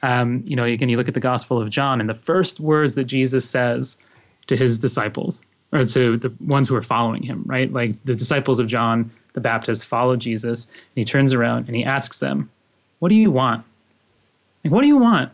[0.02, 2.94] um, you know, again, you look at the Gospel of John, and the first words
[2.94, 3.98] that Jesus says
[4.46, 7.72] to his disciples or to the ones who are following him, right?
[7.72, 11.84] Like the disciples of John the Baptist follow Jesus, and he turns around and he
[11.84, 12.50] asks them,
[13.00, 13.64] "What do you want?"
[14.64, 15.30] Like, what do you want?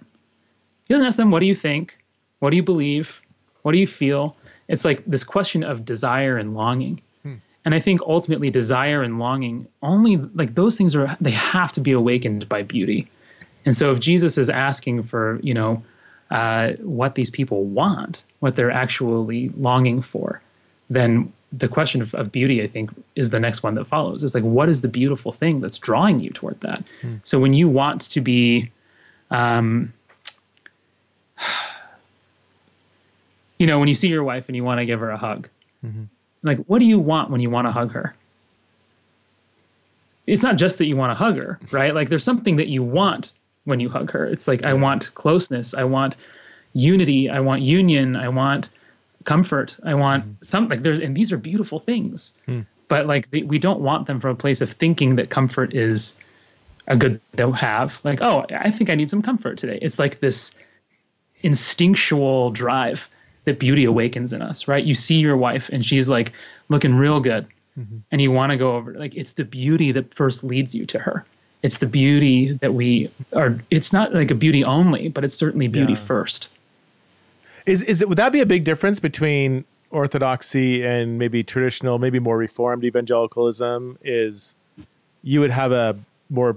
[0.86, 1.96] He doesn't ask them, what do you think?
[2.40, 3.22] What do you believe?
[3.62, 4.36] What do you feel?
[4.68, 7.00] It's like this question of desire and longing.
[7.22, 7.34] Hmm.
[7.64, 11.80] And I think ultimately desire and longing only like those things are they have to
[11.80, 13.08] be awakened by beauty.
[13.64, 15.82] And so if Jesus is asking for, you know,
[16.30, 20.40] uh, what these people want, what they're actually longing for,
[20.88, 24.22] then the question of, of, beauty, I think, is the next one that follows.
[24.22, 26.84] It's like, what is the beautiful thing that's drawing you toward that?
[27.00, 27.16] Hmm.
[27.24, 28.70] So when you want to be,
[29.30, 29.92] um,
[33.58, 35.48] you know, when you see your wife and you want to give her a hug,
[35.84, 36.04] mm-hmm.
[36.42, 38.14] like, what do you want when you want to hug her?
[40.26, 41.94] It's not just that you want to hug her, right?
[41.94, 43.32] Like, there's something that you want
[43.64, 44.26] when you hug her.
[44.26, 45.74] It's like, I want closeness.
[45.74, 46.16] I want
[46.72, 47.28] unity.
[47.30, 48.16] I want union.
[48.16, 48.70] I want
[49.24, 49.76] comfort.
[49.84, 50.44] I want mm.
[50.44, 52.34] some like there's and these are beautiful things.
[52.48, 52.66] Mm.
[52.88, 56.18] But like we don't want them from a place of thinking that comfort is
[56.86, 58.00] a good to have.
[58.04, 59.78] Like, oh, I think I need some comfort today.
[59.80, 60.54] It's like this
[61.42, 63.08] instinctual drive
[63.44, 64.84] that beauty awakens in us, right?
[64.84, 66.32] You see your wife and she's like
[66.68, 67.46] looking real good.
[67.78, 67.98] Mm-hmm.
[68.10, 70.98] And you want to go over like it's the beauty that first leads you to
[70.98, 71.24] her.
[71.62, 75.68] It's the beauty that we are it's not like a beauty only, but it's certainly
[75.68, 75.98] beauty yeah.
[75.98, 76.50] first.
[77.66, 82.18] Is is it would that be a big difference between orthodoxy and maybe traditional, maybe
[82.18, 83.98] more reformed evangelicalism?
[84.02, 84.54] Is
[85.22, 85.96] you would have a
[86.28, 86.56] more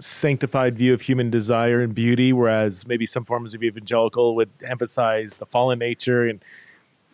[0.00, 5.36] sanctified view of human desire and beauty, whereas maybe some forms of evangelical would emphasize
[5.36, 6.42] the fallen nature and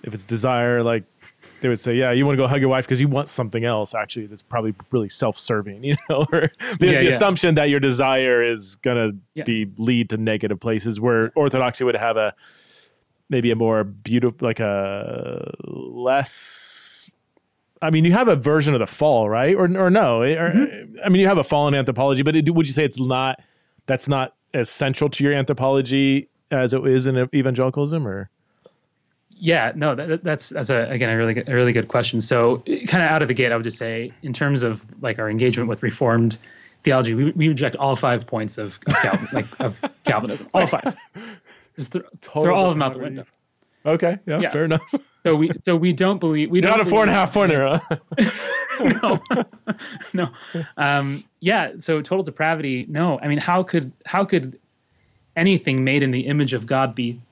[0.03, 1.05] if it's desire, like
[1.61, 3.65] they would say, yeah, you want to go hug your wife because you want something
[3.65, 3.95] else.
[3.95, 7.09] Actually, that's probably really self-serving, you know, or the, yeah, the yeah.
[7.09, 9.45] assumption that your desire is gonna yeah.
[9.45, 11.01] be lead to negative places.
[11.01, 12.35] Where orthodoxy would have a
[13.31, 17.11] maybe a more beautiful, like a less.
[17.85, 19.55] I mean, you have a version of the fall, right?
[19.55, 20.23] Or or no?
[20.23, 20.97] Or, mm-hmm.
[21.05, 23.41] I mean, you have a fall in anthropology, but it, would you say it's not?
[23.87, 28.31] That's not as central to your anthropology as it is in evangelicalism, or?
[29.37, 32.21] Yeah, no, that, that's that's a again a really good, a really good question.
[32.21, 35.19] So, kind of out of the gate, I would just say, in terms of like
[35.19, 36.39] our engagement with Reformed
[36.85, 40.97] theology, we, we reject all five points of, of, Calvin, like, of Calvinism, all five.
[41.77, 43.25] Just th- throw all of them out the window.
[43.87, 44.95] Okay, yeah, yeah, fair enough.
[45.25, 47.81] So we so we don't believe we don't a four and a half pointer.
[49.03, 49.19] no,
[50.13, 50.29] no.
[50.77, 51.73] Um, yeah.
[51.79, 52.85] So total depravity.
[52.87, 54.61] No, I mean, how could how could
[55.35, 57.23] anything made in the image of God be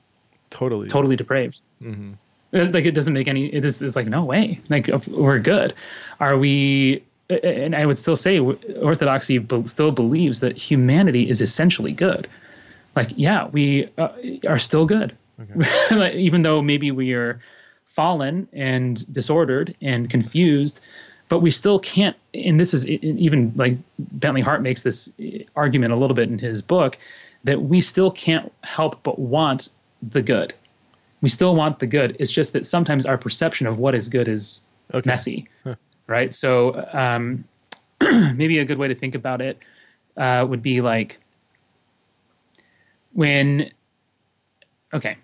[0.49, 1.61] totally totally depraved?
[1.83, 2.13] Mm-hmm.
[2.51, 3.45] Uh, like it doesn't make any.
[3.45, 4.59] It is it's like no way.
[4.69, 5.75] Like we're good.
[6.19, 7.03] Are we?
[7.29, 12.27] And I would still say orthodoxy still believes that humanity is essentially good
[12.95, 14.09] like yeah we uh,
[14.47, 16.17] are still good okay.
[16.17, 17.39] even though maybe we are
[17.85, 20.81] fallen and disordered and confused
[21.29, 25.13] but we still can't and this is even like bentley hart makes this
[25.55, 26.97] argument a little bit in his book
[27.43, 29.69] that we still can't help but want
[30.01, 30.53] the good
[31.21, 34.27] we still want the good it's just that sometimes our perception of what is good
[34.27, 35.07] is okay.
[35.07, 35.75] messy huh.
[36.07, 37.43] right so um,
[38.35, 39.57] maybe a good way to think about it
[40.17, 41.19] uh, would be like
[43.13, 43.71] when
[44.93, 45.17] okay.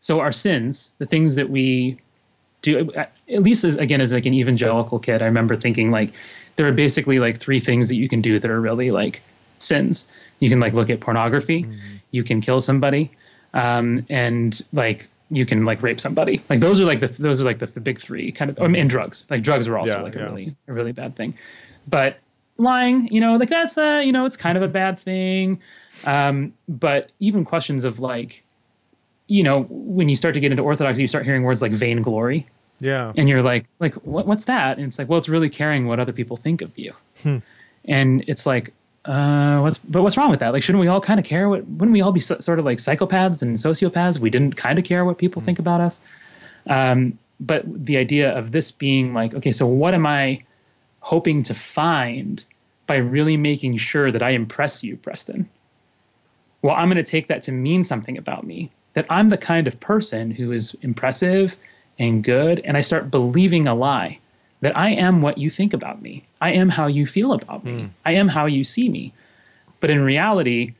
[0.00, 1.98] So our sins the things that we
[2.62, 6.14] do at least as again as like an evangelical kid i remember thinking like
[6.56, 9.22] there are basically like three things that you can do that are really like
[9.58, 10.08] sins.
[10.40, 11.62] You can like look at pornography.
[11.62, 11.96] Mm-hmm.
[12.10, 13.10] you can kill somebody.
[13.54, 16.42] Um, and like you can like rape somebody.
[16.48, 18.64] Like those are like the those are like the, the big three kind of I
[18.64, 19.24] and drugs.
[19.30, 20.22] Like drugs are also yeah, like yeah.
[20.22, 21.34] a really a really bad thing.
[21.86, 22.18] But
[22.58, 25.60] lying you know like that's a you know it's kind of a bad thing.
[26.04, 28.44] Um, but even questions of like,
[29.26, 32.46] you know, when you start to get into orthodoxy, you start hearing words like vainglory.
[32.80, 33.12] Yeah.
[33.16, 34.78] And you're like, like, what, what's that?
[34.78, 36.92] And it's like, well, it's really caring what other people think of you.
[37.22, 37.38] Hmm.
[37.84, 38.72] And it's like,
[39.04, 40.52] uh, what's, but what's wrong with that?
[40.52, 42.64] Like, shouldn't we all kind of care what, wouldn't we all be so, sort of
[42.64, 44.18] like psychopaths and sociopaths?
[44.18, 45.46] We didn't kind of care what people hmm.
[45.46, 46.00] think about us.
[46.66, 50.44] Um, but the idea of this being like, okay, so what am I
[51.00, 52.44] hoping to find
[52.86, 55.48] by really making sure that I impress you, Preston?
[56.66, 59.66] well, I'm going to take that to mean something about me, that I'm the kind
[59.66, 61.54] of person who is impressive
[61.98, 62.60] and good.
[62.60, 64.18] And I start believing a lie
[64.62, 66.24] that I am what you think about me.
[66.40, 67.72] I am how you feel about me.
[67.72, 67.90] Mm.
[68.06, 69.12] I am how you see me.
[69.80, 70.72] But in reality,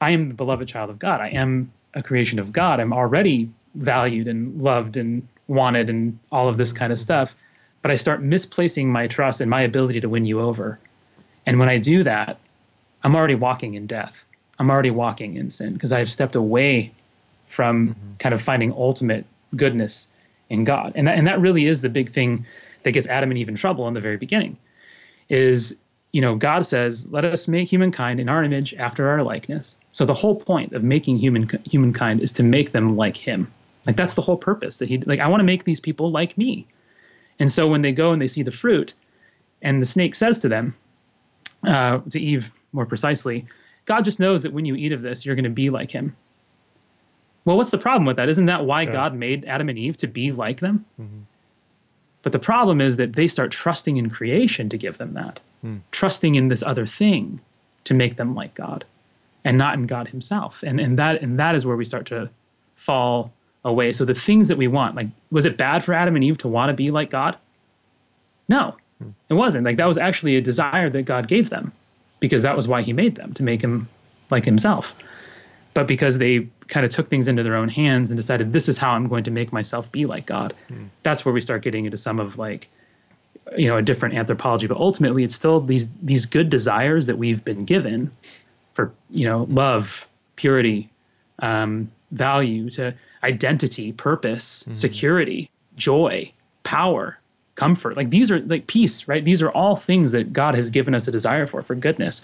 [0.00, 1.20] I am the beloved child of God.
[1.20, 2.78] I am a creation of God.
[2.78, 7.34] I'm already valued and loved and wanted and all of this kind of stuff.
[7.82, 10.78] But I start misplacing my trust and my ability to win you over.
[11.44, 12.38] And when I do that,
[13.02, 14.24] I'm already walking in death.
[14.58, 16.92] I'm already walking in sin because I've stepped away
[17.48, 18.14] from mm-hmm.
[18.18, 19.24] kind of finding ultimate
[19.54, 20.08] goodness
[20.50, 20.92] in God.
[20.94, 22.46] And that, and that really is the big thing
[22.82, 24.56] that gets Adam and Eve in trouble in the very beginning
[25.28, 25.80] is,
[26.12, 29.76] you know, God says, let us make humankind in our image after our likeness.
[29.92, 33.52] So the whole point of making human humankind is to make them like him.
[33.86, 36.36] Like that's the whole purpose that he like I want to make these people like
[36.36, 36.66] me.
[37.38, 38.94] And so when they go and they see the fruit
[39.62, 40.74] and the snake says to them,
[41.62, 43.46] uh, to Eve more precisely,
[43.88, 46.14] God just knows that when you eat of this, you're going to be like him.
[47.46, 48.28] Well, what's the problem with that?
[48.28, 48.92] Isn't that why yeah.
[48.92, 50.84] God made Adam and Eve to be like them?
[51.00, 51.20] Mm-hmm.
[52.22, 55.80] But the problem is that they start trusting in creation to give them that, mm.
[55.90, 57.40] trusting in this other thing
[57.84, 58.84] to make them like God,
[59.44, 60.62] and not in God Himself.
[60.62, 62.28] And and that and that is where we start to
[62.74, 63.32] fall
[63.64, 63.92] away.
[63.92, 66.48] So the things that we want, like, was it bad for Adam and Eve to
[66.48, 67.38] want to be like God?
[68.48, 69.14] No, mm.
[69.30, 69.64] it wasn't.
[69.64, 71.72] Like that was actually a desire that God gave them,
[72.20, 73.88] because that was why He made them to make Him
[74.30, 74.94] like Himself
[75.78, 78.78] but because they kind of took things into their own hands and decided this is
[78.78, 80.52] how I'm going to make myself be like God.
[80.68, 80.88] Mm.
[81.04, 82.68] That's where we start getting into some of like
[83.56, 87.44] you know a different anthropology but ultimately it's still these these good desires that we've
[87.44, 88.10] been given
[88.72, 90.90] for you know love purity
[91.38, 94.76] um, value to identity purpose mm.
[94.76, 96.30] security joy
[96.62, 97.17] power
[97.58, 100.94] comfort like these are like peace right these are all things that god has given
[100.94, 102.22] us a desire for for goodness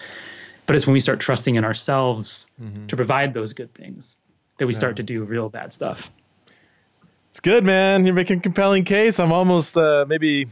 [0.67, 2.87] but it's when we start trusting in ourselves mm-hmm.
[2.87, 4.17] to provide those good things
[4.59, 4.79] that we yeah.
[4.79, 6.11] start to do real bad stuff.
[7.31, 8.07] It's good, man.
[8.07, 9.19] You're making a compelling case.
[9.19, 10.47] I'm almost uh, maybe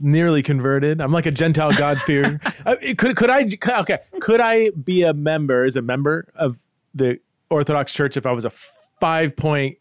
[0.00, 1.00] nearly converted.
[1.00, 2.40] I'm like a Gentile God fear.
[2.66, 3.46] uh, could could I?
[3.80, 6.64] Okay, could I be a member as a member of
[6.94, 7.18] the
[7.50, 9.78] Orthodox Church if I was a five point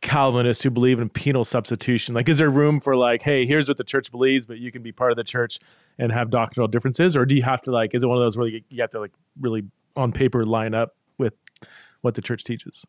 [0.00, 2.14] Calvinists who believe in penal substitution?
[2.14, 4.82] Like, is there room for like, hey, here's what the church believes, but you can
[4.82, 5.58] be part of the church
[5.98, 8.36] and have doctrinal differences, or do you have to like, is it one of those
[8.36, 9.64] where you, have to like really
[9.96, 11.34] on paper line up with
[12.02, 12.86] what the church teaches?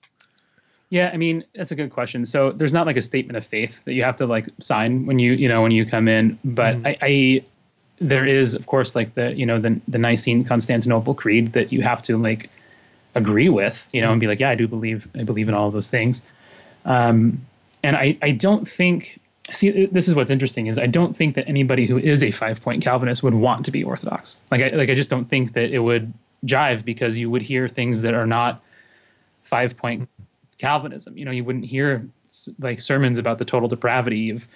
[0.90, 2.26] Yeah, I mean that's a good question.
[2.26, 5.20] So there's not like a statement of faith that you have to like sign when
[5.20, 6.88] you you know when you come in, but mm.
[6.88, 7.46] I, I
[8.00, 11.82] there is of course like the you know the the Nicene Constantinople Creed that you
[11.84, 12.50] have to like
[13.14, 14.14] agree with, you know, mm.
[14.14, 16.26] and be like, yeah, I do believe I believe in all of those things.
[16.90, 17.46] Um,
[17.84, 19.20] and I, I don't think,
[19.52, 22.62] see, this is what's interesting is I don't think that anybody who is a five
[22.62, 24.38] point Calvinist would want to be Orthodox.
[24.52, 26.12] Like I, like I just don't think that it would
[26.46, 28.62] jive because you would hear things that are not
[29.44, 30.10] five point
[30.58, 31.18] Calvinism.
[31.18, 32.06] You know, you wouldn't hear
[32.60, 34.48] like sermons about the total depravity of,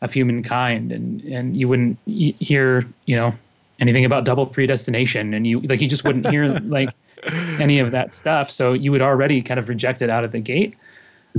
[0.00, 3.34] of humankind and, and you wouldn't hear, you know,
[3.78, 6.90] anything about double predestination and you like, you just wouldn't hear like
[7.22, 8.50] any of that stuff.
[8.50, 10.74] So you would already kind of reject it out of the gate.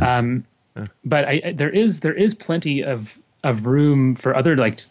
[0.01, 0.45] Um,
[1.05, 4.81] but I, there is there is plenty of of room for other like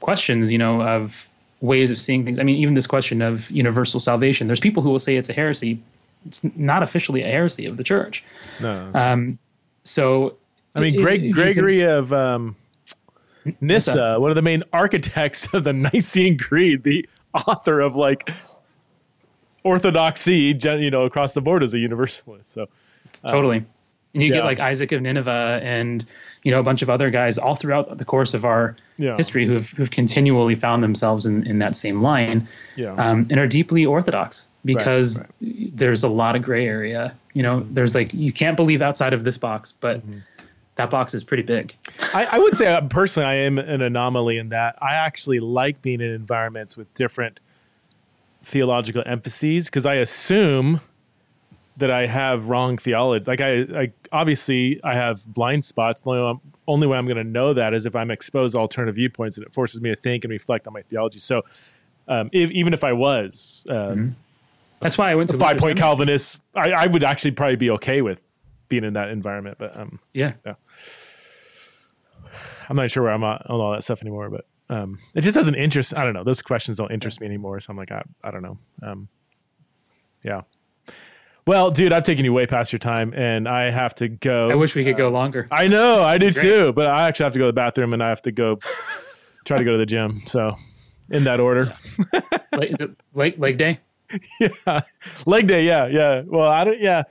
[0.00, 1.28] questions, you know, of
[1.60, 2.38] ways of seeing things.
[2.38, 4.46] I mean, even this question of universal salvation.
[4.46, 5.80] There's people who will say it's a heresy.
[6.26, 8.24] It's not officially a heresy of the church.
[8.60, 8.90] No.
[8.94, 9.38] Um,
[9.84, 10.36] so
[10.74, 12.56] I mean, Greg, Gregory can, of um,
[13.60, 18.30] Nyssa, one of the main architects of the Nicene Creed, the author of like
[19.64, 22.50] orthodoxy, you know, across the board as a universalist.
[22.50, 22.62] So
[23.24, 23.64] um, totally.
[24.14, 24.36] And you yeah.
[24.36, 26.04] get like Isaac of Nineveh and
[26.42, 29.16] you know a bunch of other guys all throughout the course of our yeah.
[29.16, 32.92] history who've who've continually found themselves in, in that same line, yeah.
[32.94, 35.76] um, and are deeply orthodox because right, right.
[35.76, 37.14] there's a lot of gray area.
[37.34, 37.74] You know, mm-hmm.
[37.74, 40.18] there's like you can't believe outside of this box, but mm-hmm.
[40.74, 41.74] that box is pretty big.
[42.12, 45.82] I, I would say uh, personally, I am an anomaly in that I actually like
[45.82, 47.38] being in environments with different
[48.42, 50.80] theological emphases because I assume
[51.80, 53.24] that I have wrong theology.
[53.26, 56.02] Like I, I obviously I have blind spots.
[56.02, 58.94] The only, only way I'm going to know that is if I'm exposed to alternative
[58.94, 61.18] viewpoints, and it forces me to think and reflect on my theology.
[61.18, 61.42] So,
[62.08, 64.08] um, if, even if I was, um, mm-hmm.
[64.80, 66.40] that's why I went to five point Calvinist.
[66.54, 68.22] I, I, would actually probably be okay with
[68.68, 69.58] being in that environment.
[69.58, 70.54] But um, yeah, yeah.
[72.68, 75.34] I'm not sure where I'm at on all that stuff anymore, but um, it just
[75.34, 75.96] doesn't interest.
[75.96, 76.24] I don't know.
[76.24, 77.58] Those questions don't interest me anymore.
[77.60, 78.58] So I'm like, I, I don't know.
[78.82, 79.08] Um,
[80.22, 80.42] yeah.
[81.46, 84.50] Well, dude, I've taken you way past your time, and I have to go.
[84.50, 85.48] I wish we could uh, go longer.
[85.50, 88.02] I know, I do too, but I actually have to go to the bathroom, and
[88.02, 88.56] I have to go
[89.44, 90.20] try to go to the gym.
[90.26, 90.54] So,
[91.10, 91.72] in that order.
[92.60, 93.80] Is it leg leg day?
[94.40, 94.80] Yeah,
[95.24, 95.64] leg day.
[95.64, 96.22] Yeah, yeah.
[96.26, 96.80] Well, I don't.
[96.80, 97.04] Yeah,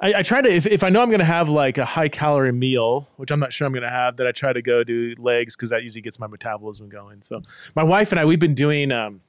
[0.00, 2.08] I, I, try to if, if I know I'm going to have like a high
[2.08, 4.84] calorie meal, which I'm not sure I'm going to have, that I try to go
[4.84, 7.20] do legs because that usually gets my metabolism going.
[7.22, 7.42] So
[7.74, 9.22] my wife and I we've been doing um,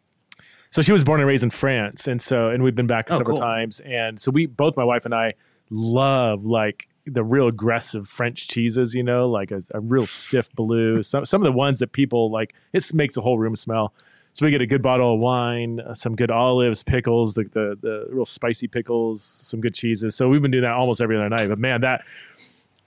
[0.71, 3.17] so she was born and raised in France, and so and we've been back oh,
[3.17, 3.45] several cool.
[3.45, 5.33] times, and so we both my wife and I
[5.69, 11.01] love like the real aggressive French cheeses, you know, like a, a real stiff blue.
[11.03, 13.93] some some of the ones that people like it makes the whole room smell.
[14.33, 17.77] So we get a good bottle of wine, uh, some good olives, pickles, like the,
[17.81, 20.15] the the real spicy pickles, some good cheeses.
[20.15, 21.49] So we've been doing that almost every other night.
[21.49, 22.05] But man, that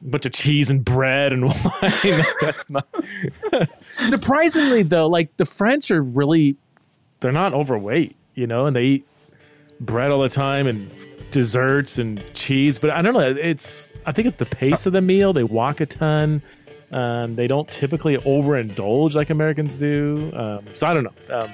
[0.00, 1.44] bunch of cheese and bread and
[1.82, 2.24] wine.
[2.40, 2.86] that's not
[3.82, 5.08] surprisingly though.
[5.08, 6.56] Like the French are really
[7.22, 9.08] they're not overweight, you know, and they eat
[9.80, 10.94] bread all the time and
[11.30, 12.78] desserts and cheese.
[12.78, 13.20] But I don't know.
[13.20, 15.32] It's I think it's the pace of the meal.
[15.32, 16.42] They walk a ton.
[16.90, 20.30] Um, they don't typically overindulge like Americans do.
[20.34, 21.34] Um, so I don't know.
[21.34, 21.50] Um,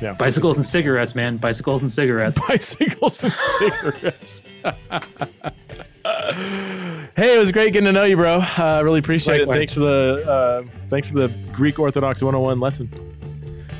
[0.00, 0.12] yeah.
[0.12, 1.38] Bicycles and cigarettes, man.
[1.38, 2.38] Bicycles and cigarettes.
[2.48, 4.42] Bicycles and cigarettes.
[7.16, 8.40] hey, it was great getting to know you, bro.
[8.58, 9.54] I uh, really appreciate Likewise.
[9.54, 9.58] it.
[9.58, 12.90] Thanks for the uh, thanks for the Greek Orthodox 101 lesson.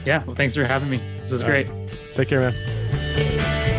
[0.05, 0.25] Yeah.
[0.25, 1.03] Well, thanks for having me.
[1.21, 1.69] This was All great.
[1.69, 1.91] Right.
[2.11, 3.71] Take care, man.